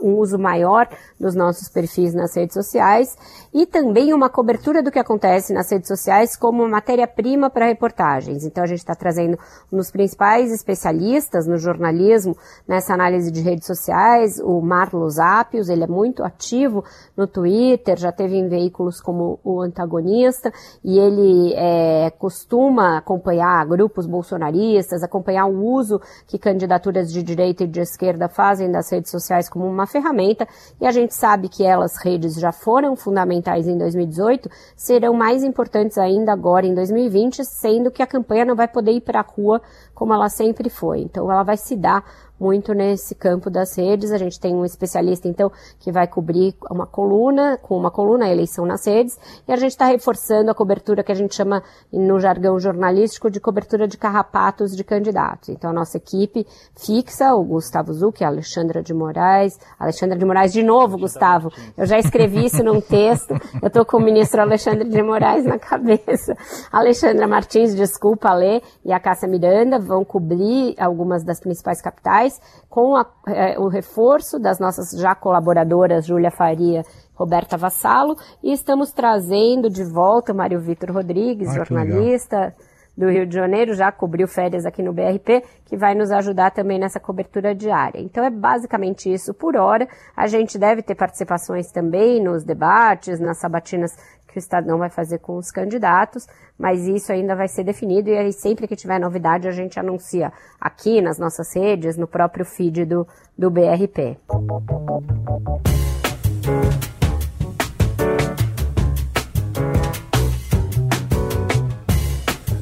um 0.00 0.16
uso 0.16 0.38
maior 0.38 0.88
dos 1.20 1.34
nossos 1.34 1.68
perfis 1.68 2.14
nas 2.14 2.34
redes 2.34 2.54
sociais 2.54 3.14
e 3.52 3.66
também 3.66 4.14
uma 4.14 4.30
cobertura 4.30 4.82
do 4.82 4.90
que 4.90 4.98
acontece 4.98 5.52
nas 5.52 5.70
redes 5.70 5.86
sociais 5.86 6.34
como 6.34 6.66
matéria-prima 6.66 7.50
para 7.50 7.66
reportagens. 7.66 8.42
Então 8.42 8.64
a 8.64 8.66
gente 8.66 8.78
está 8.78 8.94
trazendo 8.94 9.38
um 9.70 9.76
dos 9.76 9.90
principais 9.90 10.50
especialistas 10.50 11.46
no 11.46 11.58
jornalismo 11.58 12.34
nessa 12.66 12.94
análise 12.94 13.30
de 13.30 13.42
redes 13.42 13.66
sociais, 13.66 14.40
o 14.42 14.62
Marlos 14.62 15.18
Apios, 15.18 15.68
ele 15.68 15.84
é 15.84 15.86
muito 15.86 16.24
ativo 16.24 16.82
no 17.14 17.26
Twitter, 17.26 17.98
já 17.98 18.10
teve 18.10 18.34
em 18.34 18.48
veículos 18.48 18.98
como 18.98 19.38
o 19.44 19.60
Antagonista 19.60 20.50
e 20.82 20.98
ele 20.98 21.52
é, 21.54 22.10
costuma 22.18 22.96
acompanhar 22.96 23.66
grupos 23.66 24.06
bolsonaristas, 24.06 25.02
acompanhar 25.02 25.44
o 25.44 25.62
uso 25.62 26.00
que 26.26 26.38
candidaturas 26.38 27.12
de 27.12 27.22
direita 27.22 27.64
e 27.64 27.66
de 27.66 27.80
esquerda 27.80 28.28
fazem 28.28 28.70
das 28.70 28.90
redes 28.90 29.10
sociais 29.10 29.48
como 29.48 29.66
uma 29.66 29.86
ferramenta, 29.86 30.46
e 30.80 30.86
a 30.86 30.92
gente 30.92 31.14
sabe 31.14 31.48
que 31.48 31.64
elas, 31.64 31.96
redes, 31.96 32.34
já 32.34 32.52
foram 32.52 32.96
fundamentais 32.96 33.66
em 33.68 33.76
2018, 33.76 34.50
serão 34.76 35.14
mais 35.14 35.42
importantes 35.42 35.98
ainda 35.98 36.32
agora 36.32 36.66
em 36.66 36.74
2020, 36.74 37.44
sendo 37.44 37.90
que 37.90 38.02
a 38.02 38.06
campanha 38.06 38.44
não 38.44 38.56
vai 38.56 38.68
poder 38.68 38.92
ir 38.92 39.00
para 39.00 39.20
a 39.20 39.22
rua 39.22 39.60
como 39.94 40.12
ela 40.12 40.28
sempre 40.28 40.68
foi. 40.68 41.00
Então 41.00 41.30
ela 41.30 41.42
vai 41.42 41.56
se 41.56 41.76
dar 41.76 42.04
muito 42.44 42.74
nesse 42.74 43.14
campo 43.14 43.48
das 43.48 43.74
redes. 43.74 44.12
A 44.12 44.18
gente 44.18 44.38
tem 44.38 44.54
um 44.54 44.66
especialista, 44.66 45.26
então, 45.26 45.50
que 45.80 45.90
vai 45.90 46.06
cobrir 46.06 46.54
uma 46.70 46.86
coluna, 46.86 47.56
com 47.56 47.74
uma 47.74 47.90
coluna, 47.90 48.26
a 48.26 48.30
eleição 48.30 48.66
nas 48.66 48.86
redes, 48.86 49.18
e 49.48 49.52
a 49.52 49.56
gente 49.56 49.70
está 49.70 49.86
reforçando 49.86 50.50
a 50.50 50.54
cobertura 50.54 51.02
que 51.02 51.10
a 51.10 51.14
gente 51.14 51.34
chama, 51.34 51.62
no 51.90 52.20
jargão 52.20 52.58
jornalístico, 52.58 53.30
de 53.30 53.40
cobertura 53.40 53.88
de 53.88 53.96
carrapatos 53.96 54.76
de 54.76 54.84
candidatos. 54.84 55.48
Então, 55.48 55.70
a 55.70 55.72
nossa 55.72 55.96
equipe 55.96 56.46
fixa, 56.76 57.34
o 57.34 57.42
Gustavo 57.42 57.94
Zucchi, 57.94 58.24
a 58.24 58.28
Alexandra 58.28 58.82
de 58.82 58.92
Moraes, 58.92 59.58
Alexandra 59.78 60.18
de 60.18 60.24
Moraes, 60.26 60.52
de 60.52 60.62
novo, 60.62 60.98
Gustavo, 60.98 61.50
eu 61.78 61.86
já 61.86 61.98
escrevi 61.98 62.44
isso 62.44 62.62
num 62.62 62.80
texto, 62.80 63.32
eu 63.62 63.68
estou 63.68 63.86
com 63.86 63.96
o 63.96 64.02
ministro 64.02 64.42
Alexandre 64.42 64.86
de 64.86 65.02
Moraes 65.02 65.46
na 65.46 65.58
cabeça. 65.58 66.36
Alexandra 66.70 67.26
Martins, 67.26 67.74
desculpa, 67.74 68.34
ler, 68.34 68.62
e 68.84 68.92
a 68.92 69.00
Cássia 69.00 69.28
Miranda 69.28 69.78
vão 69.78 70.04
cobrir 70.04 70.74
algumas 70.78 71.24
das 71.24 71.40
principais 71.40 71.80
capitais, 71.80 72.33
com 72.68 72.96
a, 72.96 73.06
é, 73.28 73.58
o 73.58 73.68
reforço 73.68 74.38
das 74.38 74.58
nossas 74.58 74.90
já 74.98 75.14
colaboradoras, 75.14 76.06
Júlia 76.06 76.30
Faria 76.30 76.82
Roberta 77.14 77.56
Vassalo, 77.56 78.16
e 78.42 78.52
estamos 78.52 78.92
trazendo 78.92 79.70
de 79.70 79.84
volta 79.84 80.32
o 80.32 80.36
Mário 80.36 80.60
Vitor 80.60 80.92
Rodrigues, 80.92 81.54
jornalista 81.54 82.54
do 82.96 83.08
Rio 83.08 83.26
de 83.26 83.34
Janeiro, 83.34 83.74
já 83.74 83.90
cobriu 83.90 84.28
férias 84.28 84.64
aqui 84.64 84.82
no 84.82 84.92
BRP, 84.92 85.42
que 85.64 85.76
vai 85.76 85.94
nos 85.94 86.12
ajudar 86.12 86.52
também 86.52 86.78
nessa 86.78 87.00
cobertura 87.00 87.54
diária. 87.54 88.00
Então 88.00 88.24
é 88.24 88.30
basicamente 88.30 89.12
isso 89.12 89.34
por 89.34 89.56
hora. 89.56 89.88
A 90.16 90.26
gente 90.26 90.58
deve 90.58 90.82
ter 90.82 90.94
participações 90.94 91.72
também 91.72 92.22
nos 92.22 92.44
debates, 92.44 93.18
nas 93.18 93.38
sabatinas 93.38 93.90
que 94.34 94.38
o 94.38 94.40
Estadão 94.40 94.78
vai 94.78 94.90
fazer 94.90 95.18
com 95.18 95.36
os 95.36 95.52
candidatos, 95.52 96.26
mas 96.58 96.88
isso 96.88 97.12
ainda 97.12 97.36
vai 97.36 97.46
ser 97.46 97.62
definido 97.62 98.10
e 98.10 98.16
aí 98.16 98.32
sempre 98.32 98.66
que 98.66 98.74
tiver 98.74 98.98
novidade 98.98 99.46
a 99.46 99.52
gente 99.52 99.78
anuncia 99.78 100.32
aqui 100.60 101.00
nas 101.00 101.20
nossas 101.20 101.54
redes, 101.54 101.96
no 101.96 102.08
próprio 102.08 102.44
feed 102.44 102.84
do, 102.84 103.06
do 103.38 103.48
BRP. 103.48 104.18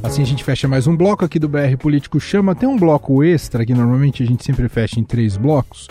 Assim 0.02 0.20
a 0.20 0.26
gente 0.26 0.44
fecha 0.44 0.68
mais 0.68 0.86
um 0.86 0.94
bloco 0.94 1.24
aqui 1.24 1.38
do 1.38 1.48
BR 1.48 1.78
Político 1.80 2.20
Chama. 2.20 2.54
Tem 2.54 2.68
um 2.68 2.76
bloco 2.76 3.24
extra 3.24 3.64
que 3.64 3.72
normalmente 3.72 4.22
a 4.22 4.26
gente 4.26 4.44
sempre 4.44 4.68
fecha 4.68 5.00
em 5.00 5.04
três 5.04 5.38
blocos 5.38 5.88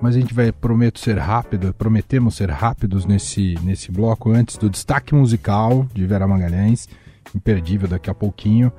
mas 0.00 0.16
a 0.16 0.20
gente 0.20 0.32
vai, 0.32 0.50
prometo 0.50 0.98
ser 0.98 1.18
rápido, 1.18 1.74
prometemos 1.74 2.36
ser 2.36 2.50
rápidos 2.50 3.04
nesse, 3.04 3.56
nesse 3.62 3.92
bloco 3.92 4.30
antes 4.30 4.56
do 4.56 4.70
destaque 4.70 5.14
musical 5.14 5.86
de 5.92 6.06
Vera 6.06 6.26
Magalhães, 6.26 6.88
imperdível 7.34 7.88
daqui 7.88 8.10
a 8.10 8.14
pouquinho. 8.14 8.72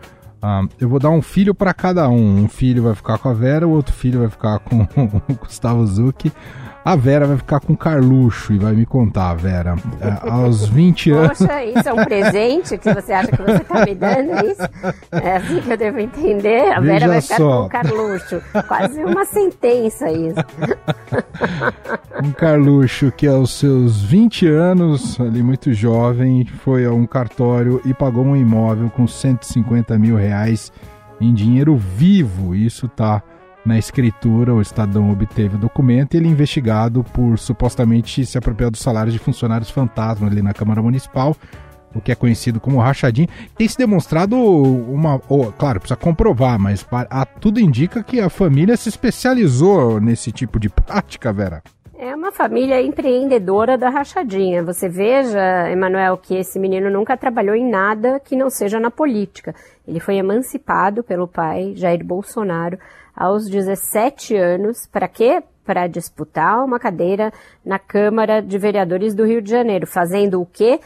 Uh, 0.43 0.67
eu 0.79 0.89
vou 0.89 0.99
dar 0.99 1.09
um 1.11 1.21
filho 1.21 1.53
para 1.53 1.73
cada 1.73 2.09
um. 2.09 2.43
Um 2.43 2.47
filho 2.47 2.83
vai 2.83 2.95
ficar 2.95 3.17
com 3.19 3.29
a 3.29 3.33
Vera, 3.33 3.67
o 3.67 3.71
outro 3.71 3.93
filho 3.93 4.21
vai 4.21 4.29
ficar 4.29 4.59
com 4.59 4.81
o 5.29 5.35
Gustavo 5.35 5.85
Zucchi. 5.85 6.31
A 6.83 6.95
Vera 6.95 7.27
vai 7.27 7.37
ficar 7.37 7.59
com 7.59 7.75
Carluxo 7.77 8.53
e 8.53 8.57
vai 8.57 8.73
me 8.73 8.87
contar, 8.87 9.35
Vera. 9.35 9.75
É, 9.99 10.27
aos 10.31 10.65
20 10.67 11.11
anos. 11.11 11.37
Poxa, 11.37 11.63
isso 11.63 11.87
é 11.87 11.93
um 11.93 12.03
presente 12.03 12.75
que 12.79 12.91
você 12.91 13.13
acha 13.13 13.27
que 13.27 13.41
você 13.43 13.61
está 13.61 13.85
me 13.85 13.93
dando? 13.93 14.31
É 14.31 14.45
isso? 14.47 14.61
É 15.11 15.35
assim 15.35 15.61
que 15.61 15.71
eu 15.71 15.77
devo 15.77 15.99
entender? 15.99 16.71
A 16.71 16.79
Veja 16.79 16.93
Vera 16.93 17.07
vai 17.07 17.21
ficar 17.21 17.37
só. 17.37 17.61
com 17.63 17.69
Carluxo. 17.69 18.41
Quase 18.67 19.03
uma 19.03 19.25
sentença 19.25 20.09
isso. 20.11 20.39
Um 22.23 22.31
Carluxo 22.33 23.11
que 23.11 23.25
aos 23.25 23.51
seus 23.57 24.01
20 24.03 24.47
anos, 24.47 25.19
ali 25.19 25.41
muito 25.41 25.73
jovem, 25.73 26.45
foi 26.45 26.85
a 26.85 26.91
um 26.91 27.07
cartório 27.07 27.81
e 27.83 27.95
pagou 27.95 28.23
um 28.23 28.35
imóvel 28.35 28.91
com 28.91 29.07
150 29.07 29.97
mil 29.97 30.15
reais 30.15 30.30
em 31.19 31.34
dinheiro 31.34 31.75
vivo. 31.75 32.55
Isso 32.55 32.88
tá 32.88 33.21
na 33.65 33.77
escritura, 33.77 34.53
o 34.53 34.61
Estadão 34.61 35.11
obteve 35.11 35.55
o 35.55 35.59
documento 35.59 36.13
e 36.13 36.17
ele 36.17 36.27
é 36.27 36.32
investigado 36.32 37.03
por 37.03 37.38
supostamente 37.38 38.25
se 38.25 38.38
apropriar 38.38 38.71
dos 38.71 38.82
salários 38.82 39.13
de 39.13 39.19
funcionários 39.19 39.69
fantasma 39.69 40.27
ali 40.27 40.41
na 40.41 40.53
Câmara 40.53 40.82
Municipal, 40.82 41.36
o 41.93 42.01
que 42.01 42.11
é 42.11 42.15
conhecido 42.15 42.59
como 42.59 42.79
rachadinho. 42.79 43.27
Tem 43.55 43.67
se 43.67 43.77
demonstrado 43.77 44.36
uma. 44.36 45.21
Oh, 45.27 45.51
claro, 45.51 45.79
precisa 45.79 45.95
comprovar, 45.95 46.57
mas 46.57 46.86
a, 46.91 47.25
tudo 47.25 47.59
indica 47.59 48.03
que 48.03 48.19
a 48.19 48.29
família 48.29 48.75
se 48.75 48.89
especializou 48.89 49.99
nesse 49.99 50.32
tipo 50.32 50.59
de 50.59 50.69
prática, 50.69 51.32
Vera. 51.32 51.61
É 52.04 52.16
uma 52.16 52.32
família 52.32 52.82
empreendedora 52.82 53.78
da 53.78 53.88
rachadinha. 53.88 54.64
Você 54.64 54.89
veja, 54.89 55.70
Emanuel, 55.70 56.18
que 56.18 56.34
esse 56.34 56.58
menino 56.58 56.89
nunca 56.89 57.16
trabalhou 57.16 57.56
em 57.56 57.70
nada 57.70 58.20
que 58.20 58.36
não 58.36 58.49
seja 58.49 58.80
na 58.80 58.89
política. 58.89 59.54
Ele 59.88 59.99
foi 59.99 60.16
emancipado 60.16 61.04
pelo 61.04 61.28
pai, 61.28 61.74
Jair 61.76 62.04
Bolsonaro, 62.04 62.80
aos 63.16 63.47
17 63.47 64.36
anos. 64.36 64.88
Para 64.88 65.08
quê? 65.08 65.43
Para 65.64 65.86
disputar 65.86 66.66
uma 66.66 66.80
cadeira 66.80 67.32
na 67.64 67.78
Câmara 67.78 68.41
de 68.41 68.58
Vereadores 68.58 69.14
do 69.14 69.24
Rio 69.24 69.39
de 69.39 69.52
Janeiro. 69.52 69.86
Fazendo 69.86 70.41
o 70.41 70.45
quê? 70.47 70.80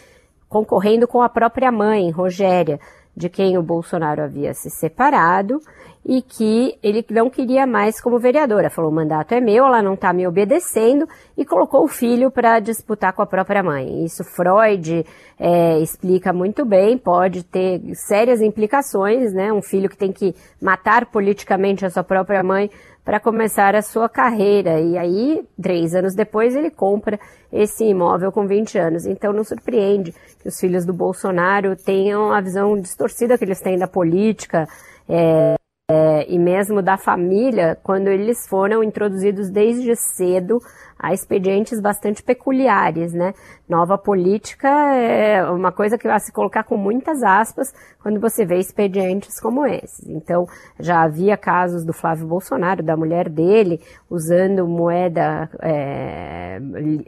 Concorrendo 0.49 1.07
com 1.07 1.21
a 1.21 1.29
própria 1.29 1.71
mãe, 1.71 2.11
Rogéria. 2.11 2.77
de 3.15 3.29
quem 3.29 3.57
o 3.57 3.63
Bolsonaro 3.63 4.21
havia 4.21 4.53
se 4.53 4.69
separado 4.69 5.61
e 6.05 6.21
que 6.21 6.77
ele 6.83 7.03
não 7.09 7.29
queria 7.29 7.65
mais 7.65 7.99
como 7.99 8.19
vereadora. 8.19 8.69
Falou: 8.69 8.91
o 8.91 8.93
mandato 8.93 9.33
é 9.33 9.41
meu, 9.41 9.65
ela 9.65 9.81
não 9.81 9.95
está 9.95 10.13
me 10.13 10.27
obedecendo, 10.27 11.07
e 11.35 11.43
colocou 11.43 11.83
o 11.83 11.87
filho 11.87 12.29
para 12.29 12.59
disputar 12.59 13.11
com 13.13 13.23
a 13.23 13.25
própria 13.25 13.63
mãe. 13.63 14.05
Isso 14.05 14.23
Freud 14.23 15.03
é, 15.39 15.79
explica 15.79 16.31
muito 16.31 16.63
bem, 16.63 16.97
pode 16.97 17.43
ter 17.43 17.81
sérias 17.95 18.39
implicações, 18.39 19.33
né? 19.33 19.51
Um 19.51 19.63
filho 19.63 19.89
que 19.89 19.97
tem 19.97 20.11
que 20.11 20.35
matar 20.61 21.07
politicamente 21.07 21.85
a 21.85 21.89
sua 21.89 22.03
própria 22.03 22.43
mãe 22.43 22.69
para 23.03 23.19
começar 23.19 23.75
a 23.75 23.81
sua 23.81 24.07
carreira. 24.07 24.79
E 24.79 24.97
aí, 24.97 25.43
três 25.61 25.95
anos 25.95 26.13
depois, 26.15 26.55
ele 26.55 26.69
compra 26.69 27.19
esse 27.51 27.83
imóvel 27.83 28.31
com 28.31 28.47
20 28.47 28.77
anos. 28.77 29.05
Então, 29.05 29.33
não 29.33 29.43
surpreende 29.43 30.13
que 30.41 30.47
os 30.47 30.59
filhos 30.59 30.85
do 30.85 30.93
Bolsonaro 30.93 31.75
tenham 31.75 32.31
a 32.31 32.41
visão 32.41 32.75
distorcida 32.79 33.37
que 33.37 33.45
eles 33.45 33.61
têm 33.61 33.77
da 33.77 33.87
política. 33.87 34.67
É, 35.07 35.55
é, 35.87 36.25
e 36.27 36.39
mesmo 36.39 36.81
da 36.81 36.97
família, 36.97 37.77
quando 37.83 38.07
eles 38.07 38.47
foram 38.47 38.83
introduzidos 38.83 39.51
desde 39.51 39.95
cedo 39.95 40.59
a 40.97 41.13
expedientes 41.13 41.79
bastante 41.81 42.23
peculiares, 42.23 43.13
né? 43.13 43.33
Nova 43.67 43.97
política 43.97 44.69
é 44.95 45.43
uma 45.49 45.71
coisa 45.71 45.97
que 45.97 46.07
vai 46.07 46.19
se 46.19 46.31
colocar 46.31 46.63
com 46.63 46.77
muitas 46.77 47.21
aspas 47.23 47.73
quando 48.01 48.19
você 48.19 48.45
vê 48.45 48.57
expedientes 48.57 49.39
como 49.39 49.65
esses. 49.65 50.07
Então, 50.07 50.47
já 50.79 51.01
havia 51.01 51.35
casos 51.35 51.83
do 51.83 51.91
Flávio 51.91 52.27
Bolsonaro, 52.27 52.83
da 52.83 52.95
mulher 52.95 53.27
dele, 53.27 53.81
usando 54.09 54.67
moeda, 54.67 55.49
é, 55.61 56.59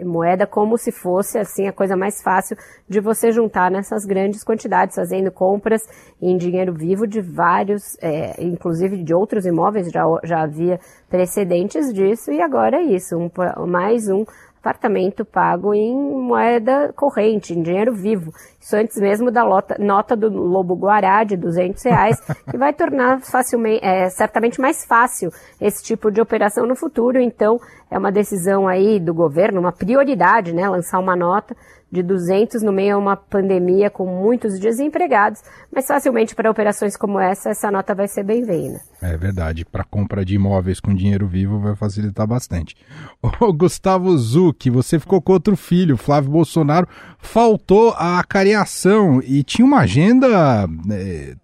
moeda 0.03 0.45
como 0.45 0.77
se 0.77 0.91
fosse 0.91 1.37
assim 1.37 1.67
a 1.67 1.73
coisa 1.73 1.95
mais 1.95 2.21
fácil 2.21 2.57
de 2.89 2.99
você 2.99 3.31
juntar 3.31 3.71
nessas 3.71 4.05
grandes 4.05 4.43
quantidades, 4.43 4.95
fazendo 4.95 5.31
compras 5.31 5.81
em 6.21 6.35
dinheiro 6.35 6.73
vivo 6.73 7.07
de 7.07 7.21
vários, 7.21 7.97
é, 8.01 8.43
inclusive 8.43 9.03
de 9.03 9.13
outros 9.13 9.45
imóveis, 9.45 9.91
já, 9.91 10.03
já 10.23 10.41
havia 10.41 10.79
precedentes 11.09 11.93
disso, 11.93 12.31
e 12.31 12.41
agora 12.41 12.77
é 12.77 12.83
isso, 12.83 13.17
um, 13.17 13.29
mais 13.67 14.07
um 14.07 14.25
apartamento 14.67 15.23
pago 15.23 15.73
em 15.73 15.95
moeda 15.95 16.91
corrente, 16.93 17.53
em 17.53 17.61
dinheiro 17.61 17.93
vivo. 17.93 18.33
Isso 18.59 18.75
antes 18.75 18.97
mesmo 18.97 19.31
da 19.31 19.43
lota, 19.43 19.77
nota 19.79 20.15
do 20.15 20.29
Lobo 20.29 20.75
Guará 20.75 21.23
de 21.23 21.37
200 21.37 21.81
reais, 21.83 22.19
que 22.51 22.57
vai 22.57 22.73
tornar 22.73 23.21
facilmente, 23.21 23.83
é, 23.83 24.09
certamente 24.09 24.59
mais 24.59 24.83
fácil 24.85 25.31
esse 25.61 25.83
tipo 25.83 26.11
de 26.11 26.19
operação 26.19 26.65
no 26.65 26.75
futuro. 26.75 27.19
Então, 27.19 27.59
é 27.89 27.97
uma 27.97 28.11
decisão 28.11 28.67
aí 28.67 28.99
do 28.99 29.13
governo, 29.13 29.61
uma 29.61 29.71
prioridade, 29.71 30.53
né, 30.53 30.67
lançar 30.67 30.99
uma 30.99 31.15
nota 31.15 31.55
de 31.91 32.03
200 32.03 32.61
no 32.61 32.71
meio 32.71 32.95
a 32.95 32.97
uma 32.97 33.15
pandemia 33.15 33.89
com 33.89 34.05
muitos 34.05 34.59
desempregados, 34.59 35.41
mas 35.73 35.87
facilmente 35.87 36.35
para 36.35 36.51
operações 36.51 36.97
como 36.97 37.19
essa, 37.19 37.49
essa 37.49 37.71
nota 37.71 37.95
vai 37.95 38.07
ser 38.07 38.23
bem-vinda. 38.23 38.79
É 39.01 39.15
verdade, 39.15 39.63
para 39.63 39.83
compra 39.83 40.25
de 40.25 40.35
imóveis 40.35 40.79
com 40.79 40.93
dinheiro 40.93 41.27
vivo 41.27 41.59
vai 41.59 41.75
facilitar 41.75 42.27
bastante. 42.27 42.75
Ô, 43.21 43.53
Gustavo 43.53 44.17
Zucchi, 44.17 44.69
você 44.69 44.99
ficou 44.99 45.21
com 45.21 45.33
outro 45.33 45.55
filho, 45.55 45.95
Flávio 45.95 46.31
Bolsonaro, 46.31 46.87
faltou 47.19 47.93
a 47.97 48.21
cariação 48.27 49.21
e 49.23 49.43
tinha 49.43 49.65
uma 49.65 49.79
agenda 49.79 50.67
é, 50.91 51.35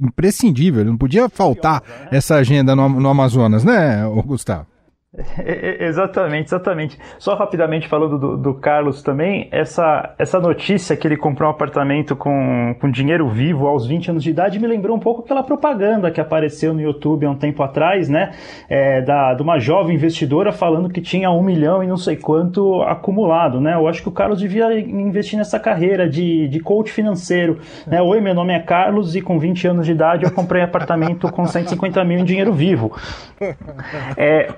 imprescindível, 0.00 0.84
não 0.84 0.96
podia 0.96 1.28
faltar 1.28 1.82
essa 2.10 2.36
agenda 2.36 2.74
no, 2.74 2.88
no 2.88 3.08
Amazonas, 3.08 3.62
né, 3.62 4.02
Gustavo? 4.24 4.71
Exatamente, 5.78 6.46
exatamente. 6.46 6.98
Só 7.18 7.34
rapidamente 7.34 7.86
falando 7.86 8.18
do, 8.18 8.36
do, 8.36 8.54
Carlos 8.54 9.02
também, 9.02 9.46
essa, 9.50 10.14
essa 10.18 10.40
notícia 10.40 10.96
que 10.96 11.06
ele 11.06 11.18
comprou 11.18 11.50
um 11.50 11.52
apartamento 11.52 12.16
com, 12.16 12.74
com 12.80 12.90
dinheiro 12.90 13.28
vivo 13.28 13.66
aos 13.66 13.86
20 13.86 14.10
anos 14.10 14.22
de 14.22 14.30
idade 14.30 14.58
me 14.58 14.66
lembrou 14.66 14.96
um 14.96 15.00
pouco 15.00 15.22
aquela 15.22 15.42
propaganda 15.42 16.10
que 16.10 16.18
apareceu 16.18 16.72
no 16.72 16.80
YouTube 16.80 17.26
há 17.26 17.30
um 17.30 17.36
tempo 17.36 17.62
atrás, 17.62 18.08
né? 18.08 18.32
É, 18.70 19.02
da, 19.02 19.34
de 19.34 19.42
uma 19.42 19.58
jovem 19.58 19.96
investidora 19.96 20.50
falando 20.50 20.88
que 20.88 21.02
tinha 21.02 21.30
um 21.30 21.42
milhão 21.42 21.84
e 21.84 21.86
não 21.86 21.98
sei 21.98 22.16
quanto 22.16 22.82
acumulado, 22.82 23.60
né? 23.60 23.74
Eu 23.74 23.86
acho 23.86 24.00
que 24.00 24.08
o 24.08 24.12
Carlos 24.12 24.38
devia 24.38 24.80
investir 24.80 25.38
nessa 25.38 25.60
carreira 25.60 26.08
de, 26.08 26.48
de 26.48 26.60
coach 26.60 26.90
financeiro. 26.90 27.58
Né? 27.86 28.00
Oi, 28.00 28.18
meu 28.22 28.34
nome 28.34 28.54
é 28.54 28.60
Carlos 28.60 29.14
e 29.14 29.20
com 29.20 29.38
20 29.38 29.68
anos 29.68 29.84
de 29.84 29.92
idade 29.92 30.24
eu 30.24 30.30
comprei 30.30 30.62
apartamento 30.62 31.30
com 31.30 31.44
150 31.46 32.02
mil 32.02 32.18
em 32.18 32.24
dinheiro 32.24 32.52
vivo. 32.54 32.96
É. 34.16 34.48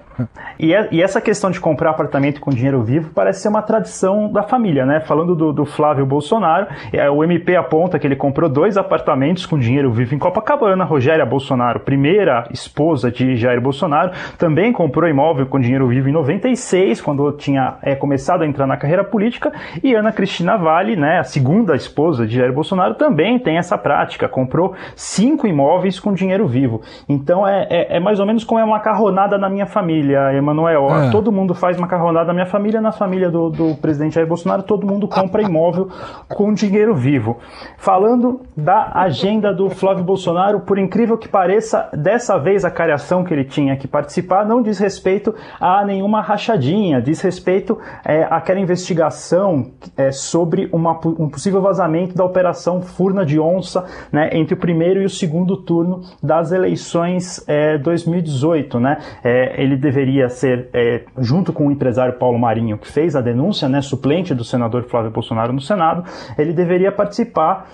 E, 0.58 0.74
é, 0.74 0.88
e, 0.90 1.02
essa 1.02 1.20
questão 1.20 1.50
de 1.50 1.60
comprar 1.60 1.90
apartamento 1.90 2.40
com 2.40 2.50
dinheiro 2.50 2.82
vivo 2.82 3.10
parece 3.14 3.42
ser 3.42 3.48
uma 3.48 3.62
tradição 3.62 4.30
da 4.30 4.42
família, 4.42 4.86
né? 4.86 5.00
Falando 5.00 5.34
do, 5.34 5.52
do 5.52 5.64
Flávio 5.64 6.06
Bolsonaro, 6.06 6.66
é, 6.92 7.10
o 7.10 7.22
MP 7.22 7.56
aponta 7.56 7.98
que 7.98 8.06
ele 8.06 8.16
comprou 8.16 8.48
dois 8.48 8.76
apartamentos 8.76 9.46
com 9.46 9.58
dinheiro 9.58 9.90
vivo 9.90 10.14
em 10.14 10.18
Copacabana. 10.18 10.84
Rogéria 10.84 11.24
Bolsonaro, 11.24 11.80
primeira 11.80 12.44
esposa 12.50 13.10
de 13.10 13.36
Jair 13.36 13.60
Bolsonaro, 13.60 14.12
também 14.38 14.72
comprou 14.72 15.08
imóvel 15.08 15.46
com 15.46 15.60
dinheiro 15.60 15.88
vivo 15.88 16.08
em 16.08 16.12
96, 16.12 17.00
quando 17.00 17.30
tinha 17.32 17.76
é, 17.82 17.94
começado 17.94 18.42
a 18.42 18.46
entrar 18.46 18.66
na 18.66 18.76
carreira 18.76 19.04
política. 19.04 19.52
E 19.82 19.94
Ana 19.94 20.12
Cristina 20.12 20.56
Vale, 20.56 20.96
né, 20.96 21.18
a 21.18 21.24
segunda 21.24 21.74
esposa 21.74 22.26
de 22.26 22.36
Jair 22.36 22.52
Bolsonaro, 22.52 22.94
também 22.94 23.38
tem 23.38 23.58
essa 23.58 23.76
prática. 23.76 24.28
Comprou 24.28 24.74
cinco 24.94 25.46
imóveis 25.46 25.98
com 25.98 26.12
dinheiro 26.12 26.46
vivo. 26.46 26.82
Então 27.08 27.46
é, 27.46 27.66
é, 27.70 27.96
é 27.96 28.00
mais 28.00 28.20
ou 28.20 28.26
menos 28.26 28.44
como 28.44 28.60
é 28.60 28.64
uma 28.64 28.80
carronada 28.80 29.38
na 29.38 29.48
minha 29.48 29.66
família, 29.66 30.32
Emanuel. 30.36 30.88
É. 30.90 31.10
Todo 31.10 31.32
mundo 31.32 31.54
faz 31.54 31.76
macarronada 31.76 32.26
na 32.26 32.34
minha 32.34 32.46
família, 32.46 32.80
na 32.80 32.92
família 32.92 33.30
do, 33.30 33.50
do 33.50 33.74
presidente 33.76 34.14
Jair 34.14 34.26
Bolsonaro, 34.26 34.62
todo 34.62 34.86
mundo 34.86 35.08
compra 35.08 35.42
imóvel 35.42 35.88
com 36.28 36.52
dinheiro 36.52 36.94
vivo. 36.94 37.38
Falando 37.76 38.40
da 38.56 38.92
agenda 38.94 39.52
do 39.52 39.68
Flávio 39.70 40.04
Bolsonaro, 40.04 40.60
por 40.60 40.78
incrível 40.78 41.16
que 41.16 41.28
pareça, 41.28 41.88
dessa 41.92 42.38
vez 42.38 42.64
a 42.64 42.70
cariação 42.70 43.24
que 43.24 43.32
ele 43.32 43.44
tinha 43.44 43.76
que 43.76 43.86
participar 43.86 44.44
não 44.44 44.62
diz 44.62 44.78
respeito 44.78 45.34
a 45.60 45.84
nenhuma 45.84 46.20
rachadinha, 46.20 47.00
diz 47.00 47.20
respeito 47.20 47.78
é, 48.04 48.24
àquela 48.24 48.60
investigação 48.60 49.70
é, 49.96 50.10
sobre 50.10 50.68
uma, 50.72 50.92
um 51.18 51.28
possível 51.28 51.60
vazamento 51.60 52.14
da 52.14 52.24
operação 52.24 52.82
Furna 52.82 53.24
de 53.24 53.38
Onça 53.38 53.84
né, 54.12 54.30
entre 54.32 54.54
o 54.54 54.56
primeiro 54.56 55.02
e 55.02 55.04
o 55.04 55.10
segundo 55.10 55.56
turno 55.56 56.02
das 56.22 56.52
eleições 56.52 57.42
é, 57.48 57.78
2018. 57.78 58.80
Né? 58.80 58.98
É, 59.22 59.62
ele 59.62 59.76
deveria 59.76 60.23
ser, 60.28 60.68
é, 60.72 61.04
junto 61.18 61.52
com 61.52 61.66
o 61.66 61.70
empresário 61.70 62.18
Paulo 62.18 62.38
Marinho, 62.38 62.78
que 62.78 62.90
fez 62.90 63.14
a 63.16 63.20
denúncia, 63.20 63.68
né, 63.68 63.80
suplente 63.80 64.34
do 64.34 64.44
senador 64.44 64.84
Flávio 64.84 65.10
Bolsonaro 65.10 65.52
no 65.52 65.60
Senado, 65.60 66.04
ele 66.38 66.52
deveria 66.52 66.92
participar 66.92 67.68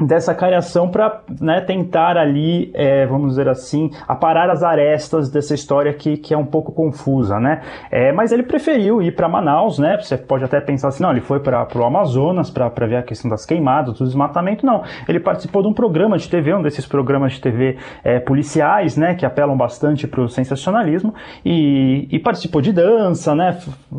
dessa 0.00 0.34
cariação 0.34 0.88
para 0.88 1.22
né, 1.40 1.60
tentar 1.60 2.16
ali, 2.16 2.70
é, 2.74 3.06
vamos 3.06 3.30
dizer 3.30 3.48
assim, 3.48 3.90
aparar 4.08 4.50
as 4.50 4.62
arestas 4.62 5.30
dessa 5.30 5.54
história 5.54 5.92
que, 5.92 6.16
que 6.16 6.32
é 6.32 6.38
um 6.38 6.46
pouco 6.46 6.72
confusa, 6.72 7.38
né? 7.38 7.62
É, 7.90 8.12
mas 8.12 8.32
ele 8.32 8.42
preferiu 8.42 9.02
ir 9.02 9.14
para 9.14 9.28
Manaus, 9.28 9.78
né? 9.78 9.98
Você 10.00 10.16
pode 10.16 10.44
até 10.44 10.60
pensar 10.60 10.88
assim, 10.88 11.02
não, 11.02 11.10
ele 11.10 11.20
foi 11.20 11.40
para 11.40 11.66
o 11.74 11.84
Amazonas 11.84 12.50
para 12.50 12.68
ver 12.86 12.96
a 12.96 13.02
questão 13.02 13.30
das 13.30 13.44
queimadas, 13.44 13.98
do 13.98 14.04
desmatamento, 14.04 14.64
não. 14.64 14.82
Ele 15.08 15.20
participou 15.20 15.62
de 15.62 15.68
um 15.68 15.74
programa 15.74 16.16
de 16.16 16.28
TV, 16.28 16.54
um 16.54 16.62
desses 16.62 16.86
programas 16.86 17.34
de 17.34 17.40
TV 17.40 17.76
é, 18.02 18.18
policiais, 18.18 18.96
né, 18.96 19.14
que 19.14 19.26
apelam 19.26 19.56
bastante 19.56 20.06
para 20.06 20.20
o 20.20 20.28
sensacionalismo 20.28 21.14
e, 21.44 22.08
e, 22.10 22.18
participou 22.18 22.60
de 22.60 22.72
dança, 22.72 23.34
né, 23.34 23.58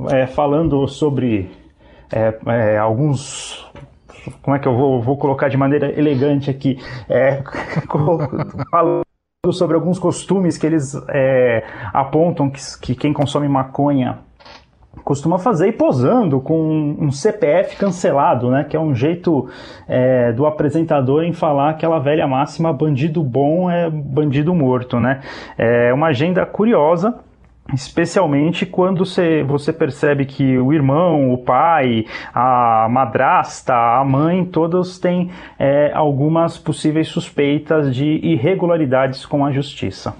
é, 0.09 0.25
falando 0.27 0.87
sobre 0.87 1.51
é, 2.11 2.33
é, 2.47 2.77
alguns 2.77 3.70
como 4.41 4.55
é 4.55 4.59
que 4.59 4.67
eu 4.67 4.75
vou, 4.75 5.01
vou 5.01 5.17
colocar 5.17 5.49
de 5.49 5.57
maneira 5.57 5.91
elegante 5.97 6.49
aqui, 6.49 6.77
é, 7.09 7.41
falando 8.69 9.03
sobre 9.51 9.75
alguns 9.75 9.97
costumes 9.97 10.57
que 10.57 10.65
eles 10.67 10.93
é, 11.09 11.63
apontam 11.93 12.49
que, 12.49 12.59
que 12.79 12.95
quem 12.95 13.11
consome 13.11 13.47
maconha 13.47 14.19
costuma 15.03 15.39
fazer 15.39 15.69
e 15.69 15.71
posando 15.71 16.39
com 16.39 16.95
um 16.99 17.11
CPF 17.11 17.77
cancelado, 17.77 18.49
né? 18.49 18.63
Que 18.63 18.75
é 18.75 18.79
um 18.79 18.93
jeito 18.93 19.49
é, 19.87 20.31
do 20.33 20.45
apresentador 20.45 21.23
em 21.23 21.33
falar 21.33 21.71
aquela 21.71 21.99
velha 21.99 22.27
máxima: 22.27 22.73
bandido 22.73 23.23
bom 23.23 23.69
é 23.69 23.89
bandido 23.89 24.53
morto, 24.53 24.99
né? 24.99 25.21
É 25.57 25.93
uma 25.93 26.07
agenda 26.07 26.45
curiosa 26.45 27.19
especialmente 27.73 28.65
quando 28.65 29.05
você, 29.05 29.43
você 29.43 29.71
percebe 29.71 30.25
que 30.25 30.57
o 30.57 30.73
irmão, 30.73 31.33
o 31.33 31.37
pai, 31.37 32.05
a 32.33 32.87
madrasta, 32.89 33.73
a 33.73 34.03
mãe, 34.03 34.43
todos 34.45 34.99
têm 34.99 35.29
é, 35.57 35.91
algumas 35.93 36.57
possíveis 36.57 37.07
suspeitas 37.07 37.93
de 37.95 38.05
irregularidades 38.23 39.25
com 39.25 39.45
a 39.45 39.51
justiça. 39.51 40.13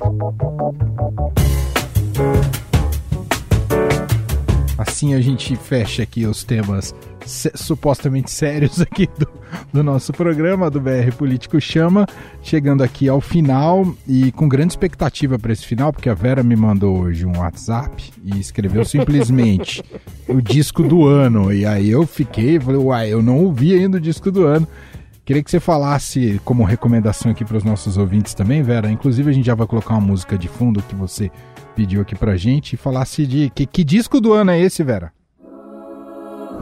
Assim 4.77 5.13
a 5.13 5.21
gente 5.21 5.55
fecha 5.55 6.03
aqui 6.03 6.25
os 6.25 6.43
temas 6.43 6.93
supostamente 7.25 8.31
sérios 8.31 8.81
aqui 8.81 9.07
do, 9.17 9.27
do 9.71 9.83
nosso 9.83 10.11
programa, 10.11 10.69
do 10.69 10.79
BR 10.79 11.11
Político 11.17 11.59
Chama, 11.61 12.07
chegando 12.41 12.83
aqui 12.83 13.07
ao 13.07 13.21
final 13.21 13.85
e 14.07 14.31
com 14.31 14.47
grande 14.47 14.73
expectativa 14.73 15.37
para 15.37 15.53
esse 15.53 15.65
final, 15.65 15.93
porque 15.93 16.09
a 16.09 16.13
Vera 16.13 16.41
me 16.41 16.55
mandou 16.55 16.99
hoje 16.99 17.25
um 17.25 17.37
WhatsApp 17.37 18.11
e 18.23 18.39
escreveu 18.39 18.83
simplesmente 18.83 19.83
o 20.27 20.41
disco 20.41 20.83
do 20.83 21.05
ano. 21.05 21.53
E 21.53 21.65
aí 21.65 21.89
eu 21.89 22.05
fiquei, 22.07 22.59
falei, 22.59 22.79
uai, 22.79 23.13
eu 23.13 23.21
não 23.21 23.37
ouvi 23.39 23.73
ainda 23.73 23.97
o 23.97 24.01
disco 24.01 24.31
do 24.31 24.45
ano 24.45 24.67
Queria 25.31 25.43
que 25.45 25.49
você 25.49 25.61
falasse 25.61 26.41
como 26.43 26.65
recomendação 26.65 27.31
aqui 27.31 27.45
para 27.45 27.55
os 27.55 27.63
nossos 27.63 27.97
ouvintes 27.97 28.33
também, 28.33 28.61
Vera. 28.61 28.91
Inclusive 28.91 29.29
a 29.29 29.33
gente 29.33 29.45
já 29.45 29.55
vai 29.55 29.65
colocar 29.65 29.93
uma 29.93 30.01
música 30.01 30.37
de 30.37 30.49
fundo 30.49 30.83
que 30.83 30.93
você 30.93 31.31
pediu 31.73 32.01
aqui 32.01 32.15
pra 32.15 32.35
gente 32.35 32.73
e 32.73 32.77
falasse 32.77 33.25
de 33.25 33.49
que, 33.51 33.65
que 33.65 33.81
disco 33.81 34.19
do 34.19 34.33
ano 34.33 34.51
é 34.51 34.59
esse, 34.59 34.83
Vera? 34.83 35.13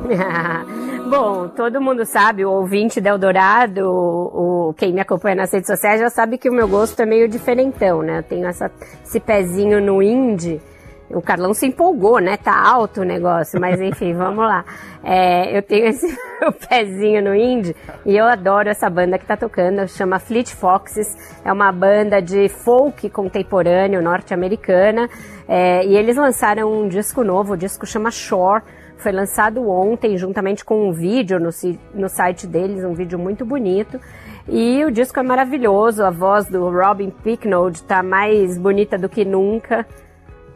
Bom, 1.10 1.48
todo 1.48 1.82
mundo 1.82 2.06
sabe, 2.06 2.46
o 2.46 2.52
ouvinte 2.52 3.02
do 3.02 3.08
Eldorado, 3.08 3.90
o, 3.90 4.68
o, 4.70 4.74
quem 4.76 4.94
me 4.94 5.02
acompanha 5.02 5.38
nas 5.38 5.52
redes 5.52 5.66
sociais 5.66 6.00
já 6.00 6.12
sabe 6.12 6.38
que 6.38 6.48
o 6.48 6.54
meu 6.54 6.68
gosto 6.68 7.02
é 7.02 7.08
meio 7.08 7.28
diferentão, 7.28 8.04
né? 8.04 8.20
Eu 8.20 8.24
tenho 8.24 8.46
essa, 8.46 8.70
esse 9.04 9.20
pezinho 9.20 9.82
no 9.82 10.00
indie. 10.00 10.62
O 11.10 11.22
Carlão 11.22 11.54
se 11.56 11.66
empolgou, 11.66 12.20
né? 12.20 12.38
Tá 12.38 12.56
alto 12.56 13.02
o 13.02 13.04
negócio, 13.04 13.60
mas 13.60 13.82
enfim, 13.82 14.14
vamos 14.14 14.46
lá. 14.46 14.64
É, 15.04 15.58
eu 15.58 15.64
tenho 15.64 15.88
esse 15.88 16.06
pezinho 16.70 17.24
no 17.24 17.34
indie 17.36 17.76
e 18.06 18.16
eu 18.16 18.26
adoro 18.26 18.70
essa 18.70 18.90
banda 18.90 19.18
que 19.18 19.26
tá 19.26 19.36
tocando, 19.36 19.88
chama 19.88 20.20
Fleet 20.20 20.54
Foxes. 20.54 21.18
É 21.44 21.52
uma 21.52 21.72
banda 21.72 22.22
de 22.22 22.48
folk 22.48 23.10
contemporâneo 23.10 24.02
norte-americana 24.04 25.10
é, 25.48 25.84
e 25.84 25.96
eles 25.96 26.16
lançaram 26.16 26.72
um 26.72 26.88
disco 26.88 27.24
novo, 27.24 27.54
o 27.54 27.58
disco 27.58 27.88
chama 27.88 28.12
Shore. 28.12 28.64
Foi 28.98 29.12
lançado 29.12 29.68
ontem, 29.68 30.18
juntamente 30.18 30.64
com 30.64 30.90
um 30.90 30.92
vídeo 30.92 31.40
no, 31.40 31.50
no 31.94 32.10
site 32.10 32.46
deles, 32.46 32.84
um 32.84 32.94
vídeo 32.94 33.18
muito 33.18 33.46
bonito. 33.46 34.00
E 34.48 34.84
o 34.84 34.92
disco 34.92 35.20
é 35.20 35.24
maravilhoso, 35.24 36.04
a 36.04 36.12
voz 36.12 36.48
do 36.48 36.70
Robin 36.70 37.10
Picknold 37.10 37.78
está 37.78 38.04
mais 38.04 38.58
bonita 38.58 38.98
do 38.98 39.08
que 39.08 39.24
nunca. 39.24 39.88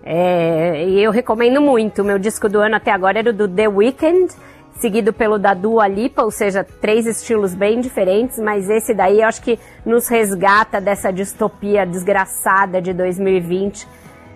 É, 0.05 0.85
e 0.85 1.01
eu 1.01 1.11
recomendo 1.11 1.61
muito. 1.61 2.01
O 2.01 2.05
meu 2.05 2.19
disco 2.19 2.49
do 2.49 2.59
ano 2.59 2.75
até 2.75 2.91
agora 2.91 3.19
era 3.19 3.29
o 3.29 3.33
do 3.33 3.47
The 3.47 3.67
Weeknd, 3.67 4.33
seguido 4.73 5.13
pelo 5.13 5.39
da 5.39 5.53
Dua 5.53 5.87
Lipa, 5.87 6.23
ou 6.23 6.31
seja, 6.31 6.63
três 6.63 7.05
estilos 7.05 7.55
bem 7.55 7.79
diferentes, 7.79 8.37
mas 8.37 8.69
esse 8.69 8.93
daí 8.93 9.21
eu 9.21 9.27
acho 9.27 9.41
que 9.41 9.57
nos 9.85 10.07
resgata 10.07 10.81
dessa 10.81 11.11
distopia 11.11 11.85
desgraçada 11.85 12.81
de 12.81 12.93
2020 12.93 13.87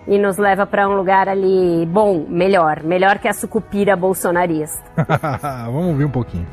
e 0.06 0.18
nos 0.18 0.38
leva 0.38 0.66
para 0.66 0.88
um 0.88 0.96
lugar 0.96 1.28
ali 1.28 1.84
bom, 1.86 2.24
melhor, 2.26 2.82
melhor 2.82 3.18
que 3.18 3.28
a 3.28 3.34
sucupira 3.34 3.94
bolsonarista. 3.94 4.82
Vamos 5.66 5.88
ouvir 5.88 6.06
um 6.06 6.10
pouquinho. 6.10 6.46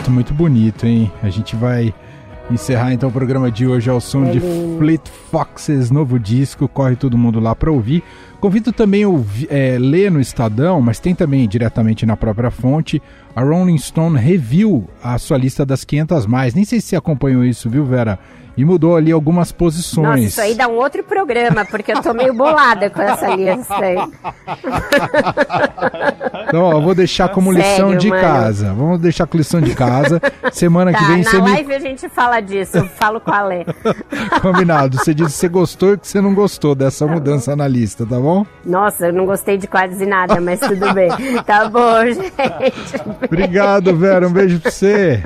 Fato 0.00 0.10
muito 0.10 0.32
bonito, 0.32 0.86
hein? 0.86 1.12
A 1.22 1.28
gente 1.28 1.54
vai 1.54 1.92
encerrar 2.50 2.94
então 2.94 3.10
o 3.10 3.12
programa 3.12 3.50
de 3.50 3.66
hoje 3.66 3.90
ao 3.90 4.00
som 4.00 4.30
de 4.30 4.40
Fleet 4.78 5.02
Foxes, 5.30 5.90
novo 5.90 6.18
disco, 6.18 6.66
corre 6.66 6.96
todo 6.96 7.18
mundo 7.18 7.38
lá 7.38 7.54
para 7.54 7.70
ouvir. 7.70 8.02
Convido 8.40 8.72
também 8.72 9.04
a 9.04 9.08
é, 9.50 9.78
ler 9.78 10.10
no 10.10 10.18
Estadão, 10.18 10.80
mas 10.80 10.98
tem 10.98 11.14
também 11.14 11.46
diretamente 11.46 12.06
na 12.06 12.16
própria 12.16 12.50
fonte, 12.50 13.02
a 13.36 13.42
Rolling 13.42 13.76
Stone 13.76 14.18
review 14.18 14.88
a 15.02 15.18
sua 15.18 15.36
lista 15.36 15.66
das 15.66 15.84
500 15.84 16.24
mais. 16.24 16.54
Nem 16.54 16.64
sei 16.64 16.80
se 16.80 16.88
você 16.88 16.96
acompanhou 16.96 17.44
isso, 17.44 17.68
viu, 17.68 17.84
Vera? 17.84 18.18
E 18.56 18.64
mudou 18.64 18.96
ali 18.96 19.12
algumas 19.12 19.52
posições. 19.52 20.06
Nossa, 20.06 20.20
isso 20.20 20.40
aí 20.40 20.54
dá 20.54 20.68
um 20.68 20.76
outro 20.76 21.02
programa, 21.02 21.64
porque 21.64 21.92
eu 21.92 22.02
tô 22.02 22.12
meio 22.14 22.34
bolada 22.34 22.90
com 22.90 23.02
essa 23.02 23.34
lista 23.34 23.76
aí. 23.76 23.96
Então, 26.50 26.64
ó, 26.64 26.80
vou 26.80 26.94
deixar 26.96 27.28
como 27.28 27.52
Sério, 27.52 27.70
lição 27.70 27.96
de 27.96 28.08
mano? 28.08 28.22
casa. 28.22 28.74
Vamos 28.74 29.00
deixar 29.00 29.26
com 29.26 29.38
lição 29.38 29.60
de 29.60 29.72
casa. 29.74 30.20
Semana 30.50 30.90
tá, 30.90 30.98
que 30.98 31.04
vem 31.04 31.22
na 31.22 31.30
você 31.30 31.38
live 31.38 31.68
me... 31.68 31.74
a 31.74 31.78
gente 31.78 32.08
fala 32.08 32.40
disso, 32.40 32.78
eu 32.78 32.86
falo 32.86 33.20
com 33.20 33.32
a 33.32 33.42
Lê. 33.42 33.64
Combinado. 34.42 34.98
Você 34.98 35.14
disse 35.14 35.30
que 35.30 35.36
você 35.36 35.48
gostou 35.48 35.94
e 35.94 35.98
que 35.98 36.08
você 36.08 36.20
não 36.20 36.34
gostou 36.34 36.74
dessa 36.74 37.06
tá 37.06 37.12
mudança 37.12 37.52
bom. 37.52 37.56
na 37.56 37.68
lista, 37.68 38.04
tá 38.04 38.18
bom? 38.18 38.44
Nossa, 38.64 39.06
eu 39.06 39.12
não 39.12 39.26
gostei 39.26 39.58
de 39.58 39.68
quase 39.68 40.04
nada, 40.04 40.40
mas 40.40 40.58
tudo 40.58 40.92
bem. 40.92 41.10
Tá 41.46 41.68
bom, 41.68 42.04
gente. 42.06 43.24
Obrigado, 43.24 43.96
Vera. 43.96 44.26
Um 44.26 44.32
beijo 44.32 44.58
pra 44.60 44.70
você. 44.70 45.22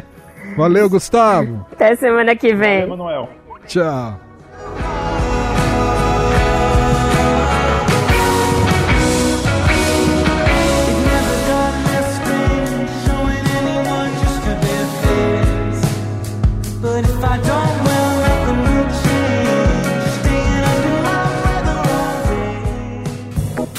Valeu, 0.56 0.88
Gustavo. 0.88 1.66
Até 1.72 1.96
semana 1.96 2.34
que 2.36 2.54
vem. 2.54 2.80
Valeu, 2.86 2.96
Manuel. 2.96 3.28
Tchau. 3.66 4.20